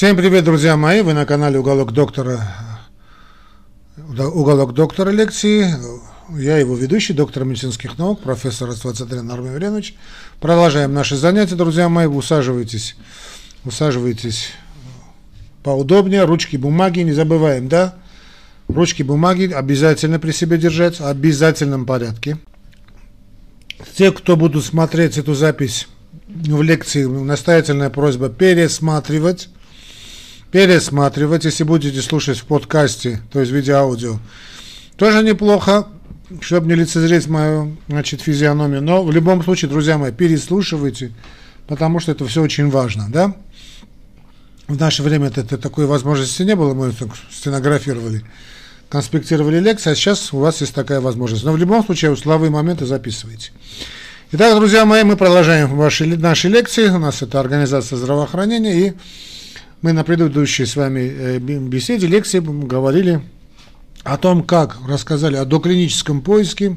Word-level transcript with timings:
Всем 0.00 0.16
привет, 0.16 0.44
друзья 0.44 0.78
мои! 0.78 1.02
Вы 1.02 1.12
на 1.12 1.26
канале 1.26 1.58
Уголок 1.58 1.92
доктора. 1.92 2.40
Уголок 3.98 4.72
доктора 4.72 5.10
лекции. 5.10 5.74
Я 6.38 6.56
его 6.56 6.74
ведущий, 6.74 7.12
доктор 7.12 7.44
медицинских 7.44 7.98
наук, 7.98 8.22
профессор 8.22 8.70
Ацвацатрин 8.70 9.30
Армен 9.30 9.52
Варенович. 9.52 9.94
Продолжаем 10.40 10.94
наши 10.94 11.16
занятия, 11.16 11.54
друзья 11.54 11.90
мои. 11.90 12.06
Усаживайтесь, 12.06 12.96
усаживайтесь 13.66 14.52
поудобнее. 15.62 16.24
Ручки, 16.24 16.56
бумаги, 16.56 17.00
не 17.00 17.12
забываем, 17.12 17.68
да? 17.68 17.94
Ручки, 18.68 19.02
бумаги 19.02 19.52
обязательно 19.52 20.18
при 20.18 20.30
себе 20.30 20.56
держать, 20.56 20.98
в 20.98 21.04
обязательном 21.04 21.84
порядке. 21.84 22.38
Те, 23.98 24.12
кто 24.12 24.38
будут 24.38 24.64
смотреть 24.64 25.18
эту 25.18 25.34
запись 25.34 25.88
в 26.26 26.62
лекции, 26.62 27.04
настоятельная 27.04 27.90
просьба 27.90 28.30
пересматривать 28.30 29.50
пересматривать, 30.50 31.44
если 31.44 31.64
будете 31.64 32.00
слушать 32.02 32.38
в 32.38 32.44
подкасте, 32.44 33.20
то 33.32 33.40
есть 33.40 33.52
видео-аудио. 33.52 34.18
Тоже 34.96 35.22
неплохо, 35.22 35.88
чтобы 36.40 36.68
не 36.68 36.74
лицезреть 36.74 37.26
мою 37.26 37.76
значит, 37.88 38.20
физиономию. 38.20 38.82
Но 38.82 39.02
в 39.04 39.10
любом 39.10 39.42
случае, 39.42 39.70
друзья 39.70 39.98
мои, 39.98 40.12
переслушивайте, 40.12 41.12
потому 41.66 42.00
что 42.00 42.12
это 42.12 42.26
все 42.26 42.42
очень 42.42 42.70
важно, 42.70 43.06
да? 43.08 43.34
В 44.68 44.78
наше 44.78 45.02
время 45.02 45.28
это, 45.28 45.40
это 45.40 45.58
такой 45.58 45.86
возможности 45.86 46.42
не 46.42 46.54
было, 46.54 46.74
мы 46.74 46.92
стенографировали, 47.32 48.24
конспектировали 48.88 49.58
лекции, 49.58 49.90
а 49.90 49.94
сейчас 49.96 50.32
у 50.32 50.38
вас 50.38 50.60
есть 50.60 50.74
такая 50.74 51.00
возможность. 51.00 51.44
Но 51.44 51.52
в 51.52 51.56
любом 51.56 51.84
случае, 51.84 52.12
условые 52.12 52.50
моменты 52.50 52.86
записывайте. 52.86 53.50
Итак, 54.32 54.54
друзья 54.54 54.84
мои, 54.84 55.02
мы 55.02 55.16
продолжаем 55.16 55.76
ваши, 55.76 56.06
наши 56.06 56.48
лекции. 56.48 56.88
У 56.88 57.00
нас 57.00 57.20
это 57.20 57.40
организация 57.40 57.96
здравоохранения 57.96 58.88
и 58.88 58.92
мы 59.82 59.92
на 59.92 60.04
предыдущей 60.04 60.66
с 60.66 60.76
вами 60.76 61.00
э, 61.00 61.38
беседе, 61.38 62.06
лекции 62.06 62.40
говорили 62.40 63.22
о 64.04 64.16
том, 64.16 64.42
как 64.42 64.76
рассказали 64.86 65.36
о 65.36 65.44
доклиническом 65.44 66.20
поиске, 66.20 66.76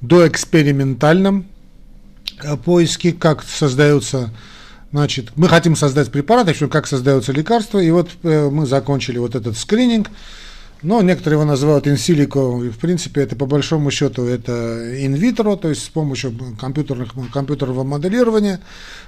доэкспериментальном 0.00 1.46
э, 2.42 2.56
поиске, 2.56 3.12
как 3.12 3.42
создаются, 3.42 4.30
значит, 4.92 5.32
мы 5.36 5.48
хотим 5.48 5.76
создать 5.76 6.10
препараты, 6.10 6.54
как 6.68 6.86
создаются 6.86 7.32
лекарства, 7.32 7.78
и 7.78 7.90
вот 7.90 8.10
э, 8.22 8.48
мы 8.50 8.66
закончили 8.66 9.18
вот 9.18 9.34
этот 9.34 9.56
скрининг, 9.58 10.10
но 10.82 11.02
некоторые 11.02 11.38
его 11.38 11.44
называют 11.44 11.86
инсилико, 11.88 12.62
и 12.64 12.70
в 12.70 12.78
принципе 12.78 13.22
это 13.22 13.34
по 13.34 13.46
большому 13.46 13.90
счету 13.90 14.24
это 14.24 15.04
инвитро, 15.04 15.56
то 15.56 15.68
есть 15.68 15.84
с 15.84 15.88
помощью 15.88 16.32
компьютерных, 16.60 17.14
компьютерного 17.32 17.82
моделирования. 17.84 18.60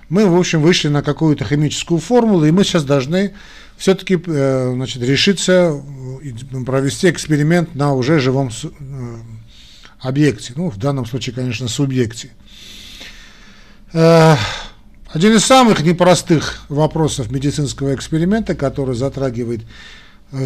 Мы, 0.09 0.27
в 0.27 0.37
общем, 0.37 0.63
вышли 0.63 0.89
на 0.89 1.03
какую-то 1.03 1.45
химическую 1.45 2.01
формулу, 2.01 2.45
и 2.45 2.51
мы 2.51 2.65
сейчас 2.65 2.85
должны 2.85 3.35
все-таки 3.77 4.21
э, 4.27 4.73
значит, 4.75 5.03
решиться 5.03 5.81
провести 6.67 7.09
эксперимент 7.09 7.75
на 7.75 7.95
уже 7.95 8.19
живом 8.19 8.51
э, 8.51 9.17
объекте, 10.01 10.53
ну, 10.57 10.71
в 10.71 10.77
данном 10.77 11.07
случае, 11.07 11.35
конечно, 11.35 11.69
субъекте. 11.69 12.31
Э, 13.93 14.35
один 15.13 15.35
из 15.35 15.45
самых 15.45 15.83
непростых 15.83 16.61
вопросов 16.69 17.31
медицинского 17.31 17.95
эксперимента, 17.95 18.55
который 18.55 18.95
затрагивает 18.95 19.63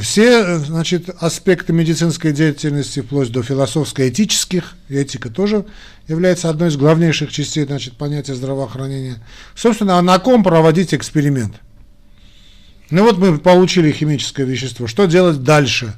все 0.01 0.59
значит, 0.59 1.11
аспекты 1.21 1.73
медицинской 1.75 2.33
деятельности, 2.33 3.01
вплоть 3.01 3.31
до 3.31 3.43
философско-этических, 3.43 4.75
этика 4.89 5.29
тоже 5.29 5.67
является 6.09 6.49
одной 6.49 6.71
из 6.71 6.77
главнейших 6.77 7.31
частей 7.31 7.65
значит, 7.65 7.95
понятия 7.97 8.35
здравоохранения. 8.35 9.23
Собственно, 9.55 9.99
а 9.99 10.03
на 10.03 10.19
ком 10.19 10.43
проводить 10.43 10.95
эксперимент? 10.95 11.57
Ну 12.91 13.03
вот 13.03 13.19
мы 13.19 13.39
получили 13.39 13.93
химическое 13.93 14.45
вещество. 14.45 14.87
Что 14.87 15.07
делать 15.07 15.43
дальше? 15.43 15.95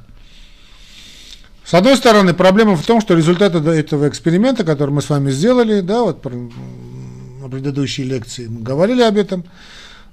С 1.65 1.75
одной 1.75 1.97
стороны, 1.97 2.33
проблема 2.33 2.77
в 2.77 2.85
том, 2.85 3.01
что 3.01 3.15
результаты 3.15 3.59
этого 3.59 4.09
эксперимента, 4.09 4.65
который 4.65 4.91
мы 4.91 5.03
с 5.03 5.11
вами 5.11 5.31
сделали, 5.31 5.81
да, 5.81 6.03
вот 6.03 6.25
на 6.25 7.49
предыдущей 7.49 8.05
лекции 8.05 8.47
мы 8.47 8.63
говорили 8.63 9.03
об 9.03 9.17
этом, 9.17 9.45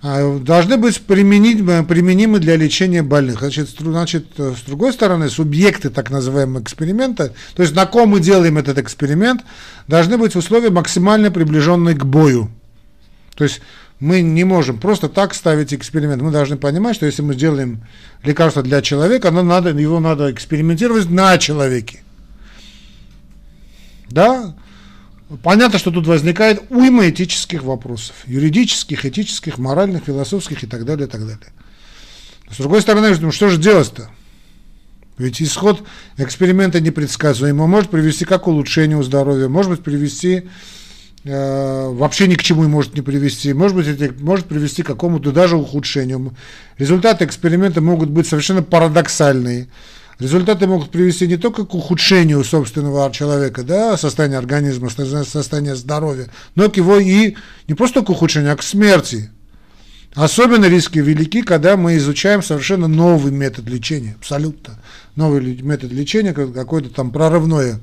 должны 0.04 0.76
быть 0.76 1.00
применимы, 1.02 1.86
применимы 1.86 2.40
для 2.40 2.58
лечения 2.58 3.02
больных. 3.02 3.40
Значит, 3.40 3.70
значит, 3.80 4.26
с 4.38 4.62
другой 4.64 4.92
стороны, 4.92 5.30
субъекты 5.30 5.90
так 5.90 6.12
называемого 6.12 6.62
эксперимента, 6.62 7.34
то 7.56 7.64
есть 7.64 7.74
на 7.74 7.86
ком 7.86 8.10
мы 8.10 8.20
делаем 8.20 8.58
этот 8.58 8.78
эксперимент, 8.78 9.42
должны 9.88 10.18
быть 10.18 10.36
условия 10.36 10.72
максимально 10.72 11.32
приближенные 11.32 11.96
к 11.96 12.04
бою. 12.04 12.52
То 13.36 13.46
есть 13.46 13.62
мы 14.02 14.22
не 14.22 14.44
можем 14.44 14.78
просто 14.78 15.08
так 15.08 15.34
ставить 15.34 15.74
эксперимент. 15.74 16.22
Мы 16.22 16.32
должны 16.32 16.58
понимать, 16.58 16.98
что 16.98 17.06
если 17.06 17.22
мы 17.22 17.36
делаем 17.36 17.82
лекарство 18.24 18.62
для 18.62 18.82
человека, 18.82 19.30
оно 19.30 19.42
надо, 19.42 19.70
его 19.70 20.02
надо 20.02 20.30
экспериментировать 20.30 21.10
на 21.10 21.38
человеке. 21.38 22.04
Да? 24.10 24.54
Понятно, 25.42 25.80
что 25.80 25.92
тут 25.92 26.06
возникает 26.06 26.62
уйма 26.70 27.10
этических 27.10 27.64
вопросов. 27.64 28.16
Юридических, 28.28 29.06
этических, 29.06 29.58
моральных, 29.58 30.04
философских 30.04 30.64
и 30.64 30.68
так 30.68 30.86
далее, 30.86 31.08
и 31.08 31.10
так 31.10 31.22
далее. 31.22 31.54
С 32.52 32.58
другой 32.58 32.82
стороны, 32.82 33.16
ну, 33.20 33.32
что 33.32 33.50
же 33.50 33.58
делать-то? 33.58 34.10
Ведь 35.18 35.42
исход 35.42 35.84
эксперимента 36.18 36.80
непредсказуем. 36.80 37.62
Он 37.62 37.70
может 37.70 37.90
привести 37.90 38.26
как 38.26 38.44
к 38.44 38.48
улучшению 38.48 39.04
здоровья, 39.04 39.48
может 39.48 39.72
быть 39.72 39.84
привести 39.84 40.50
э, 41.24 41.90
вообще 41.90 42.28
ни 42.28 42.36
к 42.36 42.44
чему 42.44 42.68
может 42.68 42.96
не 42.96 43.02
привести, 43.02 43.54
может 43.54 43.78
быть 43.78 43.88
это 43.88 44.14
может 44.24 44.48
привести 44.48 44.82
к 44.82 44.88
какому-то 44.88 45.32
даже 45.32 45.56
ухудшению. 45.56 46.36
Результаты 46.78 47.26
эксперимента 47.26 47.80
могут 47.80 48.10
быть 48.10 48.28
совершенно 48.28 48.64
парадоксальные. 48.64 49.68
Результаты 50.24 50.68
могут 50.68 50.90
привести 50.90 51.28
не 51.28 51.36
только 51.36 51.66
к 51.66 51.76
ухудшению 51.76 52.46
собственного 52.46 53.12
человека, 53.12 53.62
да, 53.62 53.98
состояния 53.98 54.38
организма, 54.38 54.90
состояния 54.90 55.76
здоровья, 55.76 56.30
но 56.56 56.70
к 56.70 56.78
его 56.78 56.98
и 56.98 57.36
не 57.68 57.74
просто 57.74 58.04
к 58.04 58.10
ухудшению, 58.10 58.54
а 58.54 58.56
к 58.56 58.64
смерти. 58.64 59.32
Особенно 60.16 60.64
риски 60.64 61.00
велики, 61.00 61.42
когда 61.42 61.76
мы 61.76 61.98
изучаем 61.98 62.42
совершенно 62.42 62.88
новый 62.88 63.34
метод 63.34 63.68
лечения, 63.68 64.16
абсолютно 64.18 64.80
новый 65.18 65.62
метод 65.62 65.92
лечения, 65.92 66.32
какой-то 66.32 66.90
там 66.90 67.12
прорывной, 67.12 67.74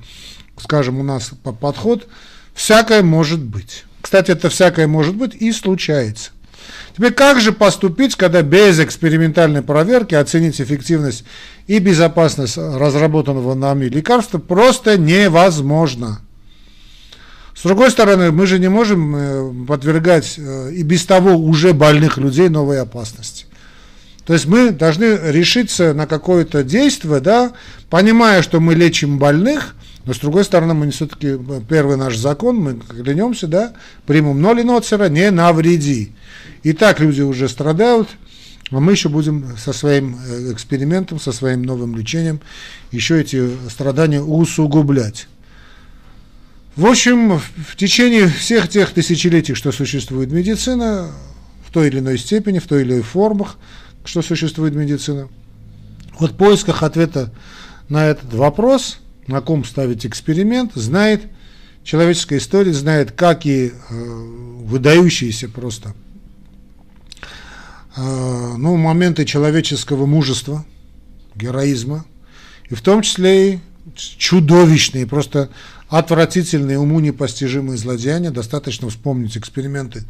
скажем, 0.56 0.98
у 0.98 1.02
нас 1.02 1.32
подход. 1.60 2.08
Всякое 2.54 3.02
может 3.02 3.42
быть. 3.42 3.84
Кстати, 4.00 4.30
это 4.30 4.48
всякое 4.48 4.86
может 4.86 5.14
быть 5.14 5.34
и 5.34 5.52
случается. 5.52 6.30
Теперь 6.96 7.12
как 7.12 7.40
же 7.40 7.52
поступить, 7.52 8.16
когда 8.16 8.42
без 8.42 8.78
экспериментальной 8.80 9.62
проверки 9.62 10.14
оценить 10.14 10.60
эффективность 10.60 11.24
и 11.66 11.78
безопасность 11.78 12.56
разработанного 12.56 13.54
нами 13.54 13.86
лекарства 13.86 14.38
просто 14.38 14.98
невозможно. 14.98 16.20
С 17.54 17.62
другой 17.62 17.90
стороны, 17.90 18.32
мы 18.32 18.46
же 18.46 18.58
не 18.58 18.68
можем 18.68 19.16
э, 19.16 19.66
подвергать 19.66 20.34
э, 20.38 20.72
и 20.72 20.82
без 20.82 21.04
того 21.04 21.34
уже 21.34 21.74
больных 21.74 22.16
людей 22.16 22.48
новой 22.48 22.80
опасности. 22.80 23.46
То 24.24 24.32
есть 24.32 24.46
мы 24.46 24.70
должны 24.70 25.18
решиться 25.30 25.92
на 25.92 26.06
какое-то 26.06 26.62
действие, 26.62 27.20
да, 27.20 27.52
понимая, 27.90 28.42
что 28.42 28.60
мы 28.60 28.74
лечим 28.74 29.18
больных, 29.18 29.74
но 30.06 30.14
с 30.14 30.18
другой 30.18 30.44
стороны, 30.44 30.74
мы 30.74 30.90
все-таки, 30.90 31.38
первый 31.68 31.96
наш 31.96 32.16
закон, 32.16 32.56
мы 32.56 32.74
клянемся, 32.74 33.46
да, 33.46 33.74
примум 34.06 34.40
ноли 34.40 34.62
ноцера, 34.62 35.08
не 35.08 35.30
навреди. 35.30 36.12
И 36.62 36.72
так 36.72 37.00
люди 37.00 37.20
уже 37.20 37.48
страдают, 37.48 38.08
а 38.70 38.80
мы 38.80 38.92
еще 38.92 39.08
будем 39.08 39.56
со 39.58 39.72
своим 39.72 40.16
э, 40.26 40.52
экспериментом, 40.52 41.20
со 41.20 41.32
своим 41.32 41.62
новым 41.62 41.96
лечением 41.96 42.40
еще 42.92 43.20
эти 43.20 43.50
страдания 43.68 44.22
усугублять. 44.22 45.28
В 46.76 46.86
общем, 46.86 47.38
в 47.38 47.76
течение 47.76 48.28
всех 48.28 48.68
тех 48.68 48.90
тысячелетий, 48.90 49.54
что 49.54 49.72
существует 49.72 50.30
медицина, 50.30 51.10
в 51.66 51.72
той 51.72 51.88
или 51.88 51.98
иной 51.98 52.16
степени, 52.16 52.58
в 52.58 52.66
той 52.66 52.82
или 52.82 52.94
иной 52.94 53.02
формах, 53.02 53.58
что 54.04 54.22
существует 54.22 54.74
медицина, 54.74 55.28
вот 56.18 56.32
в 56.32 56.36
поисках 56.36 56.82
ответа 56.82 57.32
на 57.88 58.06
этот 58.06 58.32
вопрос, 58.32 58.98
на 59.30 59.40
ком 59.40 59.64
ставить 59.64 60.04
эксперимент, 60.04 60.72
знает 60.74 61.22
человеческая 61.82 62.38
история, 62.38 62.74
знает, 62.74 63.12
как 63.12 63.46
и 63.46 63.68
э, 63.68 63.94
выдающиеся 63.94 65.48
просто 65.48 65.94
Э, 67.96 68.54
ну, 68.56 68.76
моменты 68.76 69.24
человеческого 69.24 70.06
мужества, 70.06 70.64
героизма, 71.34 72.04
и 72.68 72.74
в 72.74 72.82
том 72.82 73.02
числе 73.02 73.54
и 73.54 73.58
чудовищные, 73.96 75.06
просто 75.06 75.50
отвратительные, 75.88 76.78
уму 76.78 77.00
непостижимые 77.00 77.76
злодеяния. 77.76 78.30
Достаточно 78.30 78.88
вспомнить 78.88 79.36
эксперименты 79.36 80.04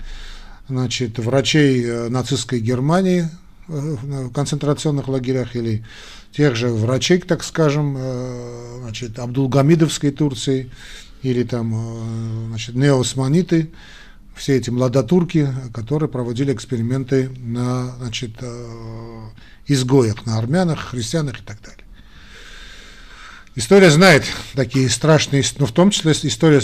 значит, 0.69 1.19
врачей 1.19 1.82
э, 1.82 2.08
нацистской 2.08 2.61
Германии 2.61 3.28
в 3.70 4.32
концентрационных 4.32 5.08
лагерях 5.08 5.56
или 5.56 5.84
тех 6.32 6.56
же 6.56 6.69
врачей, 6.69 7.20
так 7.20 7.44
скажем, 7.44 7.96
значит, 8.82 9.19
Абдулгамидовской 9.19 10.11
Турции 10.11 10.70
или 11.22 11.43
там 11.44 12.49
значит, 12.49 12.75
неосманиты 12.75 13.70
все 14.34 14.56
эти 14.56 14.70
младотурки, 14.70 15.49
которые 15.75 16.08
проводили 16.08 16.52
эксперименты 16.52 17.28
на 17.38 17.94
значит, 17.99 18.32
изгоях, 19.67 20.26
на 20.26 20.38
армянах, 20.38 20.90
христианах 20.90 21.40
и 21.40 21.44
так 21.44 21.61
далее. 21.62 21.84
История 23.56 23.91
знает 23.91 24.23
такие 24.55 24.88
страшные, 24.88 25.43
ну, 25.58 25.67
в 25.67 25.73
том 25.73 25.91
числе 25.91 26.12
история, 26.12 26.61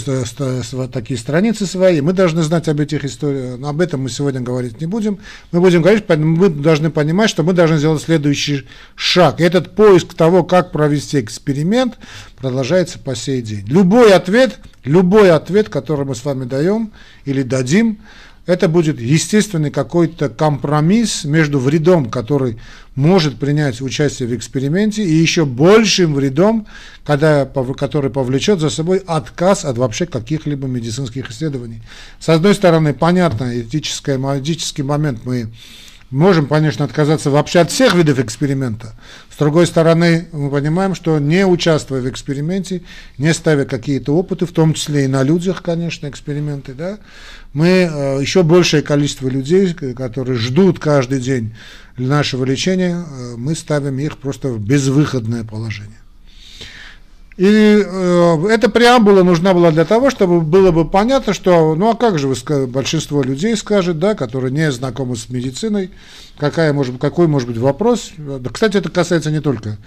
такие 0.87 1.19
страницы 1.19 1.65
свои. 1.65 1.99
Мы 1.99 2.13
должны 2.13 2.43
знать 2.43 2.69
об 2.69 2.79
этих 2.79 3.03
историях. 3.03 3.59
Об 3.61 3.81
этом 3.81 4.03
мы 4.03 4.09
сегодня 4.09 4.39
говорить 4.39 4.79
не 4.79 4.87
будем. 4.87 5.19
Мы 5.51 5.59
будем 5.59 5.81
говорить, 5.81 6.05
мы 6.07 6.47
должны 6.47 6.89
понимать, 6.89 7.29
что 7.29 7.43
мы 7.43 7.51
должны 7.51 7.77
сделать 7.77 8.01
следующий 8.01 8.67
шаг. 8.95 9.41
Этот 9.41 9.75
поиск 9.75 10.13
того, 10.13 10.45
как 10.45 10.71
провести 10.71 11.19
эксперимент, 11.19 11.95
продолжается 12.37 12.99
по 12.99 13.17
сей 13.17 13.41
день. 13.41 13.65
Любой 13.67 14.13
ответ, 14.13 14.57
любой 14.85 15.31
ответ, 15.31 15.67
который 15.67 16.05
мы 16.05 16.15
с 16.15 16.23
вами 16.23 16.45
даем 16.45 16.93
или 17.25 17.43
дадим, 17.43 17.99
это 18.47 18.69
будет 18.69 18.99
естественный 18.99 19.69
какой-то 19.69 20.29
компромисс 20.29 21.25
между 21.25 21.59
вредом, 21.59 22.09
который 22.09 22.57
может 22.95 23.37
принять 23.37 23.81
участие 23.81 24.27
в 24.27 24.35
эксперименте, 24.35 25.03
и 25.03 25.13
еще 25.13 25.45
большим 25.45 26.15
вредом, 26.15 26.65
когда, 27.05 27.45
который 27.45 28.09
повлечет 28.09 28.59
за 28.59 28.69
собой 28.69 29.03
отказ 29.05 29.65
от 29.65 29.77
вообще 29.77 30.07
каких-либо 30.07 30.67
медицинских 30.67 31.29
исследований. 31.29 31.81
С 32.19 32.29
одной 32.29 32.55
стороны, 32.55 32.93
понятно, 32.93 33.61
этический, 33.61 34.83
момент 34.83 35.19
мы 35.25 35.49
Можем, 36.09 36.47
конечно, 36.47 36.85
отказаться 36.85 37.29
вообще 37.29 37.59
от 37.59 37.69
всех 37.69 37.93
видов 37.93 38.19
эксперимента. 38.19 38.93
С 39.29 39.37
другой 39.37 39.67
стороны, 39.67 40.29
мы 40.31 40.49
понимаем, 40.49 40.95
что 40.95 41.19
не 41.19 41.45
участвуя 41.45 42.01
в 42.01 42.09
эксперименте, 42.09 42.83
не 43.17 43.33
ставя 43.33 43.65
какие-то 43.65 44.15
опыты, 44.15 44.45
в 44.45 44.53
том 44.53 44.73
числе 44.73 45.03
и 45.03 45.07
на 45.07 45.23
людях, 45.23 45.61
конечно, 45.61 46.07
эксперименты, 46.07 46.73
да, 46.73 46.99
мы 47.51 47.67
э, 47.67 48.21
еще 48.21 48.43
большее 48.43 48.83
количество 48.83 49.27
людей, 49.27 49.73
которые 49.73 50.37
ждут 50.37 50.79
каждый 50.79 51.19
день 51.19 51.53
нашего 51.97 52.45
лечения, 52.45 53.03
э, 53.05 53.35
мы 53.35 53.53
ставим 53.53 53.99
их 53.99 54.17
просто 54.17 54.47
в 54.47 54.59
безвыходное 54.59 55.43
положение. 55.43 55.99
И 57.37 57.45
э, 57.45 58.47
эта 58.49 58.67
преамбула 58.67 59.21
нужна 59.21 59.53
была 59.53 59.69
для 59.69 59.85
того, 59.85 60.09
чтобы 60.09 60.41
было 60.41 60.71
бы 60.71 60.89
понятно, 60.89 61.33
что, 61.33 61.75
ну 61.75 61.91
а 61.91 61.95
как 61.95 62.17
же 62.17 62.27
вы, 62.27 62.65
большинство 62.65 63.21
людей 63.21 63.55
скажет, 63.55 63.99
да, 63.99 64.15
которые 64.15 64.51
не 64.51 64.71
знакомы 64.71 65.15
с 65.15 65.29
медициной, 65.29 65.91
какая 66.39 66.73
может, 66.73 66.97
какой 66.99 67.27
может 67.27 67.47
быть 67.47 67.57
вопрос. 67.57 68.11
Кстати, 68.51 68.77
это 68.77 68.89
касается 68.89 69.29
не 69.29 69.39
только 69.39 69.77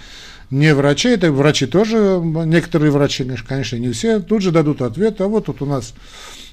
не 0.50 0.74
врачей, 0.74 1.14
это 1.14 1.32
врачи 1.32 1.66
тоже, 1.66 2.20
некоторые 2.22 2.92
врачи, 2.92 3.28
конечно, 3.48 3.76
не 3.76 3.90
все, 3.92 4.20
тут 4.20 4.42
же 4.42 4.52
дадут 4.52 4.80
ответ, 4.82 5.20
а 5.20 5.26
вот 5.26 5.46
тут 5.46 5.60
у 5.62 5.66
нас 5.66 5.94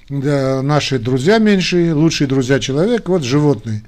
да, 0.09 0.61
наши 0.63 0.97
друзья 0.97 1.37
меньшие, 1.37 1.93
лучшие 1.93 2.27
друзья 2.27 2.59
человека, 2.59 3.09
вот 3.11 3.23
животные. 3.23 3.83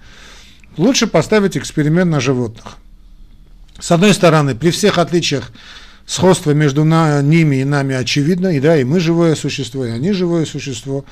Лучше 0.78 1.08
поставить 1.08 1.58
эксперимент 1.58 2.12
на 2.12 2.20
животных. 2.20 2.78
С 3.80 3.92
одной 3.92 4.14
стороны, 4.14 4.56
при 4.56 4.72
всех 4.72 4.98
отличиях 4.98 5.52
сходство 6.10 6.52
между 6.52 6.84
ними 6.84 7.58
и 7.58 7.64
нами 7.64 7.96
очевидно, 7.96 8.48
и 8.48 8.60
да, 8.60 8.76
и 8.76 8.84
мы 8.84 9.00
живое 9.00 9.36
существо, 9.36 9.86
и 9.86 9.92
они 9.92 10.12
живое 10.12 10.46
существо. 10.46 11.06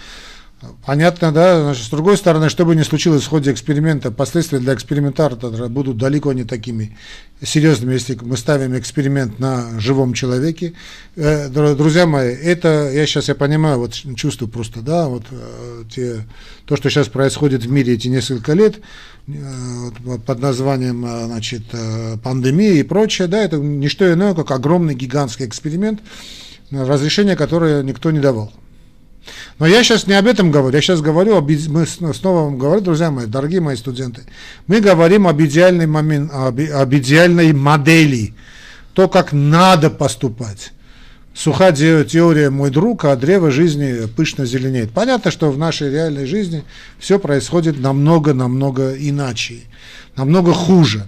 Понятно, 0.85 1.31
да, 1.31 1.61
значит, 1.61 1.85
с 1.85 1.89
другой 1.89 2.17
стороны, 2.17 2.49
что 2.49 2.65
бы 2.65 2.75
ни 2.75 2.81
случилось 2.81 3.23
в 3.23 3.27
ходе 3.27 3.51
эксперимента, 3.51 4.09
последствия 4.09 4.57
для 4.57 4.73
экспериментатора 4.73 5.67
будут 5.67 5.97
далеко 5.97 6.33
не 6.33 6.45
такими 6.45 6.97
серьезными, 7.43 7.93
если 7.93 8.17
мы 8.21 8.37
ставим 8.37 8.75
эксперимент 8.77 9.37
на 9.37 9.79
живом 9.79 10.13
человеке. 10.13 10.73
Э, 11.15 11.47
друзья 11.49 12.07
мои, 12.07 12.33
это, 12.33 12.89
я 12.91 13.05
сейчас, 13.05 13.27
я 13.27 13.35
понимаю, 13.35 13.77
вот 13.77 13.93
чувствую 13.93 14.49
просто, 14.49 14.81
да, 14.81 15.07
вот 15.07 15.25
э, 15.29 15.83
те, 15.91 16.25
то, 16.65 16.75
что 16.75 16.89
сейчас 16.89 17.07
происходит 17.07 17.63
в 17.63 17.71
мире 17.71 17.93
эти 17.93 18.07
несколько 18.07 18.53
лет, 18.53 18.79
Э, 19.27 20.17
под 20.25 20.39
названием 20.39 21.05
значит, 21.05 21.63
пандемия 22.23 22.73
и 22.75 22.83
прочее, 22.83 23.27
да, 23.27 23.43
это 23.43 23.57
не 23.57 23.89
что 23.89 24.11
иное, 24.11 24.33
как 24.33 24.51
огромный 24.51 24.95
гигантский 24.95 25.45
эксперимент, 25.45 25.99
разрешение 26.71 27.35
которое 27.35 27.83
никто 27.83 28.11
не 28.11 28.19
давал. 28.19 28.53
Но 29.59 29.65
я 29.65 29.83
сейчас 29.83 30.05
не 30.05 30.13
об 30.13 30.27
этом 30.27 30.51
говорю, 30.51 30.75
я 30.75 30.81
сейчас 30.81 31.01
говорю, 31.01 31.35
об, 31.35 31.49
мы 31.49 31.85
снова 31.85 32.43
вам 32.43 32.57
говорю, 32.57 32.81
друзья 32.81 33.09
мои, 33.09 33.25
дорогие 33.25 33.59
мои 33.59 33.75
студенты, 33.75 34.23
мы 34.67 34.81
говорим 34.81 35.27
об 35.27 35.41
идеальной, 35.41 35.87
момент, 35.87 36.31
об, 36.31 36.59
об 36.59 36.93
идеальной 36.93 37.53
модели, 37.53 38.35
то, 38.93 39.07
как 39.07 39.33
надо 39.33 39.89
поступать 39.89 40.73
суха 41.37 41.71
теория 41.71 42.49
«мой 42.49 42.71
друг», 42.71 43.05
а 43.05 43.15
древо 43.15 43.51
жизни 43.51 44.07
пышно 44.07 44.45
зеленеет. 44.45 44.91
Понятно, 44.91 45.29
что 45.31 45.51
в 45.51 45.57
нашей 45.57 45.91
реальной 45.91 46.25
жизни 46.25 46.63
все 46.97 47.19
происходит 47.19 47.79
намного-намного 47.79 48.95
иначе, 48.97 49.59
намного 50.15 50.53
хуже. 50.53 51.07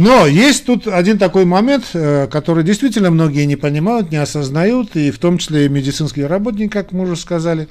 Но 0.00 0.26
есть 0.26 0.64
тут 0.64 0.86
один 0.86 1.18
такой 1.18 1.44
момент, 1.44 1.90
э, 1.92 2.26
который 2.26 2.64
действительно 2.64 3.10
многие 3.10 3.44
не 3.44 3.56
понимают, 3.56 4.10
не 4.10 4.16
осознают, 4.16 4.96
и 4.96 5.10
в 5.10 5.18
том 5.18 5.36
числе 5.36 5.66
и 5.66 5.68
медицинские 5.68 6.26
работники, 6.26 6.70
как 6.70 6.92
мы 6.92 7.02
уже 7.02 7.16
сказали. 7.16 7.68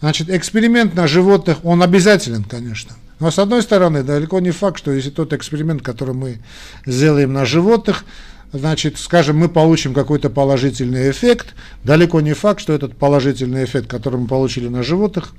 Значит, 0.00 0.28
эксперимент 0.28 0.94
на 0.94 1.06
животных, 1.06 1.64
он 1.64 1.82
обязателен, 1.82 2.44
конечно. 2.44 2.94
Но 3.20 3.30
с 3.30 3.38
одной 3.38 3.62
стороны, 3.62 4.02
далеко 4.02 4.38
не 4.40 4.50
факт, 4.50 4.76
что 4.76 4.92
если 4.92 5.08
тот 5.08 5.32
эксперимент, 5.32 5.80
который 5.80 6.14
мы 6.14 6.40
сделаем 6.84 7.32
на 7.32 7.46
животных, 7.46 8.04
значит, 8.52 8.98
скажем, 8.98 9.38
мы 9.38 9.48
получим 9.48 9.94
какой-то 9.94 10.28
положительный 10.28 11.10
эффект, 11.10 11.54
далеко 11.84 12.20
не 12.20 12.34
факт, 12.34 12.60
что 12.60 12.74
этот 12.74 12.98
положительный 12.98 13.64
эффект, 13.64 13.86
который 13.88 14.20
мы 14.20 14.26
получили 14.26 14.68
на 14.68 14.82
животных, 14.82 15.32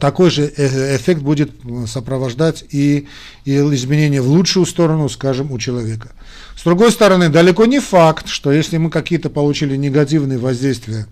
такой 0.00 0.30
же 0.30 0.52
э, 0.56 0.96
эффект 0.96 1.22
будет 1.22 1.50
сопровождать 1.86 2.64
и, 2.70 3.06
и 3.44 3.56
изменения 3.56 4.20
в 4.20 4.28
лучшую 4.28 4.66
сторону, 4.66 5.08
скажем, 5.08 5.52
у 5.52 5.58
человека. 5.58 6.12
С 6.56 6.64
другой 6.64 6.90
стороны, 6.90 7.28
далеко 7.28 7.66
не 7.66 7.80
факт, 7.80 8.28
что 8.28 8.52
если 8.52 8.76
мы 8.76 8.90
какие-то 8.90 9.30
получили 9.30 9.76
негативные 9.76 10.38
воздействия, 10.38 11.06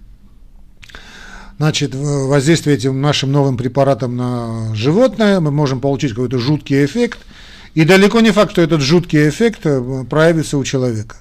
значит, 1.58 1.94
воздействие 1.94 2.76
этим 2.76 3.00
нашим 3.00 3.32
новым 3.32 3.56
препаратом 3.56 4.16
на 4.16 4.74
животное, 4.74 5.40
мы 5.40 5.50
можем 5.50 5.80
получить 5.80 6.10
какой-то 6.10 6.38
жуткий 6.38 6.84
эффект– 6.84 7.20
и 7.76 7.84
далеко 7.84 8.20
не 8.22 8.30
факт, 8.30 8.52
что 8.52 8.62
этот 8.62 8.80
жуткий 8.80 9.28
эффект 9.28 9.60
э, 9.64 10.04
проявится 10.08 10.56
у 10.56 10.64
человека. 10.64 11.16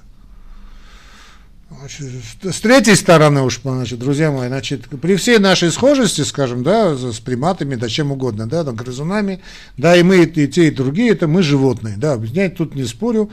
С 1.88 2.60
третьей 2.60 2.96
стороны 2.96 3.42
уж, 3.42 3.60
значит, 3.62 3.98
друзья 3.98 4.30
мои, 4.30 4.48
значит, 4.48 4.88
при 4.88 5.16
всей 5.16 5.38
нашей 5.38 5.70
схожести, 5.70 6.22
скажем, 6.22 6.62
да, 6.62 6.96
с 6.96 7.20
приматами, 7.20 7.76
да, 7.76 7.88
чем 7.88 8.12
угодно, 8.12 8.48
да, 8.48 8.64
там, 8.64 8.74
грызунами, 8.74 9.40
да, 9.76 9.96
и 9.96 10.02
мы, 10.02 10.24
и 10.24 10.48
те, 10.48 10.68
и 10.68 10.70
другие, 10.70 11.10
это 11.10 11.28
мы 11.28 11.42
животные, 11.42 11.96
да, 11.96 12.18
я 12.32 12.50
тут 12.50 12.74
не 12.74 12.84
спорю, 12.84 13.30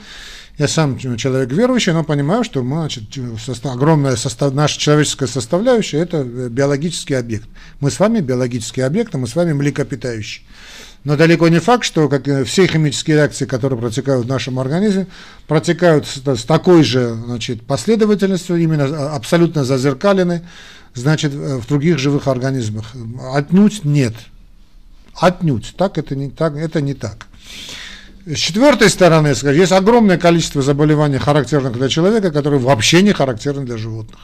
я 0.57 0.67
сам 0.67 0.97
человек 1.17 1.51
верующий, 1.51 1.93
но 1.93 2.03
понимаю, 2.03 2.43
что 2.43 2.61
мы, 2.61 2.77
значит, 2.77 3.03
состав, 3.43 3.73
огромная 3.73 4.15
состав, 4.15 4.53
наша 4.53 4.79
человеческая 4.79 5.27
составляющая– 5.27 5.97
это 5.99 6.23
биологический 6.23 7.15
объект. 7.15 7.47
Мы 7.79 7.89
с 7.89 7.99
вами 7.99 8.19
биологический 8.19 8.81
объект, 8.81 9.15
а 9.15 9.17
мы 9.17 9.27
с 9.27 9.35
вами 9.35 9.53
млекопитающие. 9.53 10.45
Но 11.03 11.17
далеко 11.17 11.47
не 11.49 11.59
факт, 11.59 11.83
что 11.83 12.07
как 12.07 12.23
все 12.45 12.67
химические 12.67 13.17
реакции, 13.17 13.45
которые 13.45 13.79
протекают 13.79 14.25
в 14.25 14.29
нашем 14.29 14.59
организме, 14.59 15.07
протекают 15.47 16.05
с, 16.05 16.21
с 16.23 16.43
такой 16.43 16.83
же 16.83 17.13
значит, 17.25 17.65
последовательностью, 17.65 18.55
именно 18.55 19.13
абсолютно 19.13 19.65
зазеркалены 19.65 20.43
значит, 20.93 21.33
в 21.33 21.67
других 21.67 21.97
живых 21.97 22.27
организмах. 22.27 22.85
Отнюдь 23.33 23.83
нет. 23.83 24.13
Отнюдь. 25.15 25.73
Так 25.77 25.97
это 25.97 26.15
не 26.15 26.29
так. 26.29 26.55
Это 26.55 26.79
не 26.79 26.93
так. 26.93 27.25
С 28.25 28.37
четвертой 28.37 28.89
стороны, 28.89 29.27
есть 29.27 29.71
огромное 29.73 30.17
количество 30.17 30.61
заболеваний, 30.61 31.17
характерных 31.17 31.73
для 31.73 31.89
человека, 31.89 32.31
которые 32.31 32.61
вообще 32.61 33.01
не 33.01 33.11
характерны 33.11 33.65
для 33.65 33.77
животных. 33.77 34.17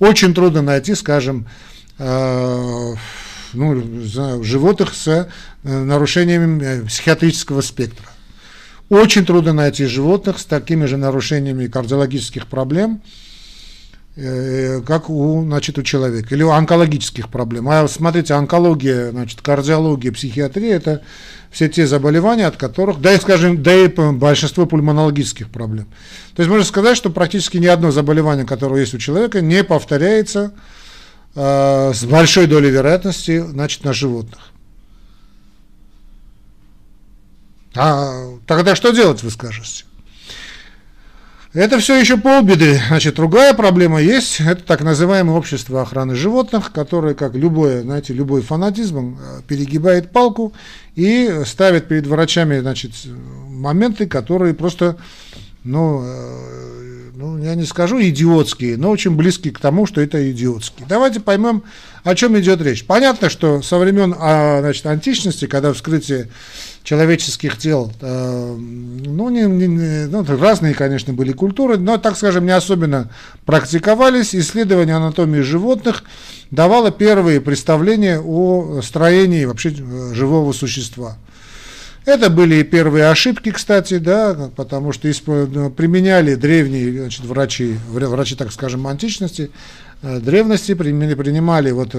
Очень 0.00 0.34
трудно 0.34 0.60
найти, 0.60 0.96
скажем, 0.96 1.46
э, 1.98 2.94
ну, 3.52 4.02
животных 4.42 4.92
с 4.92 5.06
э, 5.06 5.28
нарушениями 5.62 6.64
э, 6.64 6.84
психиатрического 6.86 7.60
спектра. 7.60 8.06
Очень 8.88 9.24
трудно 9.24 9.52
найти 9.52 9.86
животных 9.86 10.40
с 10.40 10.44
такими 10.44 10.86
же 10.86 10.96
нарушениями 10.96 11.68
кардиологических 11.68 12.48
проблем, 12.48 13.02
как 14.86 15.10
у, 15.10 15.42
значит, 15.44 15.78
у 15.78 15.82
человека, 15.82 16.34
или 16.34 16.42
у 16.42 16.50
онкологических 16.50 17.28
проблем. 17.28 17.68
А 17.68 17.86
смотрите, 17.86 18.34
онкология, 18.34 19.12
значит, 19.12 19.42
кардиология, 19.42 20.10
психиатрия– 20.10 20.74
это 20.76 21.02
все 21.50 21.68
те 21.68 21.86
заболевания, 21.86 22.46
от 22.46 22.56
которых, 22.56 23.00
да 23.00 23.14
и, 23.14 23.20
скажем, 23.20 23.62
да 23.62 23.72
и 23.72 23.86
большинство 23.86 24.66
пульмонологических 24.66 25.50
проблем. 25.50 25.86
То 26.34 26.42
есть 26.42 26.50
можно 26.50 26.64
сказать, 26.64 26.96
что 26.96 27.10
практически 27.10 27.58
ни 27.58 27.66
одно 27.66 27.90
заболевание, 27.90 28.44
которое 28.44 28.80
есть 28.80 28.94
у 28.94 28.98
человека, 28.98 29.40
не 29.40 29.62
повторяется 29.62 30.52
э, 31.34 31.92
с 31.94 32.04
большой 32.04 32.46
долей 32.46 32.70
вероятности, 32.70 33.38
значит, 33.38 33.84
на 33.84 33.92
животных. 33.92 34.50
А 37.76 38.36
тогда 38.46 38.74
что 38.74 38.90
делать, 38.90 39.22
вы 39.22 39.30
скажете? 39.30 39.84
Это 41.54 41.78
все 41.78 41.98
еще 41.98 42.18
полбеды. 42.18 42.78
Значит, 42.88 43.14
другая 43.14 43.54
проблема 43.54 44.02
есть. 44.02 44.40
Это 44.40 44.62
так 44.62 44.82
называемое 44.82 45.34
общество 45.34 45.80
охраны 45.80 46.14
животных, 46.14 46.72
которое, 46.72 47.14
как 47.14 47.34
любое, 47.34 47.80
знаете, 47.82 48.12
любой 48.12 48.42
фанатизм, 48.42 49.18
э, 49.18 49.40
перегибает 49.48 50.10
палку 50.10 50.52
и 50.94 51.42
ставит 51.46 51.88
перед 51.88 52.06
врачами, 52.06 52.58
значит, 52.58 52.92
моменты, 53.48 54.06
которые 54.06 54.52
просто, 54.52 54.98
ну, 55.64 56.02
э, 56.04 56.57
ну, 57.18 57.36
я 57.36 57.56
не 57.56 57.64
скажу 57.64 58.00
идиотские, 58.00 58.76
но 58.76 58.90
очень 58.90 59.16
близкие 59.16 59.52
к 59.52 59.58
тому, 59.58 59.86
что 59.86 60.00
это 60.00 60.30
идиотские. 60.30 60.86
Давайте 60.88 61.18
поймем, 61.18 61.64
о 62.04 62.14
чем 62.14 62.38
идет 62.38 62.62
речь. 62.62 62.84
Понятно, 62.86 63.28
что 63.28 63.60
со 63.60 63.76
времен 63.78 64.14
а, 64.16 64.60
значит, 64.60 64.86
античности, 64.86 65.48
когда 65.48 65.72
вскрытие 65.72 66.28
человеческих 66.84 67.58
тел. 67.58 67.92
Э, 68.00 68.54
ну, 68.56 69.30
не, 69.30 69.42
не, 69.42 70.06
ну, 70.06 70.24
разные, 70.24 70.74
конечно, 70.74 71.12
были 71.12 71.32
культуры, 71.32 71.76
но, 71.76 71.98
так 71.98 72.16
скажем, 72.16 72.46
не 72.46 72.52
особенно 72.52 73.10
практиковались. 73.44 74.32
Исследование 74.32 74.94
анатомии 74.94 75.40
животных 75.40 76.04
давало 76.52 76.92
первые 76.92 77.40
представления 77.40 78.20
о 78.20 78.80
строении 78.80 79.44
вообще 79.44 79.70
э, 79.70 80.14
живого 80.14 80.52
существа. 80.52 81.18
Это 82.08 82.30
были 82.30 82.62
первые 82.62 83.10
ошибки, 83.10 83.50
кстати, 83.50 83.98
да, 83.98 84.50
потому 84.56 84.92
что 84.92 85.10
ну, 85.26 85.68
применяли 85.68 86.36
древние 86.36 87.02
значит, 87.02 87.26
врачи, 87.26 87.76
врачи, 87.90 88.34
так 88.34 88.50
скажем, 88.50 88.86
античности, 88.86 89.50
э, 90.00 90.18
древности 90.18 90.72
принимали, 90.72 91.14
принимали 91.14 91.70
вот 91.70 91.94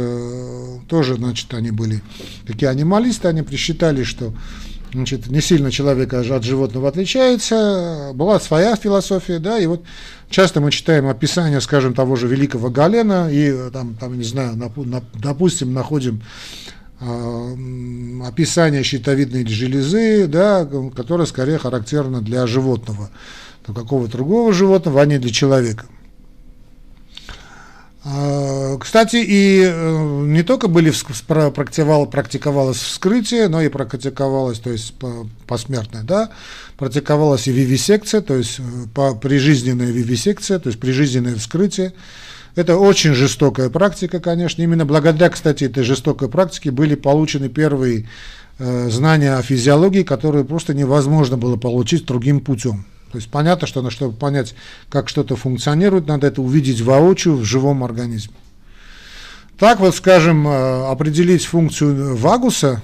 тоже, 0.88 1.14
значит, 1.14 1.54
они 1.54 1.70
были 1.70 2.02
такие 2.48 2.70
анималисты, 2.70 3.28
они 3.28 3.44
присчитали, 3.44 4.02
что 4.02 4.34
значит, 4.92 5.28
не 5.28 5.42
сильно 5.42 5.70
человек 5.70 6.12
от 6.12 6.44
животного 6.44 6.90
отличается, 6.90 8.10
была 8.16 8.40
своя 8.40 8.76
философия, 8.76 9.38
да, 9.38 9.60
и 9.60 9.68
вот 9.68 9.84
часто 10.32 10.60
мы 10.60 10.72
читаем 10.72 11.08
описание, 11.08 11.62
скажем, 11.62 11.94
того 11.94 12.16
же 12.16 12.28
великого 12.28 12.72
Галена, 12.72 13.30
и 13.32 13.70
там, 13.72 13.94
там 13.94 14.18
не 14.18 14.24
знаю, 14.24 14.56
на, 14.56 14.72
на, 14.76 15.04
допустим, 15.14 15.72
находим 15.72 16.24
э, 16.24 16.69
описание 17.00 18.84
щитовидной 18.84 19.46
железы, 19.48 20.28
да, 20.28 20.68
которое 20.96 21.26
скорее 21.26 21.58
характерно 21.58 22.22
для 22.22 22.46
животного, 22.46 23.10
какого-то 23.66 24.12
другого 24.12 24.52
животного, 24.52 25.02
а 25.02 25.06
не 25.06 25.18
для 25.18 25.32
человека. 25.32 25.86
А, 28.04 28.78
кстати, 28.78 29.18
и 29.18 29.62
э, 29.64 30.22
не 30.26 30.44
только 30.44 30.68
были 30.68 30.92
практиковал, 31.28 32.06
практиковалось 32.06 32.78
вскрытие, 32.78 33.50
но 33.50 33.62
и 33.62 33.68
практиковалось, 33.68 34.60
то 34.60 34.72
есть 34.72 34.94
посмертное, 35.46 36.04
да, 36.04 36.30
практиковалась 36.78 37.48
и 37.48 37.52
вивисекция, 37.52 38.22
то 38.22 38.36
есть 38.36 38.60
э, 38.60 39.12
прижизненная 39.22 39.92
вивисекция, 39.92 40.60
то 40.60 40.68
есть 40.68 40.80
прижизненное 40.80 41.36
вскрытие. 41.36 41.94
Это 42.60 42.76
очень 42.76 43.14
жестокая 43.14 43.70
практика, 43.70 44.20
конечно. 44.20 44.62
Именно 44.62 44.86
благодаря, 44.86 45.30
кстати, 45.30 45.64
этой 45.64 45.84
жестокой 45.84 46.28
практике 46.28 46.72
были 46.72 46.96
получены 46.96 47.48
первые 47.48 48.10
э, 48.58 48.90
знания 48.90 49.36
о 49.36 49.42
физиологии, 49.42 50.04
которые 50.04 50.44
просто 50.44 50.74
невозможно 50.74 51.38
было 51.38 51.56
получить 51.56 52.06
другим 52.06 52.42
путем. 52.42 52.86
То 53.14 53.18
есть 53.18 53.32
понятно, 53.32 53.66
что 53.66 53.90
чтобы 53.90 54.14
понять, 54.14 54.56
как 54.90 55.08
что-то 55.08 55.38
функционирует, 55.38 56.08
надо 56.08 56.28
это 56.28 56.42
увидеть 56.42 56.82
воочию 56.82 57.38
в 57.38 57.46
живом 57.46 57.82
организме. 57.82 58.36
Так 59.58 59.80
вот, 59.80 59.96
скажем, 59.96 60.46
э, 60.46 60.92
определить 60.92 61.46
функцию 61.46 62.18
вагуса, 62.18 62.82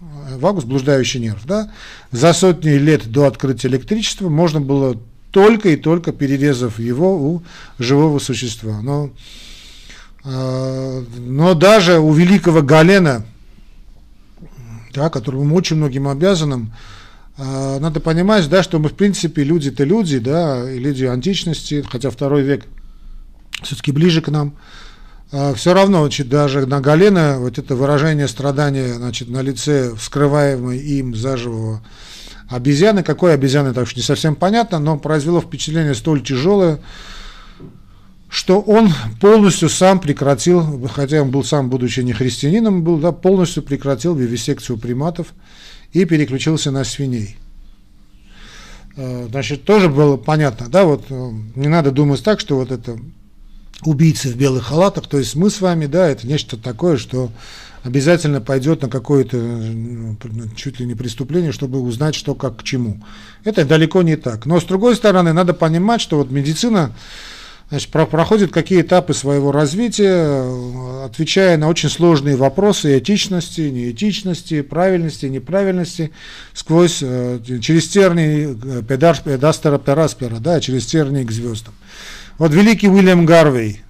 э, 0.00 0.38
вагус– 0.38 0.62
блуждающий 0.66 1.18
нерв, 1.18 1.44
да, 1.46 1.72
за 2.12 2.32
сотни 2.32 2.70
лет 2.70 3.10
до 3.10 3.24
открытия 3.24 3.66
электричества 3.66 4.28
можно 4.28 4.60
было 4.60 4.96
только 5.36 5.68
и 5.68 5.76
только 5.76 6.12
перерезав 6.12 6.78
его 6.78 7.14
у 7.14 7.42
живого 7.78 8.18
существа. 8.20 8.80
Но, 8.80 9.10
э, 10.24 11.04
но 11.18 11.52
даже 11.52 11.98
у 11.98 12.10
великого 12.14 12.62
Галена, 12.62 13.26
да, 14.94 15.10
которому 15.10 15.54
очень 15.54 15.76
многим 15.76 16.08
обязанным, 16.08 16.72
а, 17.36 17.78
надо 17.80 18.00
понимать, 18.00 18.48
да, 18.48 18.62
что 18.62 18.78
мы, 18.78 18.88
в 18.88 18.94
принципе, 18.94 19.44
люди-то 19.44 19.84
люди, 19.84 20.18
да, 20.20 20.72
и 20.72 20.78
люди 20.78 21.04
античности, 21.04 21.84
хотя 21.86 22.08
второй 22.08 22.40
век 22.40 22.64
все-таки 23.62 23.92
ближе 23.92 24.22
к 24.22 24.28
нам, 24.28 24.54
а, 25.32 25.52
все 25.52 25.74
равно, 25.74 26.00
значит, 26.00 26.30
даже 26.30 26.64
на 26.64 26.80
Галена 26.80 27.36
вот 27.40 27.58
это 27.58 27.76
выражение 27.76 28.26
страдания, 28.26 28.94
значит, 28.94 29.28
на 29.28 29.42
лице 29.42 29.94
вскрываемой 29.96 30.78
им 30.78 31.14
заживого 31.14 31.82
обезьяны, 32.48 33.02
какой 33.02 33.34
обезьяны, 33.34 33.72
так 33.72 33.88
что 33.88 33.98
не 33.98 34.04
совсем 34.04 34.36
понятно, 34.36 34.78
но 34.78 34.98
произвело 34.98 35.40
впечатление 35.40 35.94
столь 35.94 36.22
тяжелое, 36.22 36.80
что 38.28 38.60
он 38.60 38.92
полностью 39.20 39.68
сам 39.68 40.00
прекратил, 40.00 40.88
хотя 40.88 41.22
он 41.22 41.30
был 41.30 41.44
сам, 41.44 41.70
будучи 41.70 42.00
не 42.00 42.12
христианином, 42.12 42.82
был, 42.82 42.98
да, 42.98 43.12
полностью 43.12 43.62
прекратил 43.62 44.14
вивисекцию 44.14 44.78
приматов, 44.78 45.28
и 45.92 46.04
переключился 46.04 46.70
на 46.70 46.84
свиней. 46.84 47.36
Э, 48.96 49.28
значит, 49.30 49.64
тоже 49.64 49.88
было 49.88 50.16
понятно, 50.16 50.68
да, 50.68 50.84
вот 50.84 51.06
э, 51.10 51.30
не 51.54 51.68
надо 51.68 51.90
думать 51.90 52.22
так, 52.22 52.40
что 52.40 52.56
вот 52.56 52.70
это 52.70 52.98
убийцы 53.84 54.28
в 54.28 54.36
белых 54.36 54.66
халатах, 54.66 55.06
то 55.06 55.18
есть 55.18 55.34
мы 55.36 55.50
с 55.50 55.60
вами, 55.60 55.86
да, 55.86 56.08
это 56.08 56.26
нечто 56.26 56.56
такое, 56.56 56.96
что 56.96 57.30
обязательно 57.86 58.40
пойдет 58.40 58.82
на 58.82 58.88
какое-то 58.88 59.36
э, 59.38 60.14
чуть 60.56 60.80
ли 60.80 60.86
не 60.86 60.94
преступление, 60.94 61.52
чтобы 61.52 61.80
узнать, 61.80 62.14
что 62.14 62.34
как 62.34 62.58
к 62.58 62.62
чему. 62.62 63.02
Это 63.44 63.64
далеко 63.64 64.02
не 64.02 64.16
так. 64.16 64.44
Но 64.46 64.60
с 64.60 64.64
другой 64.64 64.96
стороны, 64.96 65.32
надо 65.32 65.54
понимать, 65.54 66.00
что 66.00 66.18
вот 66.18 66.30
медицина 66.30 66.92
значит, 67.68 67.90
про 67.90 68.06
проходит 68.06 68.52
какие 68.52 68.80
этапы 68.80 69.14
своего 69.14 69.52
развития, 69.52 70.44
отвечая 71.04 71.56
на 71.56 71.68
очень 71.68 71.88
сложные 71.88 72.36
вопросы 72.36 72.98
этичности, 72.98 73.62
неэтичности, 73.62 74.62
правильности, 74.62 75.26
неправильности, 75.26 76.12
сквозь, 76.54 76.98
э, 77.02 77.38
через 77.60 77.88
тернии 77.88 78.56
э, 78.78 78.82
педастера 78.82 79.78
пераспера, 79.78 80.36
да, 80.36 80.60
через 80.60 80.86
тернии 80.86 81.24
к 81.24 81.30
звездам. 81.30 81.74
Вот 82.38 82.52
великий 82.52 82.88
Уильям 82.88 83.24
Гарвей, 83.24 83.82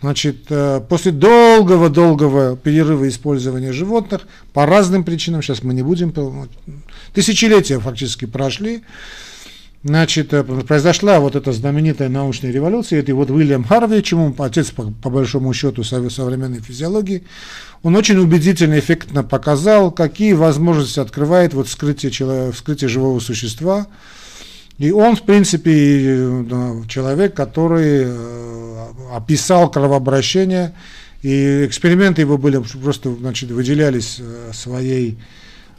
значит, 0.00 0.46
э, 0.48 0.80
после 0.88 1.12
долгого-долгого 1.12 2.56
перерыва 2.56 3.08
использования 3.08 3.72
животных, 3.72 4.22
по 4.52 4.64
разным 4.66 5.04
причинам, 5.04 5.42
сейчас 5.42 5.62
мы 5.62 5.74
не 5.74 5.82
будем, 5.82 6.12
тысячелетия 7.12 7.78
фактически 7.78 8.24
прошли, 8.24 8.82
Значит, 9.84 10.32
э, 10.32 10.42
произошла 10.42 11.20
вот 11.20 11.36
эта 11.36 11.52
знаменитая 11.52 12.08
научная 12.08 12.50
революция, 12.50 13.00
это 13.00 13.14
вот 13.14 13.30
Уильям 13.30 13.64
Харви, 13.64 14.02
чему 14.02 14.34
отец, 14.38 14.70
по, 14.70 14.90
по 14.90 15.10
большому 15.10 15.52
счету, 15.52 15.84
современной 15.84 16.60
физиологии, 16.60 17.24
он 17.82 17.94
очень 17.94 18.16
убедительно, 18.16 18.78
эффектно 18.78 19.22
показал, 19.22 19.90
какие 19.90 20.32
возможности 20.32 21.00
открывает 21.00 21.52
вот 21.52 21.68
вскрытие, 21.68 22.10
человека, 22.10 22.52
вскрытие 22.52 22.88
живого 22.88 23.20
существа. 23.20 23.86
И 24.78 24.90
он, 24.90 25.16
в 25.16 25.22
принципе, 25.22 26.44
человек, 26.88 27.34
который 27.34 28.04
э, 28.06 28.86
описал 29.12 29.70
кровообращение, 29.70 30.74
и 31.22 31.64
эксперименты 31.64 32.22
его 32.22 32.38
были 32.38 32.58
просто, 32.82 33.14
значит, 33.14 33.50
выделялись 33.50 34.16
э, 34.18 34.50
своей 34.52 35.18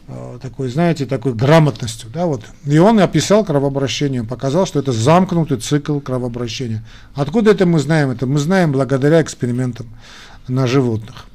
Э, 0.07 0.37
такой, 0.39 0.69
знаете, 0.69 1.07
такой 1.07 1.33
грамотностью, 1.33 2.09
да, 2.13 2.27
вот. 2.27 2.43
И 2.65 2.77
он 2.77 2.99
описал 2.99 3.43
кровообращение, 3.43 4.23
показал, 4.23 4.67
что 4.67 4.77
это 4.79 4.91
замкнутый 4.91 5.57
цикл 5.57 5.99
кровообращения. 5.99 6.83
Откуда 7.15 7.51
это 7.51 7.65
мы 7.65 7.79
знаем? 7.79 8.11
Это 8.11 8.27
мы 8.27 8.37
знаем 8.37 8.71
благодаря 8.71 9.21
экспериментам 9.21 9.87
на 10.47 10.67
животных. 10.67 11.25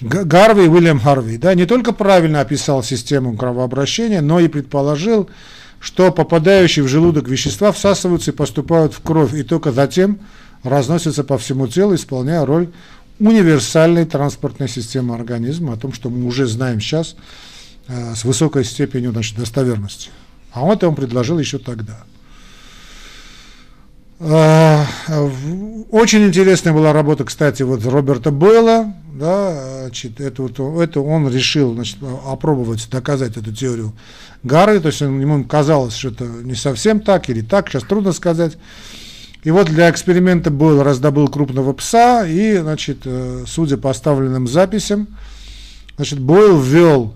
Гарви, 0.00 0.66
Уильям 0.66 0.98
Харви, 0.98 1.36
да, 1.36 1.54
не 1.54 1.66
только 1.66 1.92
правильно 1.92 2.40
описал 2.40 2.82
систему 2.82 3.36
кровообращения, 3.36 4.22
но 4.22 4.40
и 4.40 4.48
предположил, 4.48 5.28
что 5.80 6.12
попадающие 6.12 6.84
в 6.84 6.88
желудок 6.88 7.28
вещества 7.28 7.72
всасываются 7.72 8.30
и 8.30 8.34
поступают 8.34 8.92
в 8.92 9.00
кровь, 9.00 9.34
и 9.34 9.42
только 9.42 9.72
затем 9.72 10.20
разносятся 10.62 11.24
по 11.24 11.38
всему 11.38 11.66
телу, 11.66 11.94
исполняя 11.94 12.44
роль 12.44 12.68
универсальной 13.18 14.04
транспортной 14.04 14.68
системы 14.68 15.14
организма, 15.14 15.72
о 15.72 15.76
том, 15.76 15.92
что 15.92 16.10
мы 16.10 16.24
уже 16.26 16.46
знаем 16.46 16.80
сейчас 16.80 17.16
э, 17.88 18.14
с 18.14 18.24
высокой 18.24 18.64
степенью 18.64 19.12
значит, 19.12 19.36
достоверности. 19.36 20.10
А 20.52 20.64
он 20.64 20.72
это 20.76 20.88
он 20.88 20.94
предложил 20.94 21.38
еще 21.38 21.58
тогда. 21.58 22.04
Э, 24.20 24.84
очень 25.90 26.26
интересная 26.26 26.74
была 26.74 26.92
работа, 26.92 27.24
кстати, 27.24 27.62
вот 27.62 27.84
Роберта 27.86 28.30
Бойла, 28.30 28.92
да, 29.14 29.80
значит, 29.84 30.20
это, 30.20 30.42
вот, 30.42 30.60
это 30.82 31.00
он 31.00 31.32
решил 31.32 31.72
значит, 31.72 31.96
опробовать, 32.26 32.86
доказать 32.90 33.38
эту 33.38 33.54
теорию 33.54 33.94
Гары, 34.42 34.78
то 34.80 34.88
есть 34.88 35.00
ему 35.00 35.44
казалось, 35.44 35.94
что 35.94 36.08
это 36.08 36.24
не 36.24 36.54
совсем 36.54 37.00
так 37.00 37.30
или 37.30 37.40
так, 37.40 37.70
сейчас 37.70 37.82
трудно 37.84 38.12
сказать. 38.12 38.58
И 39.42 39.50
вот 39.50 39.68
для 39.68 39.90
эксперимента 39.90 40.50
Бойл 40.50 40.82
раздобыл 40.82 41.28
крупного 41.28 41.72
пса, 41.72 42.26
и, 42.26 42.58
значит, 42.58 42.98
э, 43.06 43.44
судя 43.46 43.78
по 43.78 43.88
оставленным 43.88 44.46
записям, 44.46 45.08
значит, 45.96 46.18
Бойл 46.18 46.60
ввел, 46.60 47.14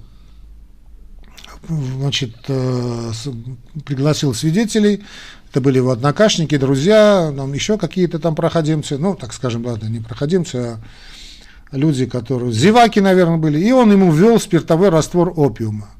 значит, 1.69 2.35
э, 2.49 3.13
пригласил 3.85 4.33
свидетелей, 4.33 5.05
это 5.55 5.61
были 5.61 5.77
его 5.77 5.93
однокашники, 5.93 6.57
друзья, 6.57 7.33
там 7.37 7.53
еще 7.53 7.79
какие-то 7.79 8.19
там 8.19 8.35
проходимцы, 8.35 8.99
ну, 8.99 9.15
так 9.15 9.33
скажем, 9.33 9.65
ладно, 9.65 9.87
не 9.87 10.01
проходимцы, 10.01 10.57
а 10.57 10.81
люди, 11.71 12.07
которые, 12.07 12.51
зеваки, 12.53 13.01
наверное, 13.01 13.37
были, 13.37 13.61
и 13.61 13.71
он 13.71 13.93
ему 13.93 14.11
ввел 14.11 14.41
спиртовой 14.41 14.89
раствор 14.89 15.33
опиума. 15.37 15.91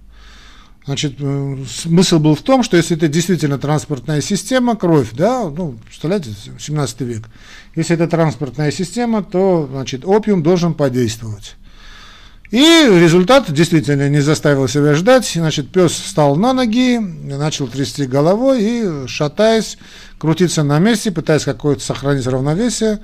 Значит, 0.87 1.15
э, 1.21 1.57
смысл 1.69 2.19
был 2.19 2.35
в 2.35 2.43
том, 2.43 2.65
что 2.65 2.77
если 2.77 2.97
это 2.97 3.07
действительно 3.07 3.57
транспортная 3.57 4.21
система, 4.21 4.75
кровь, 4.75 5.11
да, 5.13 5.49
ну, 5.49 5.79
представляете, 5.87 6.31
17 6.59 7.01
век, 7.03 7.29
если 7.77 7.95
это 7.95 8.09
транспортная 8.09 8.73
система, 8.73 9.23
то, 9.23 9.69
значит, 9.71 10.05
опиум 10.05 10.43
должен 10.43 10.75
подействовать. 10.75 11.55
И 12.55 12.87
результат 13.01 13.53
действительно 13.53 14.09
не 14.09 14.21
заставил 14.21 14.69
себя 14.69 14.95
ждать. 14.95 15.29
Значит, 15.35 15.71
пес 15.71 15.91
встал 15.91 16.37
на 16.37 16.53
ноги, 16.53 16.99
начал 16.99 17.67
трясти 17.67 18.07
головой 18.07 18.63
и, 18.63 19.09
шатаясь, 19.09 19.77
крутиться 20.19 20.63
на 20.63 20.79
месте, 20.79 21.11
пытаясь 21.11 21.43
какое-то 21.43 21.83
сохранить 21.83 22.29
равновесие, 22.29 23.01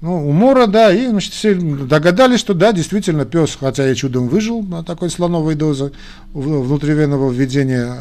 ну, 0.00 0.26
умора, 0.26 0.66
да, 0.66 0.90
и, 0.90 1.06
значит, 1.06 1.34
все 1.34 1.54
догадались, 1.54 2.40
что 2.40 2.54
да, 2.54 2.72
действительно, 2.72 3.26
пес, 3.26 3.58
хотя 3.60 3.90
и 3.90 3.94
чудом 3.94 4.26
выжил 4.26 4.62
на 4.62 4.82
такой 4.82 5.10
слоновой 5.10 5.54
дозе 5.54 5.92
внутривенного 6.32 7.30
введения 7.30 7.94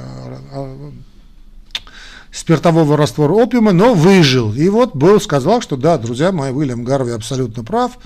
а, 0.54 0.92
спиртового 2.32 2.96
раствора 2.96 3.34
опиума, 3.34 3.74
но 3.74 3.94
выжил. 3.94 4.54
И 4.54 4.70
вот 4.70 4.96
Белл 4.96 5.20
сказал, 5.20 5.60
что 5.60 5.76
да, 5.76 5.98
друзья 5.98 6.32
мои, 6.32 6.54
Уильям 6.54 6.86
Гарви 6.86 7.12
абсолютно 7.12 7.66
прав. 7.66 7.98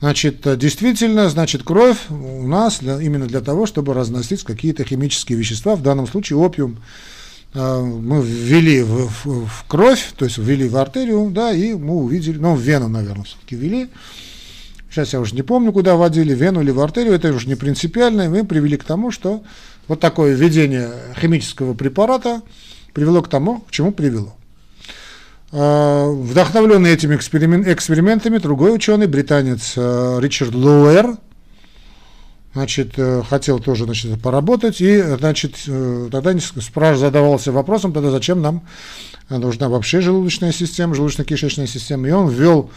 Значит, 0.00 0.58
действительно, 0.58 1.28
значит, 1.28 1.62
кровь 1.62 1.98
у 2.08 2.46
нас 2.46 2.78
для, 2.78 3.00
именно 3.00 3.26
для 3.26 3.42
того, 3.42 3.66
чтобы 3.66 3.92
разносить 3.92 4.42
какие-то 4.44 4.82
химические 4.82 5.36
вещества, 5.36 5.76
в 5.76 5.82
данном 5.82 6.06
случае 6.06 6.38
опиум, 6.38 6.78
а, 7.52 7.82
мы 7.82 8.22
ввели 8.22 8.82
в, 8.82 9.10
в, 9.24 9.46
в 9.46 9.64
кровь, 9.68 10.12
то 10.16 10.24
есть 10.24 10.38
ввели 10.38 10.68
в 10.68 10.76
артерию, 10.78 11.30
да, 11.30 11.52
и 11.52 11.74
мы 11.74 11.96
увидели, 11.96 12.38
ну, 12.38 12.54
в 12.54 12.60
вену, 12.60 12.88
наверное, 12.88 13.24
все-таки 13.24 13.56
ввели. 13.56 13.88
Сейчас 14.88 15.12
я 15.12 15.20
уже 15.20 15.34
не 15.34 15.42
помню, 15.42 15.70
куда 15.70 15.96
вводили, 15.96 16.34
вену 16.34 16.62
или 16.62 16.70
в 16.70 16.80
артерию, 16.80 17.12
это 17.12 17.32
уже 17.32 17.46
не 17.46 17.54
принципиально, 17.54 18.22
и 18.22 18.28
мы 18.28 18.44
привели 18.44 18.78
к 18.78 18.84
тому, 18.84 19.10
что 19.10 19.42
вот 19.86 20.00
такое 20.00 20.34
введение 20.34 20.90
химического 21.20 21.74
препарата 21.74 22.40
привело 22.94 23.20
к 23.20 23.28
тому, 23.28 23.60
к 23.60 23.70
чему 23.70 23.92
привело. 23.92 24.34
А, 25.52 26.08
вдохновленный 26.08 26.92
этими 26.92 27.16
экспериментами, 27.16 28.38
другой 28.38 28.74
ученый, 28.74 29.08
британец 29.08 29.74
а, 29.76 30.18
Ричард 30.20 30.54
Лоуэр, 30.54 31.16
значит, 32.54 32.94
э, 32.96 33.22
хотел 33.28 33.60
тоже 33.60 33.84
значит, 33.84 34.20
поработать, 34.20 34.80
и 34.80 35.00
значит, 35.00 35.54
э, 35.66 36.08
тогда 36.10 36.38
спрашивал, 36.38 37.00
задавался 37.00 37.52
вопросом, 37.52 37.92
тогда 37.92 38.10
зачем 38.10 38.42
нам 38.42 38.62
нужна 39.28 39.68
вообще 39.68 40.00
желудочная 40.00 40.52
система, 40.52 40.94
желудочно-кишечная 40.94 41.66
система, 41.66 42.08
и 42.08 42.10
он 42.10 42.28
ввел 42.28 42.70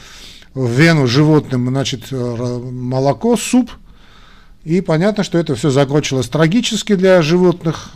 в 0.53 0.69
вену 0.69 1.07
животным 1.07 1.69
значит, 1.69 2.05
э, 2.11 2.15
молоко, 2.15 3.35
суп, 3.35 3.71
и 4.63 4.81
понятно, 4.81 5.23
что 5.23 5.37
это 5.37 5.55
все 5.55 5.71
закончилось 5.71 6.29
трагически 6.29 6.95
для 6.95 7.21
животных, 7.21 7.91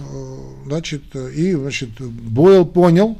значит, 0.65 1.15
и, 1.15 1.53
значит, 1.53 2.01
Бойл 2.01 2.65
понял, 2.65 3.19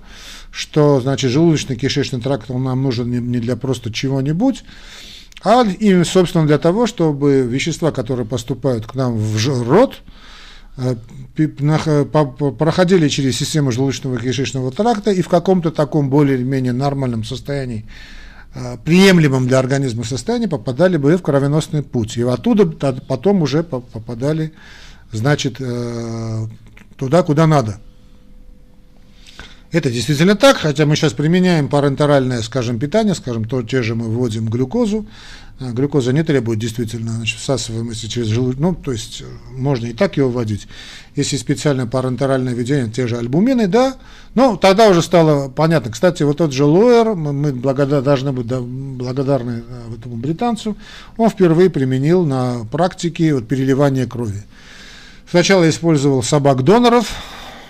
что, 0.57 0.99
значит, 0.99 1.29
желудочно-кишечный 1.29 2.19
тракт, 2.19 2.49
он 2.49 2.63
нам 2.63 2.81
нужен 2.81 3.11
не 3.11 3.37
для 3.37 3.55
просто 3.55 3.93
чего-нибудь, 3.93 4.63
а 5.43 5.63
именно, 5.63 6.03
собственно, 6.03 6.47
для 6.47 6.57
того, 6.57 6.87
чтобы 6.87 7.41
вещества, 7.41 7.91
которые 7.91 8.25
поступают 8.25 8.87
к 8.87 8.95
нам 8.95 9.15
в 9.15 9.69
рот, 9.69 10.01
э, 10.77 10.95
проходили 11.35 13.07
через 13.07 13.37
систему 13.37 13.71
желудочного 13.71 14.17
кишечного 14.17 14.71
тракта 14.71 15.11
и 15.11 15.21
в 15.21 15.29
каком-то 15.29 15.69
таком 15.69 16.09
более-менее 16.09 16.73
нормальном 16.73 17.23
состоянии, 17.23 17.85
э, 18.55 18.77
приемлемом 18.83 19.47
для 19.47 19.59
организма 19.59 20.05
состоянии, 20.05 20.47
попадали 20.47 20.97
бы 20.97 21.17
в 21.17 21.21
кровеносный 21.21 21.83
путь. 21.83 22.17
И 22.17 22.23
оттуда 22.23 22.65
потом 22.65 23.43
уже 23.43 23.61
попадали, 23.61 24.53
значит, 25.11 25.57
э, 25.59 26.47
туда, 26.95 27.21
куда 27.21 27.45
надо. 27.45 27.79
Это 29.77 29.91
действительно 29.91 30.35
так, 30.35 30.57
хотя 30.57 30.87
мы 30.87 30.95
сейчас 30.95 31.13
применяем 31.13 31.67
парентеральное, 31.67 32.41
скажем, 32.41 32.79
питание, 32.79 33.13
скажем, 33.13 33.45
то, 33.45 33.61
те 33.61 33.83
же 33.83 33.93
мы 33.93 34.09
вводим 34.09 34.47
глюкозу. 34.49 35.05
А, 35.59 35.71
глюкоза 35.71 36.13
не 36.13 36.23
требует 36.23 36.57
действительно 36.57 37.11
значит, 37.11 37.37
всасываемости 37.37 38.07
через 38.07 38.25
желудок, 38.25 38.59
ну, 38.59 38.73
то 38.73 38.91
есть 38.91 39.21
э, 39.21 39.25
можно 39.51 39.85
и 39.85 39.93
так 39.93 40.17
его 40.17 40.31
вводить. 40.31 40.67
Если 41.15 41.37
специальное 41.37 41.85
парентеральное 41.85 42.55
введение, 42.55 42.89
те 42.89 43.05
же 43.05 43.17
альбумины, 43.17 43.67
да, 43.67 43.97
но 44.33 44.57
тогда 44.57 44.89
уже 44.89 45.03
стало 45.03 45.47
понятно. 45.47 45.91
Кстати, 45.91 46.23
вот 46.23 46.37
тот 46.37 46.53
же 46.53 46.65
Лоер, 46.65 47.13
мы 47.13 47.53
благодар, 47.53 48.03
должны 48.03 48.31
быть 48.31 48.47
благодарны 48.47 49.61
э, 49.69 49.95
этому 49.95 50.15
британцу, 50.15 50.75
он 51.17 51.29
впервые 51.29 51.69
применил 51.69 52.25
на 52.25 52.65
практике 52.71 53.35
вот, 53.35 53.47
переливание 53.47 54.07
крови. 54.07 54.41
Сначала 55.29 55.69
использовал 55.69 56.23
собак-доноров, 56.23 57.11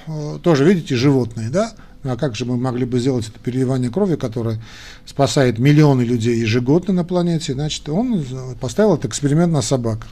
э, 0.07 0.39
тоже, 0.41 0.63
видите, 0.63 0.95
животные, 0.95 1.49
да, 1.49 1.73
а 2.13 2.17
как 2.17 2.35
же 2.35 2.45
мы 2.45 2.57
могли 2.57 2.85
бы 2.85 2.99
сделать 2.99 3.27
это 3.27 3.39
переливание 3.39 3.89
крови, 3.89 4.15
которое 4.15 4.59
спасает 5.05 5.59
миллионы 5.59 6.01
людей 6.01 6.39
ежегодно 6.39 6.93
на 6.93 7.03
планете? 7.03 7.53
Значит, 7.53 7.89
он 7.89 8.25
поставил 8.59 8.95
этот 8.95 9.05
эксперимент 9.05 9.53
на 9.53 9.61
собаках. 9.61 10.09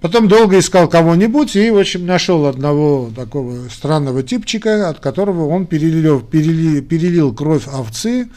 Потом 0.00 0.28
долго 0.28 0.58
искал 0.58 0.88
кого-нибудь 0.88 1.56
и, 1.56 1.70
в 1.70 1.78
общем, 1.78 2.06
нашел 2.06 2.46
одного 2.46 3.10
такого 3.16 3.68
странного 3.70 4.22
типчика, 4.22 4.88
от 4.88 5.00
которого 5.00 5.46
он 5.48 5.66
перелил, 5.66 6.20
перелил, 6.20 6.82
перелил 6.82 7.34
кровь 7.34 7.66
овцы, 7.66 8.28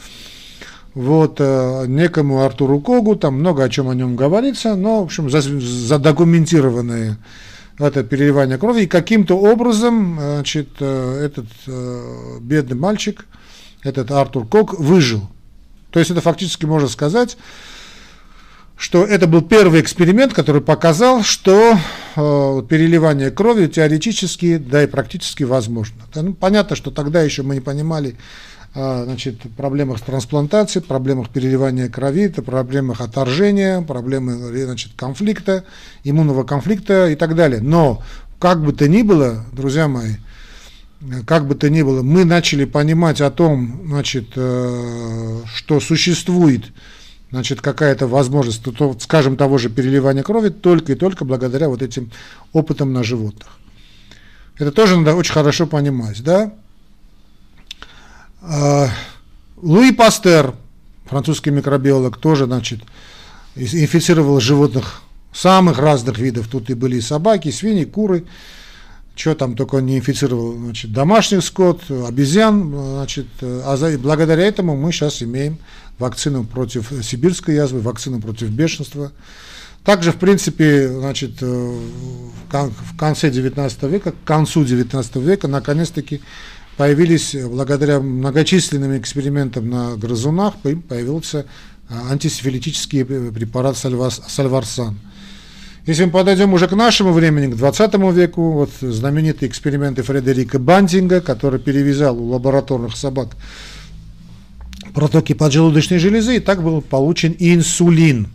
вот, 0.93 1.36
э, 1.39 1.86
некому 1.88 2.41
Артуру 2.41 2.80
Когу, 2.80 3.15
там 3.15 3.36
много 3.36 3.63
о 3.63 3.69
чем 3.69 3.89
о 3.89 3.95
нем 3.95 4.15
говорится, 4.15 4.76
но, 4.76 5.02
в 5.02 5.04
общем, 5.04 5.30
задокументированные 5.30 7.17
это 7.80 8.04
переливание 8.04 8.58
крови, 8.58 8.82
и 8.82 8.88
каким-то 8.88 9.38
образом 9.38 10.20
значит, 10.20 10.70
э, 10.80 11.26
этот 11.26 11.48
э, 11.65 12.38
бедный 12.42 12.76
мальчик, 12.76 13.26
этот 13.84 14.12
Артур 14.12 14.46
Кок, 14.46 14.78
выжил. 14.78 15.30
То 15.92 16.00
есть 16.00 16.12
это 16.12 16.22
фактически 16.22 16.65
можно 16.65 16.89
сказать, 16.89 17.38
что 18.76 19.04
это 19.04 19.28
был 19.28 19.42
первый 19.42 19.82
эксперимент, 19.82 20.34
который 20.34 20.62
показал, 20.62 21.24
что 21.24 21.78
э, 22.15 22.63
переливание 22.70 23.32
крови 23.32 23.68
теоретически, 23.68 24.58
да 24.58 24.84
и 24.84 24.88
практически 24.88 25.44
возможно. 25.44 26.04
Ну, 26.15 26.34
понятно, 26.34 26.76
что 26.76 26.92
тогда 26.92 27.22
еще 27.22 27.44
мы 27.44 27.56
не 27.56 27.62
понимали, 27.62 28.15
значит, 28.73 29.41
проблемах 29.58 30.01
трансплантации, 30.01 30.79
проблемах 30.79 31.29
переливания 31.29 31.89
крови, 31.89 32.27
проблемах 32.27 33.01
отторжения, 33.01 33.82
проблемы 33.82 34.34
значит, 34.63 34.91
конфликта, 34.95 35.65
иммунного 36.03 36.43
конфликта 36.43 37.10
и 37.10 37.15
так 37.15 37.36
далее. 37.36 37.62
Но 37.62 38.03
как 38.39 38.63
бы 38.63 38.73
то 38.73 38.88
ни 38.88 39.01
было, 39.01 39.45
друзья 39.51 39.88
мои, 39.88 40.15
как 41.25 41.47
бы 41.47 41.55
то 41.55 41.69
ни 41.69 41.82
было, 41.82 42.03
мы 42.03 42.25
начали 42.25 42.65
понимать 42.65 43.21
о 43.21 43.32
том, 43.32 43.84
значит, 43.88 44.34
э, 44.36 45.41
что 45.53 45.79
существует 45.79 46.65
значит, 47.32 47.62
какая-то 47.62 48.08
возможность, 48.08 48.63
то, 48.63 48.95
скажем, 48.99 49.38
того 49.38 49.58
же 49.58 49.69
переливания 49.69 50.23
крови 50.23 50.49
только 50.49 50.93
и 50.93 50.95
только 50.95 51.25
благодаря 51.25 51.69
вот 51.69 51.82
этим 51.82 52.12
опытам 52.53 52.91
на 52.91 53.03
животных. 53.03 53.47
Это 54.58 54.71
тоже 54.71 54.97
надо 54.97 55.15
очень 55.15 55.34
хорошо 55.34 55.67
понимать, 55.67 56.21
да? 56.23 56.53
А, 58.41 58.89
Луи 59.58 59.91
Пастер, 59.91 60.56
французский 61.06 61.52
микробиолог, 61.52 62.17
тоже, 62.17 62.45
значит, 62.45 62.80
инфицировал 63.56 64.39
животных 64.39 65.02
самых 65.34 65.78
разных 65.80 66.17
видов. 66.17 66.47
Тут 66.47 66.69
и 66.69 66.73
были 66.73 66.99
собаки, 66.99 67.52
свиньи, 67.52 67.86
куры. 67.86 68.25
Что 69.15 69.36
там 69.36 69.58
только 69.58 69.75
он 69.75 69.86
не 69.86 69.97
инфицировал, 69.97 70.54
значит, 70.54 70.93
домашний 70.93 71.41
скот, 71.41 71.82
обезьян, 71.89 72.71
значит, 72.71 73.28
а 73.41 73.75
за, 73.75 73.99
благодаря 73.99 74.45
этому 74.45 74.78
мы 74.78 74.93
сейчас 74.93 75.21
имеем 75.21 75.58
вакцину 75.97 76.45
против 76.45 76.93
сибирской 77.04 77.56
язвы, 77.56 77.82
вакцину 77.82 78.21
против 78.21 78.49
бешенства. 78.49 79.12
Также, 79.84 80.13
в 80.13 80.17
принципе, 80.17 80.88
значит, 80.88 81.41
э, 81.41 81.45
в 82.52 82.97
конце 82.97 83.30
19 83.30 83.84
века, 83.84 84.12
к 84.12 84.23
концу 84.25 84.63
19 84.63 85.15
века, 85.17 85.47
наконец-таки, 85.47 86.21
появились, 86.80 87.36
э, 87.36 87.46
благодаря 87.46 88.00
многочисленным 88.00 88.98
экспериментам 88.98 89.70
на 89.70 89.98
грызунах, 89.98 90.54
появился 90.62 91.46
а, 91.89 92.13
антисифилитический 92.13 93.04
препарат 93.04 93.76
сальварсан. 93.78 94.98
Если 95.86 96.06
мы 96.06 96.12
подойдем 96.12 96.54
уже 96.54 96.70
к 96.70 96.72
нашему 96.72 97.12
времени, 97.12 97.52
к 97.52 97.58
20 97.58 97.96
веку, 98.13 98.54
вот 98.54 98.70
знаменитые 98.80 99.50
эксперименты 99.50 100.04
Фредерика 100.04 100.58
Бантинга, 100.58 101.20
который 101.20 101.60
перевязал 101.60 102.18
у 102.18 102.30
лабораторных 102.30 102.96
собак 102.96 103.36
протоки 104.94 105.34
поджелудочной 105.34 106.00
железы, 106.00 106.38
и 106.38 106.39
так 106.39 106.63
был 106.63 106.82
получен 106.82 107.36
инсулин. 107.39 108.30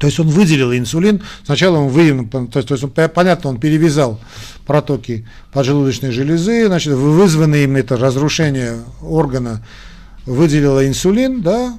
То 0.00 0.06
есть 0.06 0.18
он 0.18 0.28
выделил 0.28 0.72
инсулин, 0.72 1.22
сначала 1.44 1.76
он 1.76 1.88
выявил, 1.88 2.26
то 2.26 2.58
есть, 2.58 2.68
то 2.68 2.74
есть 2.74 2.82
он, 2.82 2.90
понятно, 2.90 3.50
он 3.50 3.60
перевязал 3.60 4.18
протоки 4.66 5.26
поджелудочной 5.52 6.10
железы, 6.10 6.66
значит, 6.68 6.94
вызванное 6.94 7.64
им 7.64 7.76
это 7.76 7.98
разрушение 7.98 8.78
органа 9.02 9.62
выделило 10.24 10.88
инсулин, 10.88 11.42
да, 11.42 11.78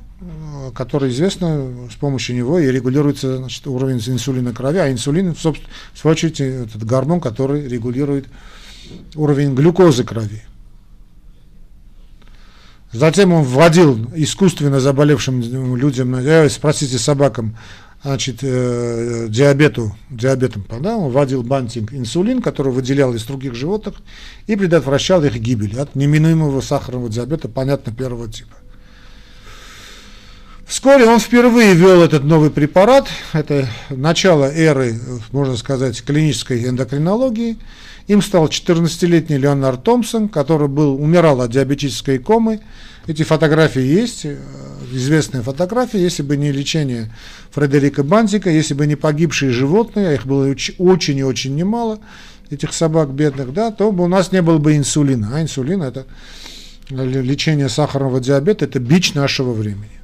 который 0.76 1.10
известно, 1.10 1.68
с 1.92 1.96
помощью 1.96 2.36
него 2.36 2.60
и 2.60 2.68
регулируется 2.68 3.38
значит, 3.38 3.66
уровень 3.66 3.98
инсулина 4.06 4.54
крови, 4.54 4.78
а 4.78 4.92
инсулин, 4.92 5.34
в 5.34 5.40
свою 5.40 6.12
очередь, 6.12 6.40
этот 6.40 6.84
гормон, 6.86 7.22
который 7.22 7.68
регулирует 7.68 8.28
уровень 9.16 9.56
глюкозы 9.56 10.04
крови. 10.04 10.44
Затем 12.94 13.32
он 13.32 13.44
вводил 13.44 14.10
искусственно 14.16 14.80
заболевшим 14.82 15.76
людям, 15.76 16.14
э, 16.16 16.50
спросите 16.50 17.00
собакам, 17.00 17.56
значит, 18.04 18.40
э, 18.42 19.28
диабету, 19.30 19.96
диабетом, 20.10 20.66
да, 20.80 20.98
он 20.98 21.12
вводил 21.12 21.44
бантинг 21.44 21.94
инсулин, 21.94 22.42
который 22.42 22.72
выделял 22.72 23.14
из 23.14 23.24
других 23.24 23.56
животных 23.56 23.96
и 24.48 24.56
предотвращал 24.56 25.24
их 25.24 25.36
гибель 25.36 25.80
от 25.80 25.96
неминуемого 25.96 26.62
сахарного 26.62 27.10
диабета, 27.10 27.48
понятно, 27.48 27.94
первого 27.94 28.32
типа. 28.32 28.56
Вскоре 30.66 31.06
он 31.06 31.20
впервые 31.20 31.74
ввел 31.74 32.02
этот 32.02 32.24
новый 32.24 32.50
препарат, 32.50 33.08
это 33.34 33.68
начало 33.90 34.46
эры, 34.46 34.98
можно 35.34 35.58
сказать, 35.58 36.02
клинической 36.02 36.66
эндокринологии. 36.66 37.58
Им 38.08 38.22
стал 38.22 38.48
14-летний 38.48 39.38
Леонард 39.38 39.84
Томпсон, 39.84 40.30
который 40.30 40.70
был, 40.70 40.96
умирал 40.96 41.42
от 41.42 41.52
диабетической 41.52 42.20
комы. 42.20 42.62
Эти 43.06 43.24
фотографии 43.24 43.82
есть, 43.82 44.26
известные 44.92 45.44
фотографии, 45.44 46.00
если 46.00 46.24
бы 46.24 46.38
не 46.38 46.52
лечение 46.52 47.14
Фредерика 47.52 48.04
Бантика, 48.04 48.50
если 48.50 48.74
бы 48.74 48.88
не 48.88 48.96
погибшие 48.96 49.52
животные, 49.52 50.10
а 50.10 50.14
их 50.14 50.26
было 50.26 50.54
очень 50.78 51.18
и 51.18 51.24
очень 51.24 51.56
немало, 51.56 52.00
этих 52.50 52.74
собак 52.74 53.12
бедных, 53.14 53.54
да, 53.54 53.72
то 53.72 53.92
бы 53.92 54.04
у 54.04 54.08
нас 54.08 54.32
не 54.32 54.42
было 54.42 54.58
бы 54.58 54.76
инсулина. 54.76 55.32
А 55.34 55.42
инсулин 55.42 55.82
это 55.82 56.06
лечение 56.90 57.70
сахарного 57.70 58.20
диабета, 58.20 58.66
это 58.66 58.80
бич 58.80 59.14
нашего 59.14 59.54
времени. 59.54 60.02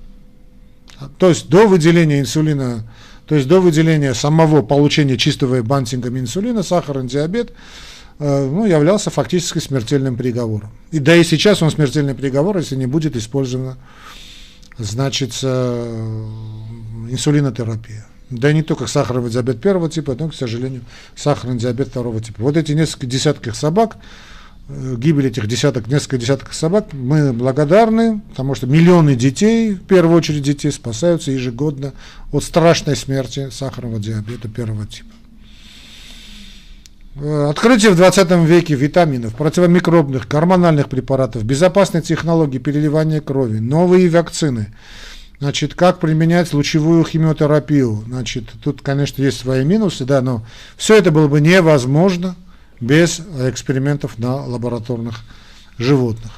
То 1.18 1.30
есть 1.30 1.50
до 1.50 1.68
выделения 1.68 2.20
инсулина, 2.20 2.84
то 3.28 3.36
есть 3.36 3.48
до 3.48 3.60
выделения 3.60 4.14
самого 4.14 4.62
получения 4.62 5.18
чистого 5.18 5.62
бантингом 5.62 6.18
инсулина, 6.18 6.64
сахарный 6.64 7.10
диабет 7.10 7.52
э, 8.20 8.50
ну, 8.50 8.66
являлся 8.66 9.10
фактически 9.10 9.60
смертельным 9.60 10.16
приговором. 10.16 10.72
И 10.92 11.00
да 11.00 11.16
и 11.16 11.24
сейчас 11.24 11.62
он 11.62 11.70
смертельный 11.70 12.16
приговор, 12.16 12.58
если 12.58 12.76
не 12.76 12.88
будет 12.88 13.16
использована, 13.16 13.78
значит, 14.78 15.38
э, 15.44 16.26
инсулинотерапия. 17.10 18.06
Да 18.30 18.52
и 18.52 18.54
не 18.54 18.64
только 18.64 18.88
сахарный 18.88 19.30
диабет 19.30 19.62
первого 19.62 19.90
типа, 19.90 20.16
но, 20.20 20.30
к 20.30 20.36
сожалению, 20.36 20.82
сахарный 21.16 21.58
диабет 21.58 21.90
второго 21.90 22.20
типа. 22.20 22.44
Вот 22.44 22.58
эти 22.58 22.74
несколько 22.74 23.06
десятков 23.06 23.56
собак, 23.56 23.98
Э, 24.70 24.96
гибель 24.98 25.28
этих 25.28 25.48
десяток, 25.48 25.88
несколько 25.88 26.18
десятков 26.18 26.54
собак, 26.54 26.92
мы 26.92 27.32
благодарны, 27.32 28.20
потому 28.32 28.54
что 28.54 28.68
миллионы 28.68 29.16
детей, 29.16 29.74
в 29.74 29.84
первую 29.84 30.18
очередь 30.18 30.44
детей, 30.44 30.72
спасаются 30.72 31.32
ежегодно 31.32 31.94
от 32.34 32.44
страшной 32.44 32.98
смерти 32.98 33.50
сахарного 33.50 34.00
диабета 34.00 34.50
первого 34.50 34.86
типа. 34.86 35.10
Э, 37.20 37.50
открытие 37.50 37.92
в 37.92 37.96
20 37.96 38.32
веке 38.46 38.76
витаминов, 38.76 39.36
противомикробных, 39.36 40.28
гормональных 40.28 40.90
препаратов, 40.90 41.44
безопасной 41.44 42.02
технологии 42.02 42.58
переливания 42.58 43.22
крови, 43.22 43.60
новые 43.60 44.10
вакцины, 44.10 44.74
значит, 45.40 45.74
как 45.74 46.00
применять 46.00 46.54
лучевую 46.54 47.04
химиотерапию, 47.04 48.04
значит, 48.08 48.46
тут, 48.64 48.82
конечно, 48.82 49.22
есть 49.22 49.40
свои 49.40 49.64
минусы, 49.64 50.06
да, 50.06 50.22
но 50.22 50.46
все 50.78 50.98
это 50.98 51.12
было 51.12 51.28
бы 51.28 51.42
невозможно– 51.42 52.36
без 52.80 53.22
экспериментов 53.40 54.18
на 54.18 54.36
лабораторных 54.36 55.22
животных. 55.78 56.32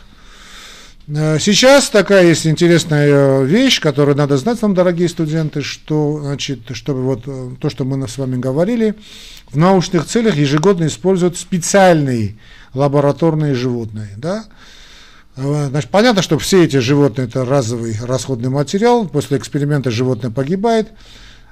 Э, 1.10 1.39
сейчас 1.39 1.89
такая 1.89 2.28
есть 2.28 2.45
интересная 2.45 3.08
э, 3.08 3.45
вещь, 3.45 3.82
которую 3.82 4.15
надо 4.15 4.38
знать 4.38 4.62
вам, 4.62 4.74
дорогие 4.74 5.10
студенты, 5.10 5.62
что, 5.62 6.19
значит, 6.22 6.60
чтобы 6.74 7.02
вот 7.02 7.24
э, 7.26 7.52
то, 7.60 7.69
что 7.69 7.84
мы 7.84 8.08
с 8.08 8.17
вами 8.17 8.38
говорили, 8.38 8.95
в 9.52 9.58
научных 9.58 10.06
целях 10.06 10.36
ежегодно 10.36 10.86
используют 10.86 11.38
специальные 11.38 12.38
лабораторные 12.74 13.56
животные, 13.56 14.10
да, 14.17 14.45
Значит, 15.36 15.89
понятно, 15.89 16.22
что 16.22 16.38
все 16.38 16.65
эти 16.65 16.78
животные 16.78 17.26
это 17.28 17.45
разовый 17.45 17.95
расходный 18.02 18.50
материал, 18.50 19.08
после 19.08 19.38
эксперимента 19.38 19.89
животное 19.89 20.32
погибает, 20.32 20.89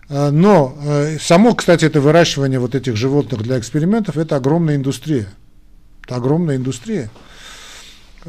но 0.09 0.75
э, 0.83 1.17
само, 1.21 1.55
кстати, 1.55 1.85
это 1.85 2.01
выращивание 2.01 2.59
вот 2.59 2.75
этих 2.75 2.97
животных 2.97 3.43
для 3.43 3.57
экспериментов, 3.57 4.17
это 4.17 4.35
огромная 4.35 4.75
индустрия. 4.75 5.29
Это 6.03 6.17
огромная 6.17 6.57
индустрия. 6.57 7.09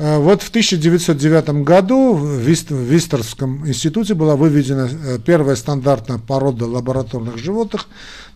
А, 0.01 0.21
вот 0.21 0.43
в 0.43 0.51
1909 0.51 1.65
году 1.65 2.15
в 2.15 2.39
Вистерском 2.39 3.67
институте 3.67 4.15
была 4.15 4.37
выведена 4.37 4.89
э, 4.89 5.19
первая 5.19 5.57
стандартная 5.57 6.19
порода 6.19 6.67
лабораторных 6.67 7.37
животных, 7.39 7.89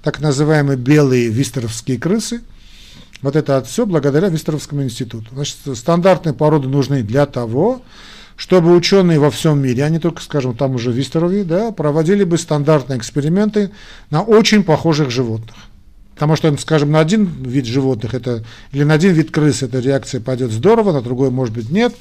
так 0.03 0.21
называемые 0.21 0.77
белые 0.77 1.29
вистеровские 1.29 2.01
крысы. 2.01 2.43
Вот 3.23 3.37
это 3.37 3.63
все 3.63 3.87
благодаря 3.87 4.29
Вистеровскому 4.29 4.83
институту. 4.83 5.27
Значит, 5.33 5.59
стандартные 5.75 6.35
породы 6.35 6.67
нужны 6.67 7.05
для 7.05 7.27
того, 7.27 7.83
чтобы 8.35 8.75
ученые 8.75 9.21
во 9.21 9.31
всем 9.31 9.63
мире, 9.63 9.85
а 9.85 9.89
не 9.89 10.01
только, 10.01 10.21
скажем, 10.21 10.57
там 10.57 10.75
уже 10.75 10.91
в 10.91 10.95
Вистерове, 10.95 11.45
да, 11.45 11.71
проводили 11.71 12.25
бы 12.25 12.39
стандартные 12.39 12.99
эксперименты 12.99 13.71
на 14.11 14.23
очень 14.23 14.65
похожих 14.65 15.11
животных. 15.11 15.55
Потому 16.23 16.37
что, 16.37 16.57
скажем, 16.57 16.93
на 16.93 17.01
один 17.01 17.25
вид 17.43 17.67
животных 17.67 18.15
это, 18.15 18.45
или 18.71 18.85
на 18.85 18.95
один 18.95 19.13
вид 19.13 19.33
крыс 19.33 19.65
эта 19.65 19.81
реакция 19.81 20.21
пойдет 20.21 20.53
здорово, 20.53 20.93
на 20.93 21.03
другой, 21.03 21.31
может 21.31 21.53
быть, 21.53 21.69
нет. 21.69 21.97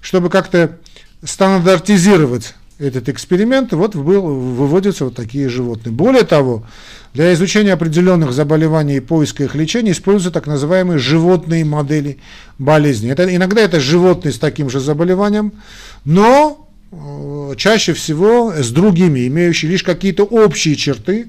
Чтобы 0.00 0.30
как-то 0.30 0.78
стандартизировать 1.24 2.54
этот 2.78 3.08
эксперимент, 3.08 3.72
вот 3.72 3.96
был, 3.96 4.22
выводятся 4.22 5.06
вот 5.06 5.16
такие 5.16 5.48
животные. 5.48 5.92
Более 5.92 6.22
того, 6.22 6.64
для 7.14 7.34
изучения 7.34 7.72
определенных 7.72 8.30
заболеваний 8.30 8.98
и 8.98 9.00
поиска 9.00 9.42
их 9.42 9.56
лечения 9.56 9.90
используются 9.90 10.30
так 10.30 10.46
называемые 10.46 11.00
животные 11.00 11.64
модели 11.64 12.18
болезни. 12.60 13.10
Это, 13.10 13.34
иногда 13.34 13.60
это 13.60 13.80
животные 13.80 14.30
с 14.30 14.38
таким 14.38 14.70
же 14.70 14.78
заболеванием, 14.78 15.52
но 16.04 16.68
э, 16.92 17.54
чаще 17.56 17.92
всего 17.92 18.52
с 18.52 18.70
другими, 18.70 19.26
имеющие 19.26 19.68
лишь 19.68 19.82
какие-то 19.82 20.22
общие 20.22 20.76
черты 20.76 21.28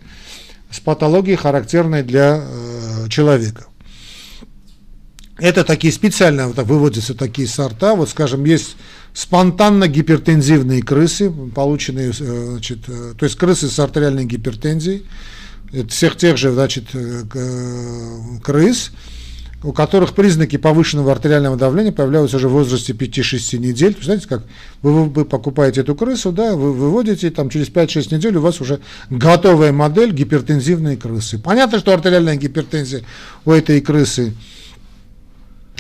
с 0.70 0.80
патологией, 0.80 1.38
характерной 1.38 2.04
для 2.04 2.42
э, 2.42 3.10
человека. 3.10 3.66
Это 5.38 5.66
такие 5.66 5.92
специально 5.92 6.48
вот, 6.48 6.58
выводятся 6.66 7.14
такие 7.14 7.48
сорта. 7.48 7.96
Вот, 7.96 8.10
скажем, 8.10 8.46
есть 8.46 8.78
спонтанно 9.14 9.88
гипертензивные 9.88 10.82
крысы, 10.82 11.30
полученные, 11.32 12.12
э, 12.18 12.52
значит, 12.52 12.80
э, 12.88 13.14
то 13.18 13.26
есть 13.26 13.38
крысы 13.38 13.68
с 13.68 13.78
артериальной 13.80 14.26
гипертензией, 14.26 15.06
всех 15.90 16.16
тех 16.16 16.38
же, 16.38 16.52
значит, 16.52 16.86
э, 16.94 17.24
крыс, 18.44 18.92
у 19.66 19.74
которых 19.74 20.14
признаки 20.14 20.58
повышенного 20.58 21.12
артериального 21.12 21.58
давления 21.58 21.92
появляются 21.92 22.38
уже 22.38 22.48
в 22.48 22.52
возрасте 22.52 22.94
5-6 22.94 23.58
недель. 23.58 23.98
Знаете, 24.00 24.28
как 24.28 24.44
вы, 24.84 25.06
вы 25.06 25.26
покупаете 25.26 25.82
эту 25.82 25.96
крысу, 25.96 26.32
да, 26.32 26.56
вы 26.56 26.72
выводите, 26.72 27.32
там 27.32 27.50
через 27.50 27.70
5-6 27.70 28.14
недель 28.16 28.38
у 28.38 28.42
вас 28.42 28.62
уже 28.62 28.80
готовая 29.10 29.72
модель 29.72 30.12
гипертензивной 30.12 30.98
крысы. 30.98 31.40
Понятно, 31.40 31.80
что 31.80 31.94
артериальная 31.94 32.36
гипертензия 32.36 33.02
у 33.44 33.52
этой 33.52 33.82
крысы 33.82 34.36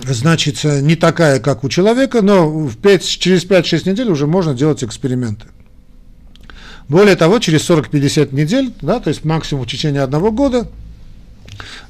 значит, 0.03 0.63
не 0.63 0.95
такая, 0.95 1.39
как 1.39 1.63
у 1.63 1.69
человека, 1.69 2.23
но 2.23 2.49
в 2.49 2.77
5, 2.77 3.03
через 3.03 3.45
5-6 3.45 3.87
недель 3.89 4.09
уже 4.09 4.25
можно 4.25 4.55
делать 4.55 4.83
эксперименты. 4.83 5.45
Более 6.89 7.15
того, 7.15 7.37
через 7.37 7.69
40-50 7.69 8.33
недель, 8.33 8.73
да, 8.81 8.99
то 8.99 9.09
есть 9.09 9.23
максимум 9.25 9.65
в 9.65 9.67
течение 9.67 10.01
одного 10.01 10.31
года, 10.31 10.67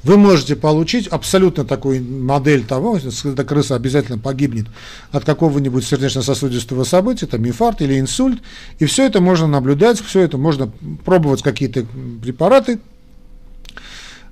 вы 0.02 0.16
можете 0.16 0.56
получить 0.56 1.08
абсолютно 1.08 1.64
такую 1.64 2.02
модель 2.02 2.64
того, 2.64 2.98
эта 2.98 3.44
крыса 3.44 3.74
обязательно 3.74 4.18
погибнет 4.18 4.66
от 5.12 5.24
какого-нибудь 5.24 5.84
сердечно-сосудистого 5.84 6.84
события, 6.84 7.26
там 7.26 7.46
инфаркт 7.46 7.82
или 7.82 7.98
инсульт, 7.98 8.40
и 8.78 8.84
все 8.86 9.06
это 9.06 9.20
можно 9.20 9.46
наблюдать, 9.46 10.00
все 10.00 10.20
это 10.20 10.38
можно 10.38 10.70
пробовать 11.04 11.42
какие-то 11.42 11.86
препараты, 12.22 12.78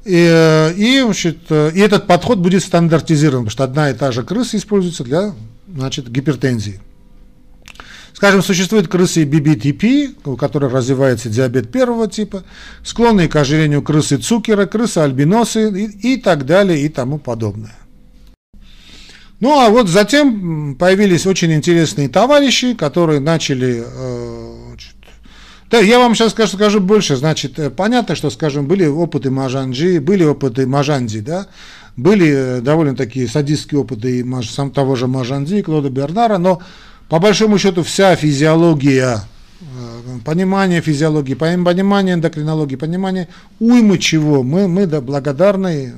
и, 0.04 0.72
и, 0.76 1.00
значит, 1.02 1.50
и 1.50 1.80
этот 1.80 2.06
подход 2.06 2.38
будет 2.38 2.62
стандартизирован, 2.62 3.44
потому 3.44 3.50
что 3.50 3.64
одна 3.64 3.90
и 3.90 3.94
та 3.94 4.12
же 4.12 4.22
крыса 4.22 4.56
используется 4.56 5.02
для 5.02 5.34
значит, 5.66 6.10
гипертензии. 6.10 6.80
Скажем, 8.14 8.44
существуют 8.44 8.86
крысы 8.86 9.24
BBTP, 9.24 10.14
у 10.24 10.36
которых 10.36 10.72
развивается 10.72 11.28
диабет 11.28 11.72
первого 11.72 12.08
типа, 12.08 12.44
склонные 12.84 13.28
к 13.28 13.34
ожирению 13.34 13.82
крысы 13.82 14.18
Цукера, 14.18 14.66
крысы 14.66 14.98
альбиносы 14.98 15.68
и, 15.68 16.14
и 16.14 16.16
так 16.20 16.46
далее 16.46 16.80
и 16.80 16.88
тому 16.88 17.18
подобное. 17.18 17.74
Ну 19.40 19.58
а 19.58 19.68
вот 19.68 19.88
затем 19.88 20.76
появились 20.76 21.26
очень 21.26 21.52
интересные 21.52 22.08
товарищи, 22.08 22.74
которые 22.74 23.18
начали 23.18 23.82
э, 23.84 24.54
значит, 24.68 24.94
Да, 25.70 25.80
я 25.80 25.98
вам 25.98 26.14
сейчас 26.14 26.30
скажу, 26.30 26.56
скажу 26.56 26.80
больше. 26.80 27.16
Значит, 27.16 27.58
э, 27.58 27.68
понятно, 27.68 28.14
что, 28.14 28.30
скажем, 28.30 28.68
были 28.68 28.86
опыты 28.86 29.32
Мажанджи, 29.32 30.00
были 30.00 30.22
опыты 30.22 30.68
Мажанди, 30.68 31.18
да, 31.18 31.48
были 31.96 32.28
э, 32.28 32.60
довольно 32.60 32.94
такие 32.94 33.26
садистские 33.26 33.80
опыты 33.80 34.20
и 34.20 34.42
сам 34.44 34.70
того 34.70 34.94
же 34.94 35.08
Мажанди, 35.08 35.62
Клода 35.62 35.90
Бернара, 35.90 36.38
но 36.38 36.62
по 37.08 37.18
большому 37.18 37.58
счету 37.58 37.82
вся 37.82 38.16
физиология, 38.16 39.20
э, 39.60 40.18
понимание 40.24 40.80
физиологии, 40.80 41.34
понимание 41.34 42.14
эндокринологии, 42.14 42.76
понимание 42.76 43.28
уймы 43.60 43.98
чего, 43.98 44.42
мы, 44.42 44.68
мы 44.68 44.86
да, 44.86 45.00
благодарны, 45.00 45.94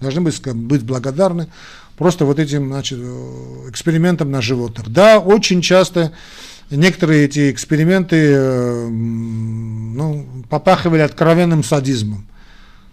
должны 0.00 0.20
быть, 0.20 0.40
быть 0.54 0.82
благодарны 0.82 1.48
просто 1.96 2.24
вот 2.24 2.38
этим 2.38 2.68
значит, 2.68 2.98
экспериментам 3.68 4.30
на 4.30 4.40
животных. 4.40 4.88
Да, 4.90 5.18
очень 5.18 5.62
часто 5.62 6.12
некоторые 6.70 7.26
эти 7.26 7.50
эксперименты 7.50 8.16
э, 8.16 8.88
ну, 8.88 10.26
попахивали 10.48 11.00
откровенным 11.00 11.62
садизмом. 11.62 12.26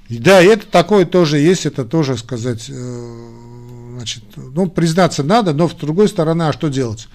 И 0.10 0.18
да, 0.18 0.42
и 0.42 0.48
это 0.48 0.66
такое 0.68 1.06
тоже 1.06 1.40
есть, 1.40 1.66
это 1.66 1.86
тоже 1.86 2.18
сказать, 2.18 2.70
э, 2.70 3.28
значит, 4.02 4.24
ну, 4.36 4.68
признаться 4.68 5.22
надо, 5.24 5.54
но 5.54 5.70
с 5.70 5.74
другой 5.74 6.08
стороны, 6.08 6.44
а 6.44 6.54
что 6.54 6.70
делать? 6.70 7.08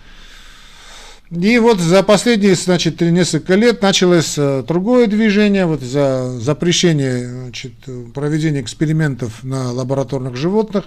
И 1.33 1.59
вот 1.59 1.81
за 1.81 2.05
последние, 2.05 2.55
значит, 2.55 3.01
несколько 3.01 3.57
лет 3.57 3.83
началось 3.83 4.35
э, 4.39 4.63
другое 4.67 5.09
движение, 5.09 5.67
вот 5.67 5.81
за 5.81 6.39
запрещение 6.39 7.29
значит, 7.29 7.73
проведения 8.15 8.61
экспериментов 8.61 9.43
на 9.43 9.73
лабораторных 9.73 10.37
животных 10.37 10.85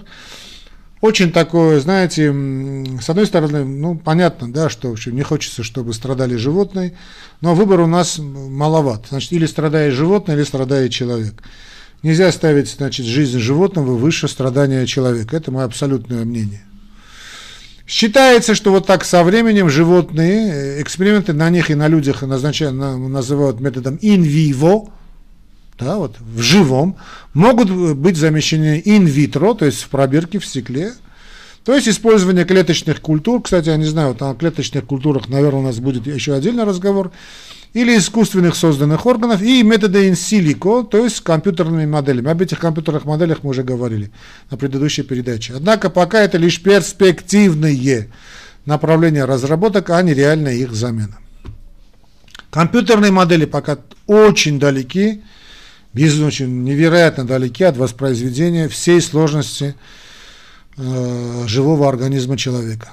очень 1.01 1.33
такое, 1.33 1.81
знаете, 1.81 2.33
с 3.01 3.09
одной 3.09 3.25
стороны, 3.25 3.65
ну, 3.65 3.97
понятно, 3.97 4.51
да, 4.51 4.69
что 4.69 4.89
в 4.89 4.93
общем, 4.93 5.15
не 5.15 5.23
хочется, 5.23 5.63
чтобы 5.63 5.93
страдали 5.93 6.35
животные, 6.35 6.93
но 7.41 7.55
выбор 7.55 7.81
у 7.81 7.87
нас 7.87 8.17
маловат. 8.19 9.07
Значит, 9.09 9.33
или 9.33 9.45
страдает 9.45 9.93
животное, 9.93 10.35
или 10.35 10.43
страдает 10.43 10.91
человек. 10.91 11.35
Нельзя 12.01 12.31
ставить, 12.31 12.69
значит, 12.69 13.05
жизнь 13.05 13.39
животного 13.39 13.95
выше 13.95 14.27
страдания 14.27 14.85
человека. 14.85 15.35
Это 15.35 15.51
мое 15.51 15.65
абсолютное 15.65 16.23
мнение. 16.23 16.63
Считается, 17.85 18.53
что 18.55 18.71
вот 18.71 18.85
так 18.85 19.03
со 19.03 19.23
временем 19.23 19.69
животные, 19.69 20.53
э, 20.53 20.81
эксперименты 20.81 21.33
на 21.33 21.49
них 21.49 21.71
и 21.71 21.75
на 21.75 21.87
людях 21.87 22.21
назначают, 22.21 22.75
называют 22.75 23.59
методом 23.59 23.95
in 23.95 24.21
vivo, 24.21 24.91
да, 25.79 25.97
вот, 25.97 26.17
в 26.19 26.39
живом, 26.39 26.97
могут 27.33 27.71
быть 27.71 28.15
замещены 28.15 28.81
инвитро, 28.85 29.55
то 29.55 29.65
есть 29.65 29.81
в 29.81 29.89
пробирке, 29.89 30.37
в 30.37 30.45
стекле, 30.45 30.93
то 31.65 31.73
есть 31.73 31.87
использование 31.87 32.45
клеточных 32.45 33.01
культур, 33.01 33.41
кстати, 33.41 33.69
я 33.69 33.77
не 33.77 33.85
знаю, 33.85 34.09
вот 34.09 34.21
о 34.21 34.35
клеточных 34.35 34.85
культурах, 34.85 35.27
наверное, 35.27 35.61
у 35.61 35.63
нас 35.63 35.79
будет 35.79 36.05
еще 36.05 36.33
отдельный 36.33 36.65
разговор, 36.65 37.11
или 37.73 37.97
искусственных 37.97 38.55
созданных 38.55 39.05
органов, 39.05 39.41
и 39.41 39.63
методы 39.63 40.11
silico, 40.11 40.87
то 40.87 41.03
есть 41.03 41.21
компьютерными 41.21 41.85
моделями. 41.85 42.31
Об 42.31 42.41
этих 42.41 42.59
компьютерных 42.59 43.05
моделях 43.05 43.39
мы 43.43 43.51
уже 43.51 43.63
говорили 43.63 44.11
на 44.49 44.57
предыдущей 44.57 45.03
передаче. 45.03 45.53
Однако 45.55 45.89
пока 45.89 46.21
это 46.21 46.37
лишь 46.37 46.61
перспективные 46.61 48.09
направления 48.65 49.25
разработок, 49.25 49.89
а 49.89 50.01
не 50.01 50.13
реальная 50.13 50.55
их 50.55 50.73
замена. 50.73 51.19
Компьютерные 52.49 53.11
модели 53.11 53.45
пока 53.45 53.77
очень 54.07 54.59
далеки 54.59 55.21
очень 55.95 56.63
невероятно 56.63 57.25
далеки 57.25 57.63
от 57.63 57.77
воспроизведения 57.77 58.67
всей 58.69 59.01
сложности 59.01 59.75
э, 60.77 61.43
живого 61.47 61.87
организма 61.87 62.37
человека. 62.37 62.89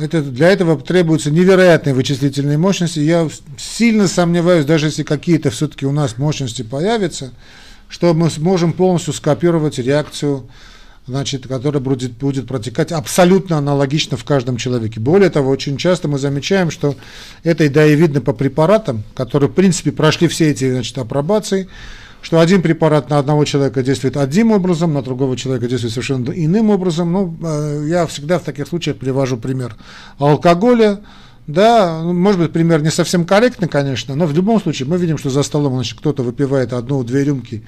Это, 0.00 0.22
для 0.22 0.48
этого 0.48 0.80
требуются 0.80 1.30
невероятные 1.30 1.94
вычислительные 1.94 2.58
мощности. 2.58 3.00
Я 3.00 3.28
сильно 3.58 4.08
сомневаюсь, 4.08 4.64
даже 4.64 4.86
если 4.86 5.02
какие-то 5.02 5.50
все-таки 5.50 5.86
у 5.86 5.92
нас 5.92 6.18
мощности 6.18 6.62
появятся, 6.62 7.32
что 7.88 8.14
мы 8.14 8.30
сможем 8.30 8.72
полностью 8.72 9.12
скопировать 9.12 9.78
реакцию 9.78 10.48
значит, 11.06 11.46
которая 11.46 11.82
будет, 11.82 12.12
будет 12.12 12.46
протекать 12.46 12.92
абсолютно 12.92 13.58
аналогично 13.58 14.16
в 14.16 14.24
каждом 14.24 14.56
человеке. 14.56 15.00
Более 15.00 15.30
того, 15.30 15.50
очень 15.50 15.76
часто 15.76 16.06
мы 16.08 16.18
замечаем, 16.18 16.70
что 16.70 16.94
это 17.42 17.68
да 17.68 17.84
и 17.84 17.96
видно 17.96 18.20
по 18.20 18.32
препаратам, 18.32 19.02
которые, 19.14 19.50
в 19.50 19.54
принципе, 19.54 19.90
прошли 19.90 20.28
все 20.28 20.50
эти 20.50 20.70
значит, 20.70 20.96
апробации, 20.98 21.68
что 22.22 22.40
один 22.40 22.62
препарат 22.62 23.10
на 23.10 23.18
одного 23.18 23.44
человека 23.44 23.82
действует 23.82 24.16
одним 24.16 24.52
образом, 24.52 24.92
на 24.92 25.02
другого 25.02 25.36
человека 25.36 25.68
действует 25.68 25.92
совершенно 25.92 26.30
иным 26.30 26.70
образом. 26.70 27.12
Ну, 27.12 27.36
э, 27.42 27.86
я 27.88 28.06
всегда 28.06 28.38
в 28.38 28.42
таких 28.42 28.68
случаях 28.68 28.96
привожу 28.98 29.36
пример 29.36 29.76
алкоголя, 30.18 31.00
да, 31.46 32.02
ну, 32.02 32.12
может 32.12 32.40
быть, 32.40 32.52
пример 32.52 32.82
не 32.82 32.90
совсем 32.90 33.24
корректный, 33.24 33.68
конечно, 33.68 34.14
но 34.14 34.26
в 34.26 34.34
любом 34.34 34.60
случае 34.60 34.88
мы 34.88 34.98
видим, 34.98 35.18
что 35.18 35.30
за 35.30 35.42
столом 35.42 35.74
значит, 35.74 35.98
кто-то 35.98 36.22
выпивает 36.22 36.72
одну-две 36.72 37.24
рюмки 37.24 37.64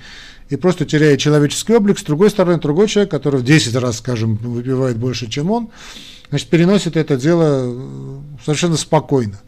и 0.51 0.57
просто 0.57 0.85
теряет 0.85 1.19
человеческий 1.19 1.75
облик. 1.75 1.99
С 1.99 2.03
другой 2.03 2.31
стороны, 2.31 2.61
другой 2.61 2.87
человек, 2.87 3.11
который 3.11 3.41
в 3.41 3.45
10 3.45 3.75
раз, 3.77 3.99
скажем, 3.99 4.37
выпивает 4.37 4.99
больше, 4.99 5.29
чем 5.29 5.51
он, 5.51 5.71
значит, 6.29 6.49
переносит 6.49 6.97
это 6.97 7.17
дело 7.17 7.63
э, 7.65 8.19
совершенно 8.45 8.77
спокойно. 8.77 9.41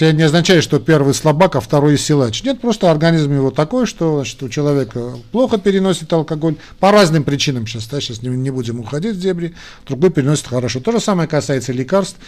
Это 0.00 0.12
не 0.12 0.22
означает, 0.24 0.64
что 0.64 0.80
первый 0.80 1.14
слабак, 1.14 1.56
а 1.56 1.60
второй 1.60 1.96
силач. 1.98 2.42
Нет, 2.42 2.60
просто 2.60 2.90
организм 2.90 3.32
его 3.32 3.50
такой, 3.50 3.86
что 3.86 4.16
значит, 4.16 4.42
у 4.42 4.48
человека 4.48 5.14
плохо 5.30 5.58
переносит 5.58 6.12
алкоголь 6.12 6.56
по 6.80 6.90
разным 6.90 7.22
причинам. 7.22 7.66
Сейчас, 7.66 7.86
да, 7.86 8.00
сейчас 8.00 8.22
не, 8.22 8.28
не 8.28 8.50
будем 8.50 8.80
уходить 8.80 9.16
в 9.16 9.20
дебри. 9.20 9.54
Другой 9.86 10.10
переносит 10.10 10.48
хорошо. 10.48 10.80
То 10.80 10.92
же 10.92 11.00
самое 11.00 11.28
касается 11.28 11.72
лекарств. 11.72 12.18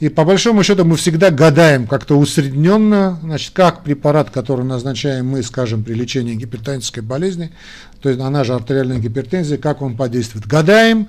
И 0.00 0.08
по 0.08 0.24
большому 0.24 0.64
счету 0.64 0.84
мы 0.84 0.96
всегда 0.96 1.30
гадаем 1.30 1.86
как-то 1.86 2.18
усредненно, 2.18 3.18
значит, 3.22 3.52
как 3.54 3.84
препарат, 3.84 4.30
который 4.30 4.64
назначаем 4.64 5.26
мы, 5.28 5.42
скажем, 5.42 5.84
при 5.84 5.94
лечении 5.94 6.34
гипертонической 6.34 7.02
болезни, 7.02 7.52
то 8.00 8.08
есть 8.08 8.20
она 8.20 8.42
же 8.42 8.54
артериальная 8.54 8.98
гипертензия, 8.98 9.58
как 9.58 9.80
он 9.80 9.96
подействует. 9.96 10.46
Гадаем, 10.46 11.08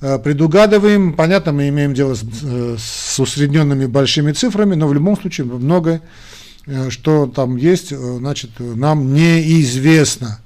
предугадываем. 0.00 1.12
Понятно, 1.14 1.52
мы 1.52 1.68
имеем 1.68 1.94
дело 1.94 2.14
с, 2.14 2.22
э, 2.42 2.76
с 2.78 3.18
усредненными 3.18 3.86
большими 3.86 4.32
цифрами, 4.32 4.74
но 4.74 4.88
в 4.88 4.94
любом 4.94 5.18
случае 5.18 5.46
много, 5.46 6.00
э, 6.66 6.90
что 6.90 7.26
там 7.26 7.56
есть, 7.56 7.90
значит, 7.96 8.50
нам 8.58 9.14
неизвестно. 9.14 10.40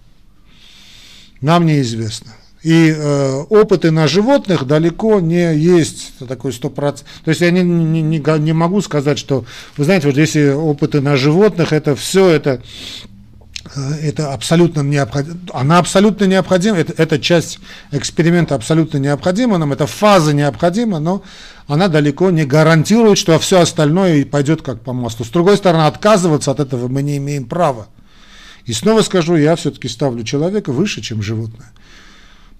Нам 1.40 1.66
неизвестно. 1.66 2.32
И 2.62 2.92
э, 2.94 3.42
опыты 3.50 3.92
на 3.92 4.08
животных 4.08 4.66
далеко 4.66 5.20
не 5.20 5.56
есть 5.56 6.12
такой 6.26 6.50
100%. 6.50 7.02
То 7.24 7.28
есть 7.28 7.40
я 7.40 7.50
не, 7.50 7.62
не, 7.62 8.02
не, 8.02 8.38
не 8.40 8.52
могу 8.52 8.80
сказать, 8.80 9.18
что, 9.18 9.44
вы 9.76 9.84
знаете, 9.84 10.08
вот 10.08 10.16
если 10.16 10.50
опыты 10.50 11.00
на 11.00 11.16
животных, 11.16 11.72
это 11.72 11.94
все 11.94 12.28
это 12.28 12.60
Э, 12.60 13.16
это 13.76 14.32
абсолютно 14.32 14.80
необходимо, 14.80 15.38
она 15.52 15.78
абсолютно 15.78 16.24
необходима, 16.24 16.78
это, 16.78 16.94
эта 16.96 17.18
часть 17.18 17.58
эксперимента 17.90 18.54
абсолютно 18.54 18.98
необходима 18.98 19.58
нам, 19.58 19.72
эта 19.72 19.86
фаза 19.86 20.32
необходима, 20.32 20.98
но 20.98 21.22
она 21.66 21.88
далеко 21.88 22.30
не 22.30 22.44
гарантирует, 22.44 23.18
что 23.18 23.38
все 23.38 23.60
остальное 23.60 24.24
пойдет 24.24 24.62
как 24.62 24.80
по 24.80 24.92
маслу. 24.92 25.24
С 25.24 25.28
другой 25.28 25.56
стороны, 25.56 25.86
отказываться 25.86 26.50
от 26.50 26.60
этого 26.60 26.88
мы 26.88 27.02
не 27.02 27.18
имеем 27.18 27.44
права. 27.44 27.88
И 28.64 28.72
снова 28.72 29.02
скажу, 29.02 29.36
я 29.36 29.56
все-таки 29.56 29.88
ставлю 29.88 30.24
человека 30.24 30.72
выше, 30.72 31.00
чем 31.00 31.22
животное. 31.22 31.72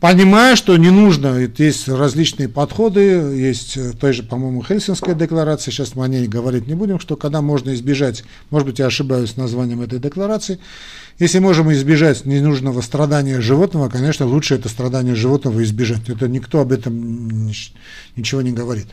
Понимая, 0.01 0.55
что 0.55 0.77
не 0.77 0.91
нужно, 0.91 1.39
есть 1.59 1.89
различные 1.89 2.49
подходы, 2.49 3.01
есть 3.01 3.77
э, 3.77 3.93
той 3.95 4.13
же, 4.13 4.23
по-моему, 4.23 4.63
Хельсинская 4.63 5.17
декларация, 5.17 5.73
сейчас 5.73 5.97
мы 5.97 6.05
о 6.05 6.09
ней 6.09 6.29
говорить 6.29 6.69
не 6.69 6.75
будем, 6.75 7.01
что 7.01 7.17
когда 7.17 7.43
можно 7.43 7.75
избежать, 7.75 8.23
может 8.51 8.69
быть, 8.69 8.79
я 8.79 8.87
ошибаюсь 8.87 9.33
с 9.33 9.37
названием 9.37 9.83
этой 9.83 9.99
декларации, 9.99 10.61
если 11.19 11.41
можем 11.41 11.73
избежать 11.73 12.25
ненужного 12.27 12.81
страдания 12.81 13.41
животного, 13.41 13.89
конечно, 13.89 14.25
лучше 14.25 14.55
это 14.55 14.69
страдание 14.69 15.17
животного 15.17 15.65
избежать. 15.65 16.09
Это 16.09 16.29
никто 16.29 16.61
об 16.61 16.71
этом 16.71 17.49
ничего 18.15 18.41
не 18.41 18.53
говорит. 18.53 18.87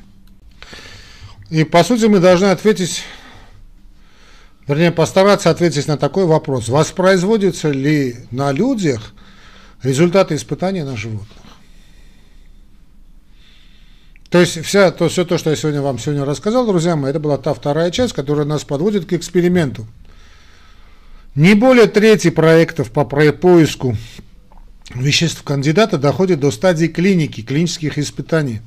И, 1.52 1.66
по 1.66 1.84
сути, 1.84 2.06
мы 2.06 2.20
должны 2.20 2.48
ответить, 2.48 3.04
вернее, 4.68 4.92
постараться 4.92 5.52
ответить 5.52 5.88
на 5.88 5.98
такой 5.98 6.26
вопрос. 6.26 6.68
Воспроизводится 6.68 7.70
ли 7.70 8.16
на 8.32 8.52
людях– 8.52 9.14
результаты 9.84 10.36
испытаний 10.36 10.84
на 10.84 10.96
животных. 10.98 11.38
То 14.30 14.42
есть 14.42 14.62
вся, 14.66 14.92
то, 14.92 15.08
все 15.08 15.24
то, 15.24 15.38
что 15.38 15.50
я 15.50 15.56
сегодня 15.56 15.82
вам 15.82 15.98
сегодня 15.98 16.26
рассказал, 16.26 16.66
друзья 16.68 16.96
мои, 16.96 17.12
это 17.12 17.20
была 17.20 17.38
та 17.38 17.54
вторая 17.54 17.92
часть, 17.92 18.14
которая 18.14 18.46
нас 18.46 18.64
подводит 18.64 19.06
к 19.06 19.14
эксперименту. 19.14 19.88
Не 21.36 21.54
более 21.54 21.88
трети 21.88 22.30
проектов 22.30 22.92
по 22.92 23.06
поиску 23.06 23.96
веществ 24.94 25.44
кандидата 25.44 25.98
доходит 25.98 26.40
до 26.40 26.52
стадии 26.52 26.88
клиники, 26.88 27.42
клинических 27.42 27.98
испытаний. 27.98 28.62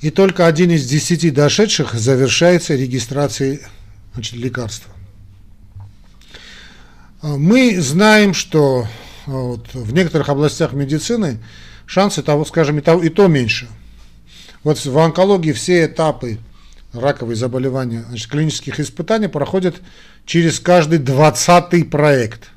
И 0.00 0.10
только 0.10 0.46
один 0.46 0.70
из 0.70 0.86
десяти 0.86 1.30
дошедших 1.30 1.94
завершается 1.94 2.74
регистрацией 2.74 3.60
значит, 4.14 4.34
лекарства. 4.34 4.92
Мы 7.22 7.80
знаем, 7.80 8.34
что 8.34 8.88
вот, 9.26 9.72
в 9.74 9.92
некоторых 9.92 10.28
областях 10.28 10.72
медицины 10.72 11.38
шансы 11.86 12.22
того, 12.22 12.44
скажем, 12.44 12.78
и 12.78 12.80
то, 12.80 13.02
и 13.02 13.08
то 13.08 13.26
меньше. 13.28 13.68
Вот 14.62 14.84
в 14.84 14.98
онкологии 14.98 15.52
все 15.52 15.86
этапы 15.86 16.38
раковые 16.92 17.36
заболевания, 17.36 18.04
значит, 18.08 18.30
клинических 18.30 18.78
испытаний 18.80 19.28
проходят 19.28 19.76
через 20.24 20.60
каждый 20.60 20.98
двадцатый 20.98 21.84
проект. 21.84 22.50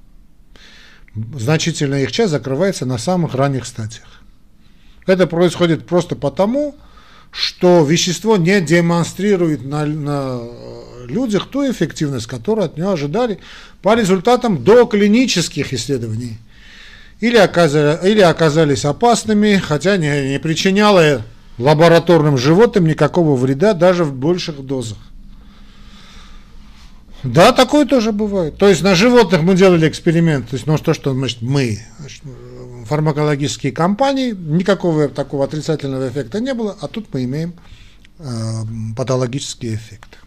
Значительная 1.15 2.03
их 2.03 2.11
часть 2.11 2.31
закрывается 2.31 2.85
на 2.85 2.97
самых 2.97 3.35
ранних 3.35 3.65
стадиях. 3.65 4.21
Это 5.07 5.27
происходит 5.27 5.85
просто 5.85 6.15
потому, 6.15 6.75
что 7.31 7.85
вещество 7.85 8.37
не 8.37 8.59
демонстрирует 8.61 9.63
на, 9.63 9.85
на 9.85 10.41
людях 11.05 11.47
ту 11.49 11.69
эффективность, 11.69 12.27
которую 12.27 12.65
от 12.65 12.77
него 12.77 12.91
ожидали 12.91 13.39
по 13.81 13.95
результатам 13.95 14.63
доклинических 14.63 15.73
исследований. 15.73 16.37
Или, 17.21 17.37
оказали, 17.37 18.09
или 18.09 18.21
оказались 18.21 18.85
опасными, 18.85 19.55
хотя 19.57 19.97
не, 19.97 20.31
не 20.33 20.39
причиняло 20.39 21.21
лабораторным 21.57 22.37
животным 22.37 22.85
никакого 22.85 23.35
вреда 23.35 23.73
даже 23.73 24.03
в 24.03 24.13
больших 24.13 24.65
дозах. 24.65 24.97
Да, 27.23 27.51
такое 27.53 27.85
тоже 27.85 28.11
бывает. 28.11 28.57
То 28.57 28.69
есть 28.69 28.83
на 28.83 28.93
животных 28.93 29.41
мы 29.41 29.55
делали 29.55 29.89
эксперимент, 29.89 30.49
то 30.49 30.55
есть, 30.55 30.67
ну, 30.67 30.77
то, 30.77 30.93
что 30.93 31.13
значит, 31.13 31.41
мы, 31.41 31.79
значит, 31.99 32.21
фармакологические 32.85 33.71
компании, 33.71 34.31
никакого 34.31 35.09
такого 35.09 35.45
отрицательного 35.45 36.07
эффекта 36.09 36.39
не 36.39 36.53
было, 36.53 36.77
а 36.79 36.87
тут 36.87 37.07
мы 37.13 37.23
имеем 37.23 37.55
э, 38.19 38.23
патологический 38.95 39.73
эффект. 39.73 40.19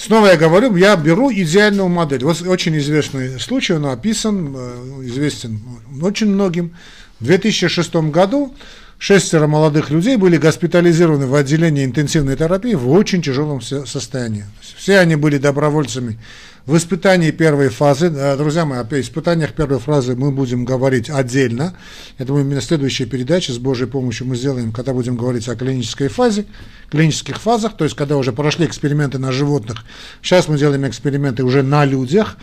Снова 0.00 0.28
я 0.28 0.36
говорю, 0.38 0.74
я 0.76 0.96
беру 0.96 1.30
идеальную 1.30 1.88
модель. 1.88 2.24
Вот 2.24 2.40
очень 2.40 2.78
известный 2.78 3.38
случай, 3.38 3.74
он 3.74 3.84
описан, 3.84 4.54
э, 4.56 5.00
известен 5.02 5.60
очень 6.00 6.28
многим. 6.28 6.74
В 7.20 7.26
2006 7.26 8.10
году 8.10 8.54
шестеро 9.00 9.48
молодых 9.48 9.90
людей 9.90 10.16
были 10.16 10.36
госпитализированы 10.36 11.26
в 11.26 11.34
отделении 11.34 11.84
интенсивной 11.84 12.36
терапии 12.36 12.74
в 12.74 12.88
очень 12.90 13.22
тяжелом 13.22 13.60
состоянии. 13.62 14.44
Все 14.76 14.98
они 14.98 15.16
были 15.16 15.38
добровольцами 15.38 16.18
в 16.66 16.76
испытании 16.76 17.30
первой 17.30 17.70
фазы, 17.70 18.10
друзья 18.36 18.66
мои, 18.66 18.80
о 18.80 19.00
испытаниях 19.00 19.54
первой 19.54 19.78
фазы 19.78 20.14
мы 20.14 20.30
будем 20.30 20.66
говорить 20.66 21.08
отдельно. 21.08 21.74
Я 22.18 22.26
думаю, 22.26 22.44
именно 22.44 22.60
следующая 22.60 23.06
передача 23.06 23.52
с 23.54 23.58
Божьей 23.58 23.86
помощью 23.86 24.26
мы 24.26 24.36
сделаем, 24.36 24.70
когда 24.70 24.92
будем 24.92 25.16
говорить 25.16 25.48
о 25.48 25.56
клинической 25.56 26.08
фазе, 26.08 26.44
клинических 26.90 27.40
фазах, 27.40 27.78
то 27.78 27.84
есть 27.84 27.96
когда 27.96 28.18
уже 28.18 28.32
прошли 28.32 28.66
эксперименты 28.66 29.18
на 29.18 29.32
животных. 29.32 29.84
Сейчас 30.20 30.46
мы 30.46 30.58
делаем 30.58 30.86
эксперименты 30.86 31.42
уже 31.42 31.62
на 31.62 31.86
людях. 31.86 32.36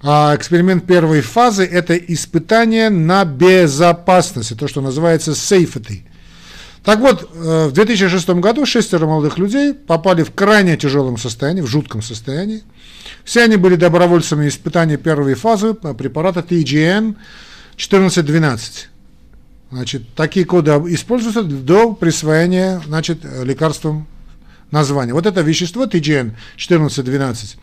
А 0.00 0.34
эксперимент 0.36 0.86
первой 0.86 1.22
фазы– 1.22 1.64
это 1.70 1.96
испытание 1.96 2.88
на 2.88 3.24
безопасность, 3.24 4.56
то, 4.56 4.68
что 4.68 4.80
называется 4.80 5.32
safety. 5.32 6.02
Так 6.84 7.00
вот, 7.00 7.28
э, 7.34 7.66
в 7.66 7.72
2006 7.72 8.40
году 8.40 8.64
шестеро 8.64 9.06
молодых 9.06 9.38
людей 9.38 9.74
попали 9.74 10.22
в 10.22 10.32
крайне 10.32 10.76
тяжелом 10.76 11.18
состоянии, 11.18 11.62
в 11.62 11.66
жутком 11.66 12.00
состоянии. 12.00 12.62
Все 13.24 13.42
они 13.42 13.56
были 13.56 13.74
добровольцами 13.74 14.48
испытания 14.48 14.96
первой 14.96 15.34
фазы 15.34 15.74
препарата 15.74 16.40
TGN 16.40 17.16
1412. 17.76 18.88
Значит, 19.70 20.14
такие 20.14 20.46
коды 20.46 20.70
используются 20.70 21.42
до 21.42 21.92
присвоения 21.92 22.80
значит, 22.86 23.18
лекарствам 23.42 24.06
названия. 24.70 25.12
Вот 25.12 25.26
это 25.26 25.40
вещество 25.40 25.84
TGN 25.84 26.34
1412 26.54 27.58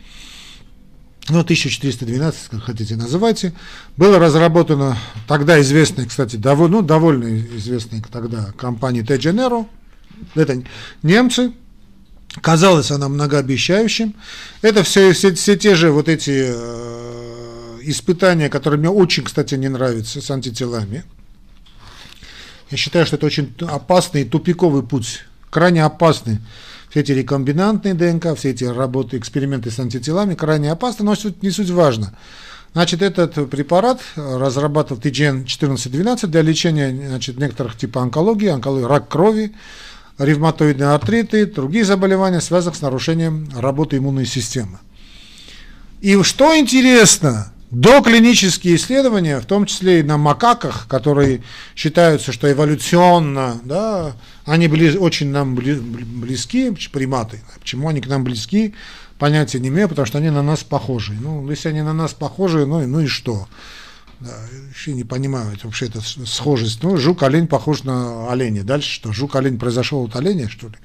ну, 1.30 1.40
1412, 1.40 2.50
как 2.50 2.64
хотите 2.64 2.96
называйте, 2.96 3.54
было 3.98 4.20
разработано 4.20 4.98
тогда 5.28 5.60
известной, 5.62 6.06
кстати, 6.06 6.36
довольно, 6.36 6.78
ну, 6.78 6.82
довольно 6.84 7.40
известной 7.58 8.04
тогда 8.12 8.52
компанией 8.58 9.04
Т. 9.04 9.16
Genero. 9.18 9.68
Это 10.36 10.64
немцы, 11.02 11.54
казалось 12.42 12.92
она 12.92 13.10
многообещающим. 13.10 14.14
Это 14.62 14.84
все, 14.84 15.14
все, 15.14 15.34
все 15.34 15.58
те 15.58 15.76
же 15.76 15.92
вот 15.92 16.10
эти 16.10 16.54
э, 16.54 17.80
испытания, 17.82 18.50
которые 18.50 18.80
мне 18.80 18.90
очень, 18.90 19.24
кстати, 19.24 19.56
не 19.56 19.68
нравятся 19.68 20.22
с 20.22 20.30
антителами. 20.30 21.04
Я 22.70 22.78
считаю, 22.78 23.06
что 23.06 23.16
это 23.16 23.26
очень 23.26 23.54
опасный 23.62 24.26
тупиковый 24.26 24.84
путь, 24.84 25.22
крайне 25.50 25.84
опасный 25.84 26.40
все 26.96 27.02
эти 27.02 27.12
рекомбинантные 27.12 27.94
ДНК, 27.94 28.38
все 28.38 28.52
эти 28.52 28.64
работы, 28.64 29.18
эксперименты 29.18 29.70
с 29.70 29.80
антителами 29.80 30.34
крайне 30.34 30.72
опасны, 30.72 31.04
но 31.04 31.14
не 31.42 31.52
суть 31.52 31.70
важно. 31.70 32.18
Значит, 32.72 33.02
этот 33.02 33.50
препарат 33.50 34.00
разрабатывал 34.16 35.02
TGN 35.02 35.42
1412 35.42 36.32
для 36.32 36.42
лечения 36.42 37.10
значит, 37.10 37.38
некоторых 37.38 37.76
типов 37.76 38.04
онкологии, 38.04 38.48
онкологии, 38.48 38.86
рак 38.86 39.10
крови, 39.10 39.54
ревматоидные 40.20 40.88
артриты, 40.88 41.46
другие 41.46 41.84
заболевания, 41.84 42.40
связанных 42.40 42.78
с 42.78 42.82
нарушением 42.82 43.50
работы 43.54 43.98
иммунной 43.98 44.26
системы. 44.26 44.80
И 46.00 46.24
что 46.24 46.58
интересно, 46.58 47.52
доклинические 47.72 48.76
исследования, 48.76 49.40
в 49.40 49.46
том 49.46 49.66
числе 49.66 50.00
и 50.00 50.04
на 50.04 50.18
макаках, 50.18 50.88
которые 50.88 51.42
считаются, 51.76 52.32
что 52.32 52.52
эволюционно, 52.52 53.60
да, 53.64 54.16
они 54.46 54.68
были 54.68 54.96
очень 54.98 55.30
нам 55.30 55.56
близки, 55.56 56.72
приматы. 56.92 57.42
Почему 57.60 57.90
они 57.90 58.02
к 58.02 58.08
нам 58.08 58.24
близки, 58.24 58.76
понятия 59.18 59.60
не 59.60 59.70
имею, 59.70 59.90
потому 59.90 60.06
что 60.06 60.20
они 60.20 60.30
на 60.30 60.44
нас 60.44 60.64
похожи. 60.64 61.14
Ну, 61.14 61.50
если 61.50 61.70
они 61.70 61.82
на 61.82 61.94
нас 61.94 62.14
похожи, 62.14 62.66
ну, 62.66 62.86
ну 62.86 63.00
и 63.02 63.08
что? 63.08 63.48
Да, 64.20 64.34
вообще 64.68 64.94
не 64.94 65.04
понимаю 65.04 65.58
вообще 65.64 65.88
это 65.88 66.00
схожесть. 66.02 66.82
Ну, 66.84 66.98
жук-олень 66.98 67.48
похож 67.48 67.84
на 67.84 68.32
оленя. 68.32 68.64
Дальше 68.64 68.90
что? 68.90 69.12
Жук-олень 69.12 69.60
произошел 69.60 70.06
от 70.06 70.16
оленя, 70.16 70.48
что 70.48 70.68
ли? 70.68 70.76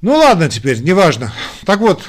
Ну 0.00 0.16
ладно 0.16 0.48
теперь, 0.48 0.80
неважно. 0.80 1.32
Так 1.64 1.80
вот, 1.80 2.04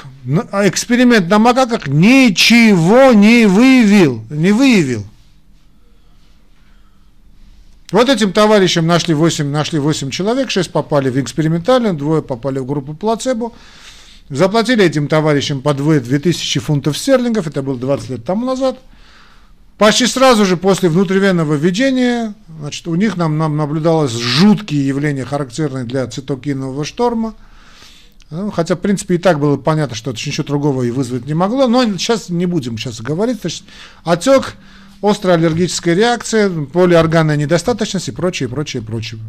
а 0.52 0.68
эксперимент 0.68 1.28
на 1.28 1.38
макаках 1.38 1.88
ничего 1.88 3.12
не 3.12 3.46
выявил. 3.46 4.22
Не 4.30 4.52
выявил. 4.52 5.04
Вот 7.90 8.08
этим 8.08 8.32
товарищам 8.32 8.86
нашли 8.86 9.14
8, 9.14 9.50
нашли 9.50 9.80
8 9.80 10.10
человек, 10.10 10.50
6 10.50 10.70
попали 10.70 11.10
в 11.10 11.18
экспериментальную, 11.18 11.94
двое 11.94 12.22
попали 12.22 12.60
в 12.60 12.66
группу 12.66 12.94
плацебо. 12.94 13.52
Заплатили 14.28 14.84
этим 14.84 15.08
товарищам 15.08 15.60
по 15.60 15.74
2 15.74 15.98
2000 15.98 16.60
фунтов 16.60 16.96
стерлингов, 16.96 17.48
это 17.48 17.62
было 17.62 17.76
20 17.76 18.10
лет 18.10 18.24
тому 18.24 18.46
назад. 18.46 18.78
Почти 19.76 20.06
сразу 20.06 20.44
же 20.44 20.56
после 20.56 20.88
внутривенного 20.88 21.54
введения, 21.54 22.34
значит, 22.60 22.86
у 22.86 22.94
них 22.94 23.16
нам, 23.16 23.38
нам 23.38 23.56
наблюдалось 23.56 24.12
жуткие 24.12 24.86
явления, 24.86 25.24
характерные 25.24 25.82
для 25.82 26.06
цитокинового 26.06 26.84
шторма– 26.84 27.34
ну, 28.30 28.50
хотя, 28.52 28.76
в 28.76 28.80
принципе, 28.80 29.16
и 29.16 29.18
так 29.18 29.40
было 29.40 29.56
понятно, 29.56 29.96
что 29.96 30.12
это 30.12 30.20
ничего 30.20 30.46
другого 30.46 30.84
и 30.84 30.92
вызвать 30.92 31.26
не 31.26 31.34
могло. 31.34 31.66
Но 31.66 31.84
сейчас 31.98 32.28
не 32.28 32.46
будем 32.46 32.78
сейчас 32.78 33.00
говорить. 33.00 33.42
То 33.42 33.48
отек, 34.04 34.54
острая 35.02 35.36
аллергическая 35.36 35.94
реакция, 35.94 36.48
полиорганная 36.66 37.36
недостаточность 37.36 38.08
и 38.08 38.12
прочее, 38.12 38.48
прочее, 38.48 38.82
прочее. 38.82 39.20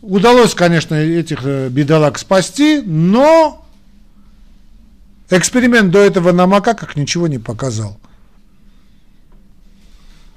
Удалось, 0.00 0.54
конечно, 0.54 0.94
этих 0.94 1.40
э, 1.44 1.68
бедолаг 1.68 2.18
спасти, 2.18 2.80
но 2.80 3.66
эксперимент 5.28 5.90
до 5.90 5.98
этого 5.98 6.32
на 6.32 6.46
макаках 6.46 6.96
ничего 6.96 7.28
не 7.28 7.38
показал. 7.38 7.98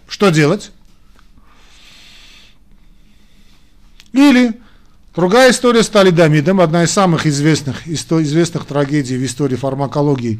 Что 0.09 0.29
делать? 0.29 0.71
Или 4.11 4.59
Другая 5.13 5.51
история 5.51 5.83
с 5.83 5.89
талидомидом, 5.89 6.61
одна 6.61 6.85
из 6.85 6.91
самых 6.91 7.25
известных, 7.25 7.85
известных 7.85 8.65
трагедий 8.65 9.17
в 9.17 9.25
истории 9.25 9.57
фармакологии. 9.57 10.39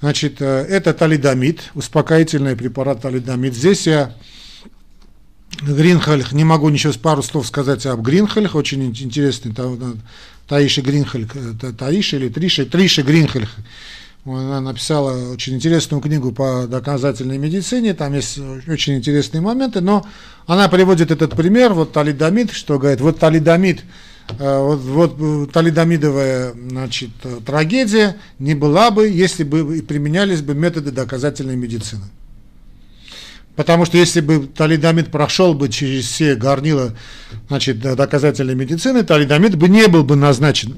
Значит, 0.00 0.40
э, 0.40 0.66
это 0.68 0.92
талидомид, 0.92 1.70
успокоительный 1.74 2.56
препарат 2.56 3.02
талидомид. 3.02 3.54
Здесь 3.54 3.86
я 3.86 4.12
Гринхельх, 5.62 6.32
не 6.32 6.42
могу 6.42 6.68
ничего 6.70 6.92
пару 7.00 7.22
слов 7.22 7.46
сказать 7.46 7.86
об 7.86 8.02
Гринхельх, 8.02 8.56
очень 8.56 8.84
интересный 8.86 9.54
Таиши 10.48 10.80
Гринхельх, 10.80 11.30
э, 11.36 11.72
Таиши 11.78 12.16
или 12.16 12.28
Триши, 12.28 12.66
Триши 12.66 13.02
Гринхельх. 13.02 13.54
Она 14.26 14.60
написала 14.60 15.32
очень 15.32 15.54
интересную 15.54 16.02
книгу 16.02 16.30
по 16.30 16.66
доказательной 16.66 17.38
медицине, 17.38 17.94
там 17.94 18.12
есть 18.12 18.38
очень 18.68 18.96
интересные 18.96 19.40
моменты, 19.40 19.80
но 19.80 20.06
она 20.46 20.68
приводит 20.68 21.10
этот 21.10 21.34
пример, 21.34 21.72
вот 21.72 21.92
талидомид, 21.92 22.52
что 22.52 22.78
говорит, 22.78 23.00
вот 23.00 23.18
талидомид, 23.18 23.82
э, 24.38 24.58
вот, 24.58 24.80
вот 24.80 25.16
э, 25.18 25.46
талидомидовая 25.50 26.52
значит, 26.52 27.10
трагедия 27.46 28.16
не 28.38 28.54
была 28.54 28.90
бы, 28.90 29.08
если 29.08 29.42
бы 29.42 29.82
применялись 29.88 30.42
бы 30.42 30.54
методы 30.54 30.90
доказательной 30.90 31.56
медицины. 31.56 32.04
Потому 33.56 33.86
что 33.86 33.96
если 33.96 34.20
бы 34.20 34.46
талидомид 34.46 35.10
прошел 35.10 35.54
бы 35.54 35.70
через 35.70 36.04
все 36.04 36.34
горнила 36.34 36.94
значит, 37.48 37.80
доказательной 37.80 38.54
медицины, 38.54 39.02
талидомид 39.02 39.56
бы 39.56 39.70
не 39.70 39.88
был 39.88 40.04
бы 40.04 40.14
назначен 40.14 40.76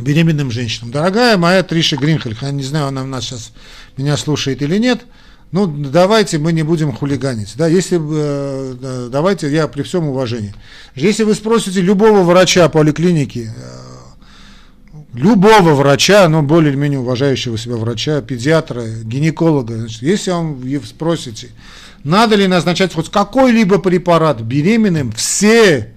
беременным 0.00 0.50
женщинам. 0.50 0.90
Дорогая 0.90 1.36
моя 1.36 1.62
Триша 1.62 1.96
Гринхельх, 1.96 2.42
я 2.42 2.50
не 2.50 2.62
знаю, 2.62 2.86
она 2.86 3.04
нас 3.04 3.24
сейчас 3.24 3.52
меня 3.96 4.16
слушает 4.16 4.62
или 4.62 4.78
нет, 4.78 5.02
ну, 5.50 5.66
давайте 5.66 6.38
мы 6.38 6.52
не 6.52 6.62
будем 6.62 6.92
хулиганить. 6.92 7.54
Да, 7.56 7.66
если, 7.66 7.98
э, 8.00 9.08
давайте, 9.10 9.50
я 9.50 9.66
при 9.66 9.82
всем 9.82 10.08
уважении. 10.08 10.54
Если 10.94 11.22
вы 11.22 11.34
спросите 11.34 11.80
любого 11.80 12.22
врача 12.22 12.68
поликлиники, 12.68 13.50
э, 13.56 13.88
любого 15.14 15.72
врача, 15.72 16.28
но 16.28 16.42
более 16.42 16.72
или 16.72 16.78
менее 16.78 17.00
уважающего 17.00 17.56
себя 17.56 17.76
врача, 17.76 18.20
педиатра, 18.20 18.84
гинеколога, 19.02 19.76
значит, 19.76 20.02
если 20.02 20.32
вам 20.32 20.62
спросите, 20.84 21.48
надо 22.04 22.36
ли 22.36 22.46
назначать 22.46 22.92
хоть 22.92 23.10
какой-либо 23.10 23.78
препарат 23.78 24.42
беременным, 24.42 25.12
все, 25.12 25.94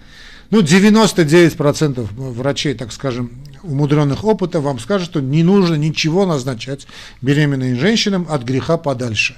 ну, 0.50 0.62
99% 0.62 2.08
врачей, 2.16 2.74
так 2.74 2.94
скажем, 2.94 3.32
умудренных 3.64 4.24
опыта 4.24 4.60
вам 4.62 4.80
скажут, 4.80 5.10
что 5.10 5.22
не 5.22 5.44
нужно 5.44 5.76
ничего 5.76 6.26
назначать 6.26 6.88
беременным 7.22 7.78
женщинам 7.80 8.28
от 8.30 8.44
греха 8.44 8.78
подальше. 8.78 9.36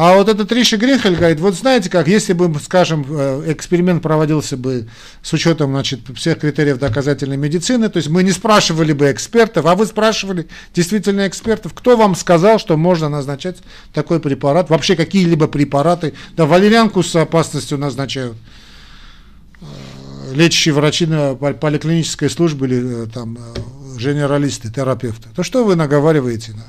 А 0.00 0.14
вот 0.14 0.28
этот 0.28 0.52
Риша 0.52 0.76
Гринхель 0.76 1.16
говорит, 1.16 1.40
вот 1.40 1.56
знаете 1.56 1.90
как, 1.90 2.06
если 2.06 2.32
бы, 2.32 2.56
скажем, 2.60 3.04
э, 3.08 3.52
эксперимент 3.52 4.00
проводился 4.00 4.56
бы 4.56 4.86
с 5.22 5.32
учетом 5.32 5.70
значит, 5.70 6.00
всех 6.14 6.38
критериев 6.38 6.78
доказательной 6.78 7.36
медицины, 7.36 7.88
то 7.88 7.96
есть 7.96 8.08
мы 8.08 8.22
не 8.22 8.30
спрашивали 8.30 8.92
бы 8.92 9.10
экспертов, 9.10 9.66
а 9.66 9.74
вы 9.74 9.86
спрашивали 9.86 10.46
действительно 10.72 11.26
экспертов, 11.26 11.74
кто 11.74 11.96
вам 11.96 12.14
сказал, 12.14 12.60
что 12.60 12.76
можно 12.76 13.08
назначать 13.08 13.56
такой 13.92 14.20
препарат, 14.20 14.70
вообще 14.70 14.94
какие-либо 14.94 15.48
препараты, 15.48 16.14
да, 16.36 16.46
валерьянку 16.46 17.02
с 17.02 17.16
опасностью 17.16 17.76
назначают 17.76 18.36
лечащие 20.32 20.74
врачи 20.74 21.06
на 21.06 21.34
поликлинической 21.34 22.30
службе 22.30 22.66
или 22.66 23.04
э, 23.04 23.06
там 23.06 23.38
генералисты, 23.98 24.72
терапевты, 24.72 25.28
то 25.34 25.42
что 25.42 25.64
вы 25.64 25.76
наговариваете 25.76 26.52
на? 26.52 26.64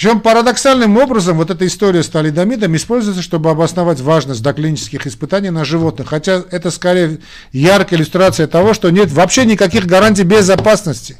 Причем 0.00 0.20
парадоксальным 0.20 0.96
образом 0.96 1.36
вот 1.36 1.50
эта 1.50 1.66
история 1.66 2.02
с 2.02 2.08
талидомидом 2.08 2.74
используется, 2.74 3.20
чтобы 3.20 3.50
обосновать 3.50 4.00
важность 4.00 4.42
доклинических 4.42 5.06
испытаний 5.06 5.50
на 5.50 5.62
животных. 5.66 6.08
Хотя 6.08 6.42
это 6.50 6.70
скорее 6.70 7.18
яркая 7.52 7.98
иллюстрация 7.98 8.46
того, 8.46 8.72
что 8.72 8.88
нет 8.88 9.12
вообще 9.12 9.44
никаких 9.44 9.84
гарантий 9.84 10.22
безопасности. 10.22 11.18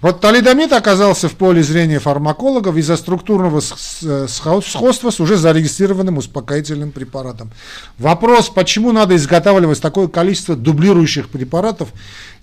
Вот 0.00 0.20
талидомид 0.20 0.72
оказался 0.72 1.28
в 1.28 1.34
поле 1.34 1.60
зрения 1.60 1.98
фармакологов 1.98 2.76
из-за 2.76 2.96
структурного 2.96 3.60
сходства 3.60 5.10
с 5.10 5.18
уже 5.18 5.36
зарегистрированным 5.36 6.18
успокоительным 6.18 6.92
препаратом. 6.92 7.50
Вопрос, 7.98 8.48
почему 8.48 8.92
надо 8.92 9.16
изготавливать 9.16 9.80
такое 9.80 10.06
количество 10.06 10.54
дублирующих 10.54 11.28
препаратов, 11.28 11.88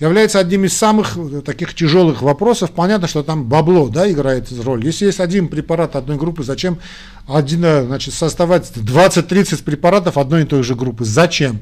является 0.01 0.39
одним 0.39 0.65
из 0.65 0.75
самых 0.75 1.15
э, 1.15 1.41
таких 1.41 1.73
тяжелых 1.73 2.21
вопросов. 2.21 2.71
Понятно, 2.71 3.07
что 3.07 3.23
там 3.23 3.45
бабло 3.45 3.87
да, 3.87 4.11
играет 4.11 4.51
роль. 4.63 4.85
Если 4.85 5.05
есть 5.05 5.21
один 5.21 5.47
препарат 5.47 5.95
одной 5.95 6.17
группы, 6.17 6.43
зачем 6.43 6.79
один, 7.25 7.63
э, 7.63 7.85
значит, 7.85 8.13
создавать 8.13 8.69
20-30 8.75 9.63
препаратов 9.63 10.17
одной 10.17 10.43
и 10.43 10.45
той 10.45 10.63
же 10.63 10.75
группы? 10.75 11.05
Зачем? 11.05 11.61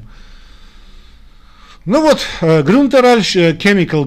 Ну 1.86 2.00
вот, 2.00 2.26
Грунтераль, 2.40 3.20
Chemical, 3.20 4.06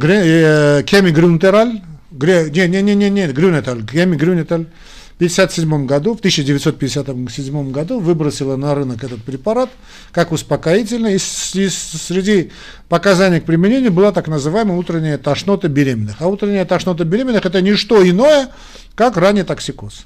Chemi 0.84 1.11
Грунтераль, 1.11 1.82
не, 2.11 2.67
не, 2.67 2.82
не, 2.82 2.95
не, 2.95 3.09
не, 3.11 3.28
Грюнеталь, 3.28 3.82
Chemi 3.82 4.15
Грунеталь, 4.15 4.65
в 5.11 5.17
1957 5.17 5.86
году, 5.86 6.15
в 6.15 6.19
1957 6.19 7.71
году 7.71 7.99
выбросила 7.99 8.55
на 8.55 8.73
рынок 8.73 9.03
этот 9.03 9.21
препарат 9.23 9.69
как 10.11 10.32
успокоительный, 10.32 11.15
и 11.15 11.19
среди 11.19 12.51
показаний 12.89 13.41
к 13.41 13.45
применению 13.45 13.91
была 13.91 14.11
так 14.11 14.28
называемая 14.28 14.78
утренняя 14.78 15.19
тошнота 15.19 15.67
беременных. 15.67 16.15
А 16.19 16.28
утренняя 16.28 16.65
тошнота 16.65 17.03
беременных 17.03 17.45
это 17.45 17.61
не 17.61 17.75
что 17.75 18.07
иное, 18.07 18.49
как 18.95 19.17
ранний 19.17 19.43
токсикоз. 19.43 20.05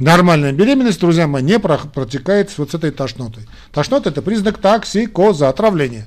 Нормальная 0.00 0.52
беременность, 0.52 1.00
друзья 1.00 1.28
мои, 1.28 1.42
не 1.42 1.58
протекает 1.60 2.56
вот 2.58 2.72
с 2.72 2.74
этой 2.74 2.90
тошнотой. 2.90 3.44
Тошнота– 3.72 4.10
это 4.10 4.22
признак 4.22 4.58
токсикоза, 4.58 5.48
отравления. 5.48 6.06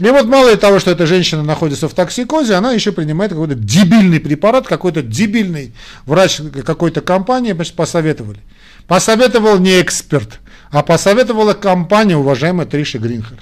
И 0.00 0.10
вот 0.10 0.26
мало 0.26 0.56
того, 0.56 0.78
что 0.78 0.90
эта 0.90 1.06
женщина 1.06 1.42
находится 1.42 1.86
в 1.86 1.92
токсикозе, 1.92 2.54
она 2.54 2.72
еще 2.72 2.90
принимает 2.90 3.32
какой-то 3.32 3.54
дебильный 3.54 4.18
препарат, 4.18 4.66
какой-то 4.66 5.02
дебильный 5.02 5.74
врач 6.06 6.40
какой-то 6.64 7.02
компании 7.02 7.52
значит, 7.52 7.74
посоветовали. 7.74 8.40
Посоветовал 8.86 9.58
не 9.58 9.80
эксперт, 9.80 10.40
а 10.70 10.82
посоветовала 10.82 11.52
компания, 11.52 12.16
уважаемая 12.16 12.66
Триша 12.66 12.98
Гринхер. 12.98 13.38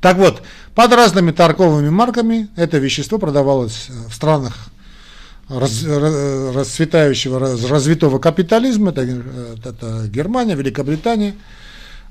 Так 0.00 0.16
вот, 0.16 0.42
под 0.74 0.92
разными 0.94 1.30
торговыми 1.30 1.90
марками 1.90 2.48
это 2.56 2.78
вещество 2.78 3.18
продавалось 3.18 3.88
в 4.08 4.14
странах 4.14 4.70
раз, 5.48 5.84
расцветающего, 5.84 7.38
развитого 7.68 8.18
капитализма, 8.18 8.90
это, 8.90 9.02
это 9.02 10.08
Германия, 10.08 10.54
Великобритания, 10.54 11.34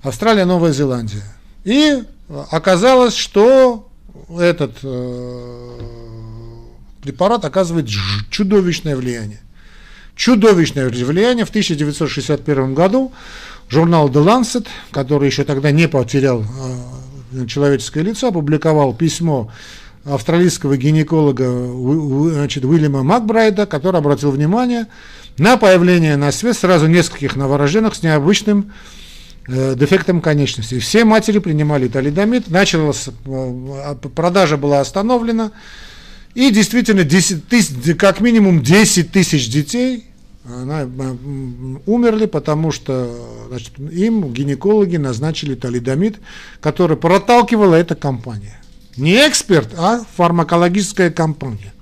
Австралия, 0.03 0.43
Новая 0.43 0.73
Зеландия. 0.73 1.23
И 1.63 2.03
оказалось, 2.51 3.15
что 3.15 3.89
этот 4.37 4.73
э, 4.83 5.79
препарат 7.01 7.45
оказывает 7.45 7.87
чудовищное 8.29 8.97
влияние. 8.97 9.39
Чудовищное 10.15 10.89
влияние. 10.89 11.45
В 11.45 11.49
1961 11.49 12.73
году 12.73 13.13
журнал 13.69 14.09
The 14.09 14.23
Lancet, 14.23 14.67
который 14.91 15.27
еще 15.27 15.45
тогда 15.45 15.71
не 15.71 15.87
потерял 15.87 16.43
э, 17.31 17.45
человеческое 17.47 18.03
лицо, 18.03 18.27
опубликовал 18.27 18.93
письмо 18.93 19.49
австралийского 20.05 20.75
гинеколога 20.75 21.45
значит, 22.33 22.65
Уильяма 22.65 23.03
Макбрайда, 23.03 23.65
который 23.65 23.99
обратил 23.99 24.31
внимание 24.31 24.87
на 25.37 25.55
появление 25.55 26.17
на 26.17 26.33
свет 26.33 26.57
сразу 26.57 26.87
нескольких 26.87 27.37
новорожденных 27.37 27.95
с 27.95 28.03
необычным 28.03 28.73
дефектом 29.47 30.21
конечностей. 30.21 30.79
Все 30.79 31.03
матери 31.03 31.39
принимали 31.39 31.87
талидомид, 31.87 32.49
началась, 32.49 33.09
э, 33.25 33.95
продажа 34.15 34.57
была 34.57 34.79
остановлена, 34.79 35.51
и 36.33 36.49
действительно 36.51 37.03
10 37.03 37.47
тысяч, 37.47 37.95
как 37.97 38.21
минимум 38.21 38.61
10 38.61 39.11
тысяч 39.11 39.49
детей 39.49 40.05
она, 40.45 40.81
э, 40.81 41.15
умерли, 41.85 42.25
потому 42.25 42.71
что 42.71 43.45
значит, 43.49 43.77
им 43.79 44.33
гинекологи 44.33 44.97
назначили 44.97 45.55
талидомид, 45.55 46.19
который 46.59 46.97
проталкивала 46.97 47.75
эта 47.75 47.95
компания. 47.95 48.59
Не 48.97 49.27
эксперт, 49.27 49.69
а 49.77 50.03
фармакологическая 50.15 51.11
компания. 51.11 51.73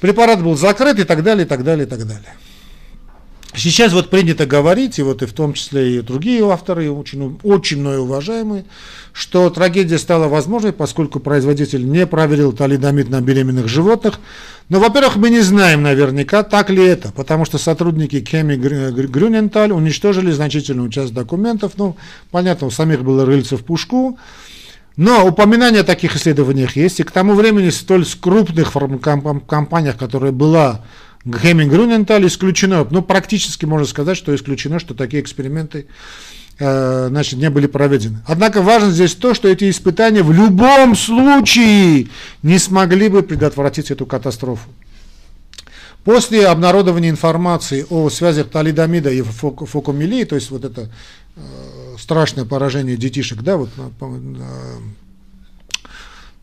Препарат 0.00 0.42
был 0.42 0.56
закрыт 0.56 0.98
и 0.98 1.04
так 1.04 1.22
далее, 1.22 1.46
и 1.46 1.48
так 1.48 1.64
далее, 1.64 1.86
и 1.86 1.88
так 1.88 2.06
далее. 2.06 2.34
Сейчас 3.56 3.92
вот 3.92 4.10
принято 4.10 4.46
говорить, 4.46 4.98
и 4.98 5.02
вот 5.02 5.22
и 5.22 5.26
в 5.26 5.32
том 5.32 5.52
числе 5.52 5.96
и 5.96 6.00
другие 6.00 6.44
авторы, 6.50 6.90
очень, 6.90 7.38
очень 7.44 7.78
мной 7.78 7.98
уважаемые, 7.98 8.64
что 9.12 9.48
трагедия 9.48 9.98
стала 9.98 10.26
возможной, 10.26 10.72
поскольку 10.72 11.20
производитель 11.20 11.88
не 11.88 12.04
проверил 12.06 12.52
талидомид 12.52 13.10
на 13.10 13.20
беременных 13.20 13.68
животных. 13.68 14.18
Но, 14.68 14.80
во-первых, 14.80 15.16
мы 15.16 15.30
не 15.30 15.40
знаем 15.40 15.82
наверняка, 15.82 16.42
так 16.42 16.68
ли 16.68 16.84
это, 16.84 17.12
потому 17.12 17.44
что 17.44 17.58
сотрудники 17.58 18.20
Кеми 18.20 18.56
Грюненталь 18.56 19.70
уничтожили 19.70 20.32
значительную 20.32 20.90
часть 20.90 21.14
документов. 21.14 21.72
Ну, 21.76 21.96
понятно, 22.32 22.66
у 22.66 22.70
самих 22.70 23.04
было 23.04 23.24
рыльце 23.24 23.56
в 23.56 23.64
пушку. 23.64 24.18
Но 24.96 25.26
упоминания 25.26 25.80
о 25.80 25.84
таких 25.84 26.16
исследованиях 26.16 26.76
есть, 26.76 27.00
и 27.00 27.04
к 27.04 27.10
тому 27.10 27.34
времени 27.34 27.70
столь 27.70 28.06
крупных 28.20 28.72
компаниях, 29.46 29.96
которая 29.96 30.32
была 30.32 30.84
Хеминг 31.26 31.72
Груненталь 31.72 32.26
исключено, 32.26 32.86
ну 32.90 33.02
практически 33.02 33.64
можно 33.64 33.86
сказать, 33.86 34.16
что 34.16 34.34
исключено, 34.34 34.78
что 34.78 34.94
такие 34.94 35.22
эксперименты 35.22 35.86
э, 36.58 37.06
значит, 37.08 37.38
не 37.38 37.48
были 37.48 37.66
проведены. 37.66 38.18
Однако 38.26 38.60
важно 38.60 38.90
здесь 38.90 39.14
то, 39.14 39.32
что 39.32 39.48
эти 39.48 39.70
испытания 39.70 40.22
в 40.22 40.32
любом 40.32 40.94
случае 40.94 42.08
не 42.42 42.58
смогли 42.58 43.08
бы 43.08 43.22
предотвратить 43.22 43.90
эту 43.90 44.04
катастрофу. 44.04 44.68
После 46.04 46.46
обнародования 46.46 47.08
информации 47.08 47.86
о 47.88 48.10
связях 48.10 48.50
талидомида 48.50 49.10
и 49.10 49.22
фокумилии, 49.22 50.24
то 50.24 50.34
есть 50.34 50.50
вот 50.50 50.66
это 50.66 50.90
э, 51.36 51.40
страшное 51.98 52.44
поражение 52.44 52.98
детишек, 52.98 53.40
да, 53.40 53.56
вот 53.56 53.70
э, 53.78 53.88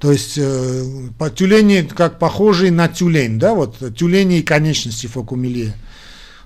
то 0.02 0.12
есть 0.12 0.34
э, 0.36 0.84
по 1.20 1.30
тюлени, 1.30 1.88
как 1.88 2.18
похожий 2.18 2.72
на 2.72 2.88
тюлень, 2.88 3.38
да, 3.38 3.54
вот 3.54 3.78
тюлени 3.96 4.40
и 4.40 4.42
конечности 4.42 5.06
фокумилия. 5.06 5.76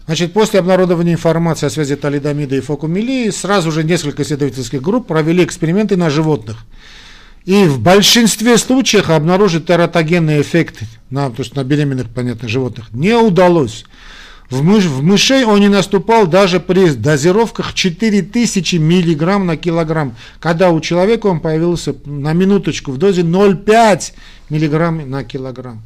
Значит, 0.05 0.33
после 0.33 0.59
обнародования 0.59 1.13
информации 1.13 1.65
о 1.65 1.69
связи 1.69 1.95
талидомида 1.95 2.57
и 2.57 2.59
фокумилии, 2.59 3.29
сразу 3.29 3.71
же 3.71 3.85
несколько 3.85 4.23
исследовательских 4.23 4.81
групп 4.81 5.07
провели 5.07 5.43
эксперименты 5.43 5.95
на 5.95 6.09
животных. 6.09 6.65
И 7.45 7.63
в 7.63 7.79
большинстве 7.79 8.57
случаев 8.57 9.09
обнаружить 9.09 9.67
тератогенный 9.67 10.41
эффект 10.41 10.79
на, 11.09 11.29
то 11.29 11.41
есть 11.41 11.55
на 11.55 11.63
беременных, 11.63 12.09
понятно, 12.09 12.49
животных 12.49 12.91
не 12.91 13.15
удалось. 13.15 13.85
В 14.55 14.63
мыш, 14.63 14.85
в 14.85 15.03
мышей 15.03 15.43
он 15.43 15.59
не 15.59 15.67
наступал 15.67 16.27
даже 16.27 16.61
при 16.61 16.89
дозировках 16.91 17.73
4000 17.73 18.77
миллиграмм 18.77 19.45
на 19.45 19.57
килограмм, 19.57 20.15
когда 20.39 20.69
у 20.69 20.79
человека 20.79 21.27
он 21.27 21.41
появился 21.41 21.93
на 22.05 22.31
минуточку 22.31 22.93
в 22.93 22.97
дозе 22.97 23.23
0,5 23.23 24.13
миллиграмм 24.49 25.09
на 25.09 25.25
килограмм. 25.25 25.81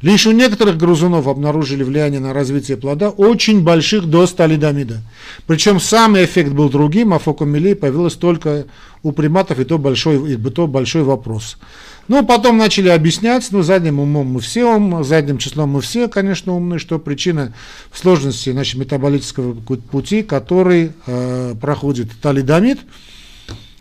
Лишь 0.00 0.26
у 0.26 0.32
некоторых 0.32 0.78
грызунов 0.78 1.28
обнаружили 1.28 1.82
влияние 1.82 2.20
на 2.20 2.32
развитие 2.32 2.78
плода 2.78 3.10
очень 3.10 3.62
больших 3.62 4.06
доз 4.06 4.32
талидомида. 4.32 5.02
Причем 5.46 5.78
сам 5.78 6.16
эффект 6.16 6.52
был 6.52 6.70
другим, 6.70 7.12
а 7.12 7.18
фокомилей 7.18 7.74
появилось 7.74 8.14
только 8.14 8.64
у 9.02 9.12
приматов, 9.12 9.60
и 9.60 9.64
то 9.64 9.76
большой, 9.76 10.32
и 10.32 10.36
то 10.36 10.66
большой 10.66 11.02
вопрос. 11.02 11.58
Ну, 12.06 12.24
потом 12.24 12.58
начали 12.58 12.88
объяснять, 12.88 13.48
ну, 13.50 13.62
задним 13.62 13.98
умом 13.98 14.26
мы 14.26 14.40
все 14.40 14.64
ум, 14.64 15.02
задним 15.04 15.38
числом 15.38 15.70
мы 15.70 15.80
все, 15.80 16.08
конечно, 16.08 16.54
умны, 16.54 16.78
что 16.78 16.98
причина 16.98 17.54
сложности 17.92 18.52
значит, 18.52 18.78
метаболического 18.78 19.54
пути, 19.54 20.22
который 20.22 20.92
э, 21.06 21.54
проходит 21.60 22.10
талидомид 22.20 22.80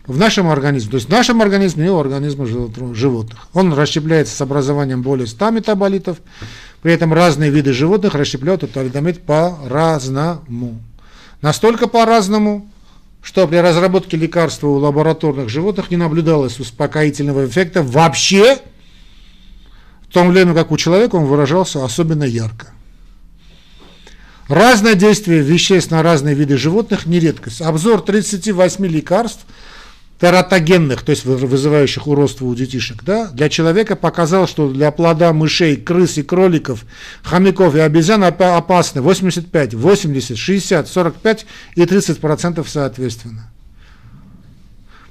в 0.07 0.17
нашем 0.17 0.49
организме, 0.49 0.91
то 0.91 0.95
есть 0.95 1.07
в 1.07 1.11
нашем 1.11 1.41
организме 1.41 1.87
и 1.87 1.89
у 1.89 1.97
организма 1.97 2.45
животных. 2.45 3.47
Он 3.53 3.73
расщепляется 3.73 4.35
с 4.35 4.41
образованием 4.41 5.01
более 5.01 5.27
100 5.27 5.49
метаболитов, 5.51 6.17
при 6.81 6.93
этом 6.93 7.13
разные 7.13 7.49
виды 7.49 7.73
животных 7.73 8.15
расщепляют 8.15 8.69
талидомид 8.71 9.21
по-разному. 9.23 10.81
Настолько 11.41 11.87
по-разному, 11.87 12.69
что 13.23 13.47
при 13.47 13.55
разработке 13.55 14.17
лекарства 14.17 14.67
у 14.67 14.75
лабораторных 14.75 15.49
животных 15.49 15.89
не 15.89 15.97
наблюдалось 15.97 16.59
успокоительного 16.59 17.47
эффекта 17.47 17.81
вообще, 17.81 18.59
в 20.07 20.13
то 20.13 20.23
время 20.25 20.53
как 20.53 20.71
у 20.71 20.77
человека 20.77 21.15
он 21.15 21.25
выражался 21.25 21.83
особенно 21.83 22.25
ярко. 22.25 22.67
Разное 24.49 24.95
действие 24.95 25.41
веществ 25.41 25.89
на 25.89 26.03
разные 26.03 26.35
виды 26.35 26.57
животных 26.57 27.05
не 27.05 27.19
редкость. 27.19 27.61
Обзор 27.61 28.01
38 28.01 28.85
лекарств– 28.85 29.45
тератогенных, 30.23 31.01
то 31.01 31.09
есть 31.09 31.25
вызывающих 31.25 32.07
уродство 32.07 32.45
у 32.45 32.55
детишек, 32.55 33.03
да, 33.03 33.27
для 33.27 33.49
человека 33.49 33.97
показал, 33.97 34.47
что 34.47 34.71
для 34.71 34.89
плода 34.91 35.33
мышей, 35.33 35.75
крыс 35.75 36.17
и 36.17 36.23
кроликов, 36.23 36.85
хомяков 37.23 37.75
и 37.75 37.79
обезьян 37.79 38.23
опасны 38.23 39.01
85, 39.01 39.73
80, 39.73 40.37
60, 40.37 40.87
45 40.87 41.45
и 41.75 41.85
30 41.85 42.19
процентов 42.19 42.69
соответственно. 42.69 43.51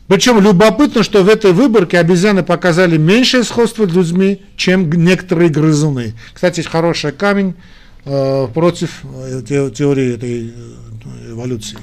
Причем 0.09 0.41
любопытно, 0.41 1.03
что 1.03 1.23
в 1.23 1.29
этой 1.29 1.53
выборке 1.53 1.99
обезьяны 1.99 2.43
показали 2.43 2.97
меньшее 2.97 3.45
сходство 3.45 3.87
с 3.87 3.93
людьми, 3.93 4.41
чем 4.57 4.91
некоторые 4.91 5.51
грызуны. 5.51 6.15
Кстати, 6.33 6.63
хороший 6.63 7.13
камень 7.13 7.55
э, 8.07 8.49
против 8.55 9.03
э, 9.05 9.43
теории 9.45 10.15
этой 10.15 10.55
э, 10.55 11.33
эволюции. 11.33 11.77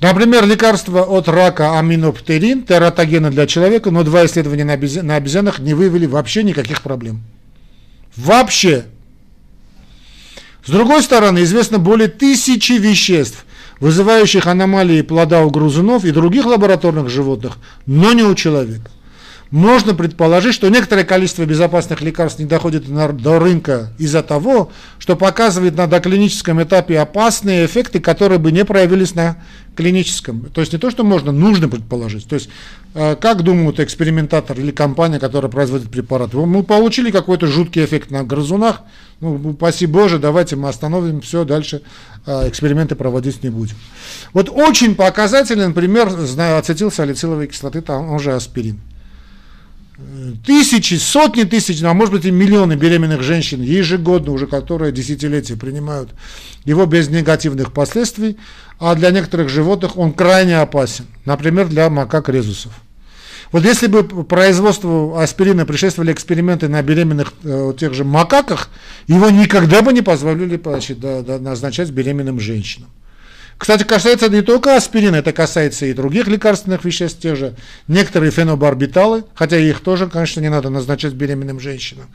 Например, 0.00 0.46
лекарство 0.46 1.02
от 1.02 1.28
рака 1.28 1.78
аминоптерин, 1.78 2.62
тератогена 2.62 3.30
для 3.30 3.46
человека, 3.46 3.90
но 3.90 4.02
два 4.02 4.24
исследования 4.24 4.64
на, 4.64 4.72
обезьян, 4.72 5.06
на 5.06 5.16
обезьянах 5.16 5.58
не 5.58 5.74
выявили 5.74 6.06
вообще 6.06 6.42
никаких 6.42 6.80
проблем. 6.80 7.22
Вообще. 8.16 8.86
С 10.64 10.70
другой 10.70 11.02
стороны, 11.02 11.42
известно 11.42 11.78
более 11.78 12.08
тысячи 12.08 12.72
веществ, 12.72 13.44
вызывающих 13.78 14.46
аномалии 14.46 15.02
плода 15.02 15.42
у 15.42 15.50
грызунов 15.50 16.04
и 16.04 16.12
других 16.12 16.46
лабораторных 16.46 17.10
животных, 17.10 17.58
но 17.84 18.14
не 18.14 18.22
у 18.22 18.34
человека 18.34 18.90
можно 19.50 19.94
предположить, 19.94 20.54
что 20.54 20.68
некоторое 20.68 21.04
количество 21.04 21.44
безопасных 21.44 22.02
лекарств 22.02 22.38
не 22.38 22.46
доходит 22.46 22.84
до 22.86 23.38
рынка 23.38 23.92
из-за 23.98 24.22
того, 24.22 24.70
что 24.98 25.16
показывает 25.16 25.76
на 25.76 25.86
доклиническом 25.86 26.62
этапе 26.62 26.98
опасные 26.98 27.66
эффекты, 27.66 27.98
которые 27.98 28.38
бы 28.38 28.52
не 28.52 28.64
проявились 28.64 29.14
на 29.14 29.38
клиническом. 29.74 30.50
То 30.52 30.60
есть 30.60 30.72
не 30.72 30.78
то, 30.78 30.90
что 30.90 31.04
можно, 31.04 31.32
нужно 31.32 31.68
предположить. 31.68 32.28
То 32.28 32.34
есть, 32.34 32.48
э, 32.94 33.16
как 33.16 33.42
думают 33.42 33.80
экспериментатор 33.80 34.58
или 34.58 34.70
компания, 34.70 35.18
которая 35.18 35.50
производит 35.50 35.90
препарат, 35.90 36.32
мы 36.34 36.62
получили 36.62 37.10
какой-то 37.10 37.46
жуткий 37.46 37.84
эффект 37.84 38.10
на 38.10 38.22
грызунах, 38.22 38.82
ну, 39.20 39.34
упаси 39.34 39.86
Боже, 39.86 40.18
давайте 40.18 40.56
мы 40.56 40.68
остановим 40.68 41.20
все, 41.22 41.44
дальше 41.44 41.82
э, 42.26 42.48
эксперименты 42.48 42.94
проводить 42.94 43.42
не 43.42 43.50
будем. 43.50 43.76
Вот 44.32 44.48
очень 44.48 44.94
показательный, 44.94 45.68
например, 45.68 46.08
ацетилсалициловой 46.08 47.48
кислоты, 47.48 47.82
он 47.88 48.18
же 48.18 48.32
аспирин 48.32 48.80
тысячи, 50.44 50.94
сотни 50.94 51.44
тысяч, 51.44 51.82
а 51.82 51.94
может 51.94 52.12
быть 52.12 52.24
и 52.24 52.30
миллионы 52.30 52.74
беременных 52.74 53.22
женщин 53.22 53.62
ежегодно, 53.62 54.32
уже 54.32 54.46
которые 54.46 54.92
десятилетия 54.92 55.56
принимают 55.56 56.10
его 56.64 56.86
без 56.86 57.08
негативных 57.08 57.72
последствий, 57.72 58.36
а 58.78 58.94
для 58.94 59.10
некоторых 59.10 59.48
животных 59.48 59.96
он 59.96 60.12
крайне 60.12 60.58
опасен, 60.58 61.06
например, 61.24 61.68
для 61.68 61.88
макак 61.90 62.28
резусов. 62.28 62.72
Вот 63.52 63.64
если 63.64 63.88
бы 63.88 64.04
производству 64.04 65.16
аспирина 65.16 65.66
предшествовали 65.66 66.12
эксперименты 66.12 66.68
на 66.68 66.82
беременных 66.82 67.32
э, 67.42 67.72
тех 67.76 67.94
же 67.94 68.04
макаках, 68.04 68.70
его 69.08 69.28
никогда 69.28 69.82
бы 69.82 69.92
не 69.92 70.02
позволили 70.02 70.60
значит, 70.62 71.00
да, 71.00 71.22
да, 71.22 71.38
назначать 71.38 71.90
беременным 71.90 72.38
женщинам. 72.38 72.88
Кстати, 73.60 73.82
касается 73.82 74.30
не 74.30 74.40
только 74.40 74.74
аспирина, 74.74 75.16
это 75.16 75.34
касается 75.34 75.84
и 75.84 75.92
других 75.92 76.26
лекарственных 76.28 76.82
веществ, 76.82 77.20
те 77.20 77.36
же 77.36 77.56
некоторые 77.88 78.30
фенобарбиталы, 78.32 79.24
хотя 79.34 79.58
их 79.58 79.80
тоже, 79.80 80.06
конечно, 80.06 80.40
не 80.40 80.48
надо 80.48 80.70
назначать 80.70 81.12
беременным 81.12 81.60
женщинам. 81.60 82.06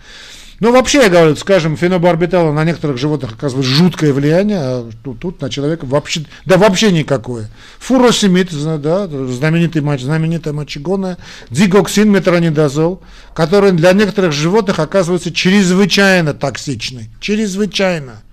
Но 0.59 0.71
вообще, 0.71 1.03
я 1.03 1.09
говорю, 1.09 1.35
скажем, 1.35 1.77
фенобарбиталы 1.77 2.51
на 2.51 2.63
некоторых 2.63 2.97
животных 2.97 3.33
оказывают 3.33 3.67
жуткое 3.67 4.11
влияние, 4.11 4.57
а 4.59 4.89
тут, 5.03 5.19
тут 5.19 5.39
на 5.39 5.51
человека 5.51 5.85
вообще, 5.85 6.25
да 6.45 6.57
вообще 6.57 6.91
никакое. 6.91 7.47
Фуросемид, 7.77 8.49
да, 8.81 9.07
знаменитый 9.07 9.83
матч, 9.83 10.01
знаменитая 10.01 10.51
мочегонная, 10.55 11.19
дигоксин, 11.51 12.09
метронидозол, 12.09 13.03
который 13.35 13.71
для 13.71 13.93
некоторых 13.93 14.31
животных 14.31 14.79
оказывается 14.79 15.31
чрезвычайно 15.31 16.33
токсичный. 16.33 17.11
Чрезвычайно. 17.19 18.23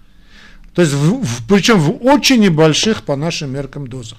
То 0.74 0.82
есть, 0.82 0.94
в, 0.94 1.22
в, 1.22 1.46
причем 1.48 1.78
в 1.78 2.04
очень 2.04 2.40
небольших 2.40 3.02
по 3.02 3.16
нашим 3.16 3.52
меркам 3.52 3.86
дозах. 3.86 4.18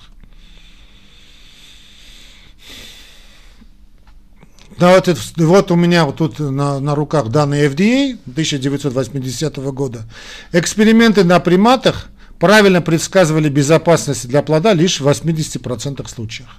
Да, 4.77 4.95
вот, 4.95 5.07
вот 5.37 5.71
у 5.71 5.75
меня 5.75 6.05
вот 6.05 6.17
тут 6.17 6.39
на, 6.39 6.79
на 6.79 6.95
руках 6.95 7.29
данные 7.29 7.69
FDA 7.69 8.17
1980 8.27 9.57
года. 9.57 10.03
Эксперименты 10.51 11.23
на 11.23 11.39
приматах 11.39 12.09
правильно 12.39 12.81
предсказывали 12.81 13.49
безопасность 13.49 14.27
для 14.27 14.41
плода 14.41 14.73
лишь 14.73 14.99
в 14.99 15.07
80% 15.07 16.07
случаев. 16.09 16.49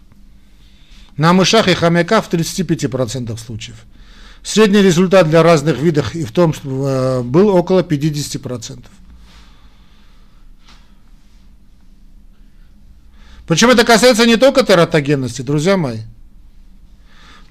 На 1.16 1.32
мышах 1.32 1.68
и 1.68 1.74
хомяках 1.74 2.24
в 2.24 2.32
35% 2.32 3.36
случаев. 3.38 3.76
Средний 4.42 4.82
результат 4.82 5.28
для 5.28 5.42
разных 5.42 5.78
видов 5.78 6.14
и 6.14 6.24
в 6.24 6.32
том 6.32 6.52
э, 6.64 7.22
был 7.22 7.48
около 7.48 7.80
50%. 7.80 8.84
Причем 13.46 13.70
это 13.70 13.84
касается 13.84 14.26
не 14.26 14.36
только 14.36 14.64
тератогенности, 14.64 15.42
друзья 15.42 15.76
мои. 15.76 15.98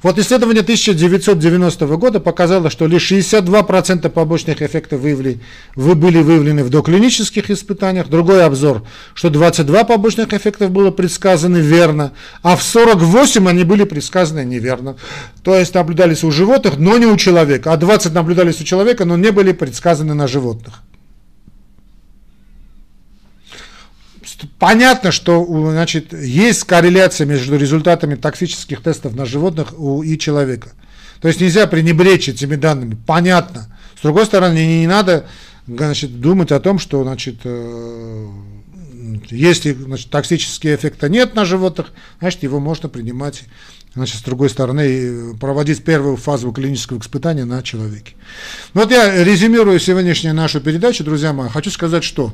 Вот 0.04 0.20
исследование 0.20 0.64
1990 0.64 1.88
года 1.96 2.20
показало, 2.20 2.70
что 2.70 2.88
лишь 2.88 3.10
62% 3.10 4.10
побочных 4.10 4.62
эффектов 4.62 5.00
выявили, 5.00 5.40
вы 5.78 5.96
были 5.96 6.18
выявлены 6.18 6.66
в 6.66 6.70
доклинических 6.70 7.50
испытаниях. 7.50 8.10
Другой 8.10 8.44
обзор, 8.44 8.86
что 9.14 9.30
22 9.30 9.86
побочных 9.86 10.34
эффектов 10.34 10.72
было 10.72 10.92
предсказаны 10.92 11.60
верно, 11.60 12.12
а 12.42 12.58
в 12.58 12.64
48 12.64 13.48
они 13.48 13.64
были 13.64 13.86
предсказаны 13.86 14.44
неверно. 14.44 14.98
То 15.42 15.56
есть 15.56 15.74
наблюдались 15.74 16.26
у 16.26 16.32
животных, 16.32 16.78
но 16.78 16.98
не 16.98 17.06
у 17.06 17.16
человека, 17.16 17.72
а 17.72 17.78
20 17.78 18.14
наблюдались 18.14 18.60
у 18.60 18.66
человека, 18.66 19.06
но 19.06 19.16
не 19.16 19.32
были 19.32 19.54
предсказаны 19.54 20.14
на 20.14 20.28
животных. 20.28 20.82
Понятно, 24.60 25.12
что 25.12 25.46
значит, 25.72 26.14
есть 26.14 26.64
корреляция 26.64 27.26
между 27.26 27.58
результатами 27.58 28.16
токсических 28.16 28.82
тестов 28.82 29.16
на 29.16 29.26
животных 29.26 29.74
и 30.04 30.18
человека. 30.18 30.72
То 31.22 31.28
есть 31.28 31.40
нельзя 31.40 31.68
пренебречь 31.68 32.30
этими 32.30 32.56
данными. 32.56 32.98
Понятно. 33.06 33.68
С 33.98 34.02
другой 34.02 34.26
стороны, 34.26 34.56
не, 34.56 34.82
не 34.82 34.88
надо 34.88 35.26
значит, 35.68 36.20
думать 36.20 36.52
о 36.52 36.60
том, 36.60 36.80
что 36.80 37.04
значит, 37.04 37.38
э, 37.46 38.28
если 39.30 39.74
значит, 39.74 40.10
токсического 40.10 40.76
эффекта 40.76 41.10
нет 41.10 41.36
на 41.36 41.46
животных, 41.46 41.92
значит, 42.20 42.44
его 42.44 42.60
можно 42.60 42.90
принимать 42.90 43.44
значит, 43.96 44.18
с 44.18 44.22
другой 44.24 44.50
стороны, 44.50 45.36
проводить 45.40 45.84
первую 45.84 46.18
фазу 46.18 46.52
клинического 46.52 47.00
испытания 47.00 47.46
на 47.46 47.62
человеке. 47.62 48.16
Вот 48.74 48.92
я 48.92 49.24
резюмирую 49.24 49.80
сегодняшнюю 49.80 50.34
нашу 50.36 50.62
передачу, 50.62 51.04
друзья 51.04 51.32
мои, 51.32 51.50
хочу 51.50 51.70
сказать, 51.70 52.04
что 52.04 52.34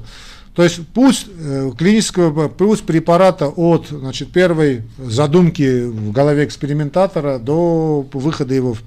то 0.59 0.63
есть 0.63 0.85
путь 0.89 1.25
э, 1.25 1.71
клинического, 1.77 2.49
путь 2.49 2.83
препарата 2.83 3.47
от 3.47 3.87
значит, 3.87 4.33
первой 4.33 4.83
задумки 4.97 5.85
в 5.85 6.11
голове 6.11 6.43
экспериментатора 6.43 7.39
до 7.39 8.05
выхода 8.11 8.53
его 8.53 8.73
в, 8.73 8.81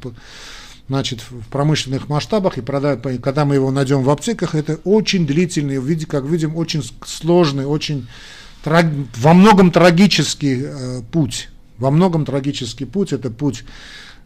значит, 0.88 1.22
в 1.22 1.48
промышленных 1.48 2.10
масштабах, 2.10 2.58
и 2.58 2.60
продать, 2.60 3.00
когда 3.22 3.46
мы 3.46 3.54
его 3.54 3.70
найдем 3.70 4.02
в 4.02 4.10
аптеках, 4.10 4.54
это 4.54 4.80
очень 4.84 5.26
длительный, 5.26 5.80
как 6.04 6.24
видим, 6.24 6.56
очень 6.56 6.84
сложный, 7.06 7.64
очень 7.64 8.06
во 8.66 9.32
многом 9.32 9.70
трагический 9.70 10.64
э, 10.66 11.00
путь. 11.10 11.48
Во 11.78 11.90
многом 11.90 12.26
трагический 12.26 12.84
путь, 12.84 13.14
это 13.14 13.30
путь 13.30 13.64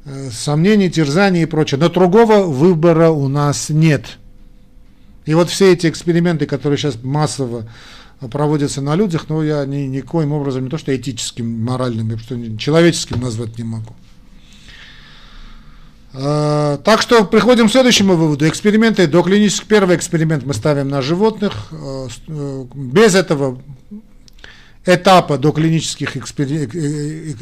э, 0.04 0.30
сомнений, 0.32 0.90
терзаний 0.90 1.44
и 1.44 1.46
прочее. 1.46 1.78
Но 1.78 1.90
другого 1.90 2.42
выбора 2.42 3.10
у 3.10 3.28
нас 3.28 3.68
нет. 3.68 4.18
И 5.26 5.34
вот 5.34 5.50
все 5.50 5.72
эти 5.72 5.88
эксперименты, 5.88 6.46
которые 6.46 6.78
сейчас 6.78 6.96
массово 7.02 7.68
проводятся 8.30 8.80
на 8.80 8.94
людях, 8.94 9.26
но 9.28 9.42
я 9.42 9.66
ни, 9.66 9.78
никоим 9.78 10.32
образом 10.32 10.64
не 10.64 10.70
то 10.70 10.78
что 10.78 10.96
этическим, 10.96 11.64
моральным, 11.64 12.16
что 12.18 12.56
человеческим 12.56 13.20
назвать 13.20 13.58
не 13.58 13.64
могу. 13.64 13.94
А, 16.14 16.78
так 16.78 17.02
что 17.02 17.24
приходим 17.24 17.68
к 17.68 17.72
следующему 17.72 18.14
выводу. 18.14 18.48
Эксперименты, 18.48 19.06
доклинический, 19.06 19.66
первый 19.68 19.96
эксперимент 19.96 20.46
мы 20.46 20.54
ставим 20.54 20.88
на 20.88 21.02
животных. 21.02 21.52
А, 21.72 22.08
э, 22.28 22.64
без 22.74 23.14
этого 23.14 23.60
этапа 24.86 25.36
доклинических. 25.36 26.16
Э, 26.16 26.20
э, 26.38 27.34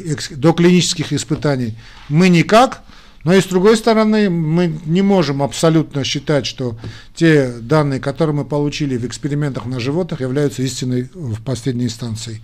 испытаний 1.13 1.77
мы 2.09 2.27
никак. 2.29 2.81
Но 3.25 3.33
и 3.33 3.41
с 3.41 3.45
другой 3.45 3.75
стороны, 3.75 4.29
мы 4.29 4.71
не 4.85 5.01
можем 5.01 5.41
абсолютно 5.41 6.03
считать, 6.03 6.45
что 6.45 6.77
те 7.15 7.53
данные, 7.59 7.99
которые 7.99 8.35
мы 8.35 8.45
получили 8.45 8.97
в 8.97 9.05
экспериментах 9.05 9.65
на 9.65 9.79
животных, 9.79 10.21
являются 10.21 10.61
истиной 10.61 11.09
в 11.11 11.41
последней 11.41 11.85
инстанции. 11.85 12.41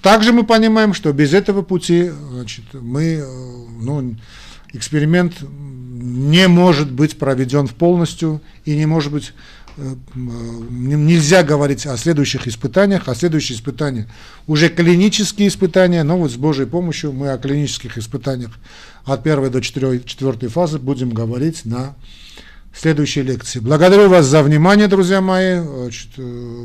Также 0.00 0.32
мы 0.32 0.44
понимаем, 0.44 0.94
что 0.94 1.12
без 1.12 1.34
этого 1.34 1.60
пути 1.60 2.10
значит, 2.30 2.64
мы, 2.72 3.22
ну, 3.78 4.16
эксперимент 4.72 5.34
не 5.42 6.48
может 6.48 6.90
быть 6.90 7.18
проведен 7.18 7.68
полностью 7.68 8.40
и 8.64 8.74
не 8.74 8.86
может 8.86 9.12
быть 9.12 9.28
э, 9.28 9.61
нельзя 9.76 11.42
говорить 11.42 11.86
о 11.86 11.96
следующих 11.96 12.46
испытаниях, 12.46 13.08
а 13.08 13.14
следующие 13.14 13.56
испытания 13.56 14.08
уже 14.46 14.68
клинические 14.68 15.48
испытания, 15.48 16.02
но 16.02 16.18
вот 16.18 16.30
с 16.30 16.36
Божьей 16.36 16.66
помощью 16.66 17.12
мы 17.12 17.30
о 17.30 17.38
клинических 17.38 17.96
испытаниях 17.98 18.52
от 19.04 19.22
первой 19.22 19.50
до 19.50 19.60
четвертой 19.60 20.48
фазы 20.48 20.78
будем 20.78 21.10
говорить 21.10 21.64
на 21.64 21.96
следующей 22.74 23.22
лекции. 23.22 23.58
Благодарю 23.60 24.08
вас 24.08 24.26
за 24.26 24.42
внимание, 24.42 24.88
друзья 24.88 25.20
мои. 25.20 25.60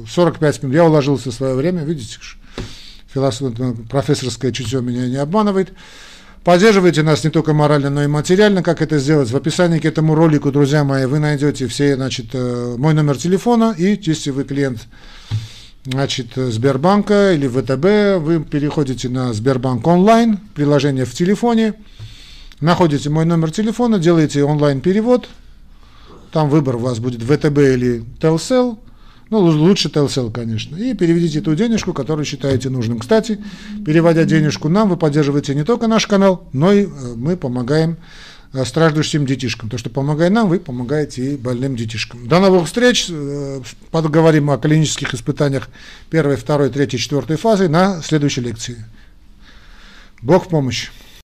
45 0.10 0.64
минут 0.64 0.76
я 0.76 0.86
уложился 0.86 1.32
в 1.32 1.34
свое 1.34 1.55
время, 1.55 1.84
видите, 1.84 2.18
философ, 3.14 3.53
профессорское 3.89 4.51
чутье 4.51 4.82
меня 4.82 5.08
не 5.08 5.18
обманывает. 5.18 5.74
Поддерживайте 6.48 7.04
нас 7.04 7.26
не 7.26 7.30
только 7.30 7.52
морально, 7.52 7.89
но 7.89 8.04
и 8.06 8.08
материально. 8.08 8.64
Как 8.64 8.82
это 8.82 9.00
сделать? 9.00 9.30
В 9.30 9.36
описании 9.36 9.80
к 9.80 9.86
этому 9.86 10.16
ролику, 10.16 10.50
друзья 10.50 10.86
мои, 10.86 11.06
вы 11.06 11.20
найдете 11.20 11.68
все, 11.68 11.98
значит, 11.98 12.28
э, 12.32 12.76
мой 12.78 12.93
номер 12.93 13.18
телефона, 13.18 13.76
и 13.78 14.00
если 14.02 14.32
вы 14.32 14.45
клиент 14.45 14.88
значит, 15.84 16.28
Сбербанка 16.36 17.34
или 17.34 17.50
ВТБ, 17.50 18.24
вы 18.26 18.45
переходите 18.50 19.10
на 19.10 19.34
Сбербанк 19.34 19.86
онлайн, 19.86 20.39
приложение 20.56 21.04
в 21.04 21.14
телефоне, 21.14 21.74
находите 22.62 23.10
мой 23.10 23.26
номер 23.26 23.52
телефона, 23.52 24.00
делаете 24.00 24.45
онлайн-перевод, 24.45 25.28
там 26.32 26.48
выбор 26.50 26.78
у 26.78 26.80
вас 26.80 27.00
будет 27.00 27.24
ВТБ 27.24 27.58
или 27.58 28.06
Телсел, 28.22 28.80
ну, 29.30 29.39
лучше 29.39 29.89
Telcel, 29.89 30.32
конечно. 30.32 30.75
И 30.78 30.93
переведите 30.93 31.41
ту 31.41 31.53
денежку, 31.55 31.93
которую 31.93 32.25
считаете 32.25 32.69
нужным. 32.69 32.99
Кстати, 32.99 33.39
переводя 33.86 34.23
денежку 34.23 34.69
нам, 34.69 34.89
вы 34.89 34.97
поддерживаете 34.97 35.53
не 35.53 35.63
только 35.63 35.88
наш 35.88 36.07
канал, 36.07 36.47
но 36.53 36.71
и 36.71 36.86
э, 36.86 36.88
мы 37.15 37.36
помогаем 37.36 37.97
э, 38.53 38.63
страждущим 38.63 39.25
детишкам. 39.25 39.69
То, 39.69 39.78
что 39.78 39.89
помогая 39.89 40.30
нам, 40.30 40.47
вы 40.47 40.59
помогаете 40.59 41.34
и 41.34 41.38
больным 41.38 41.75
детишкам. 41.75 42.28
До 42.28 42.39
новых 42.39 42.67
встреч. 42.67 43.07
Э, 43.09 43.61
поговорим 43.91 44.49
о 44.49 44.57
клинических 44.57 45.13
испытаниях 45.13 45.67
первой, 46.09 46.38
второй, 46.38 46.69
третьей, 46.69 46.99
четвертой 46.99 47.36
фазы 47.36 47.67
на 47.67 48.01
следующей 48.01 48.41
лекции. 48.41 48.86
Бог 50.21 50.45
в 50.45 50.49
помощь. 50.49 50.89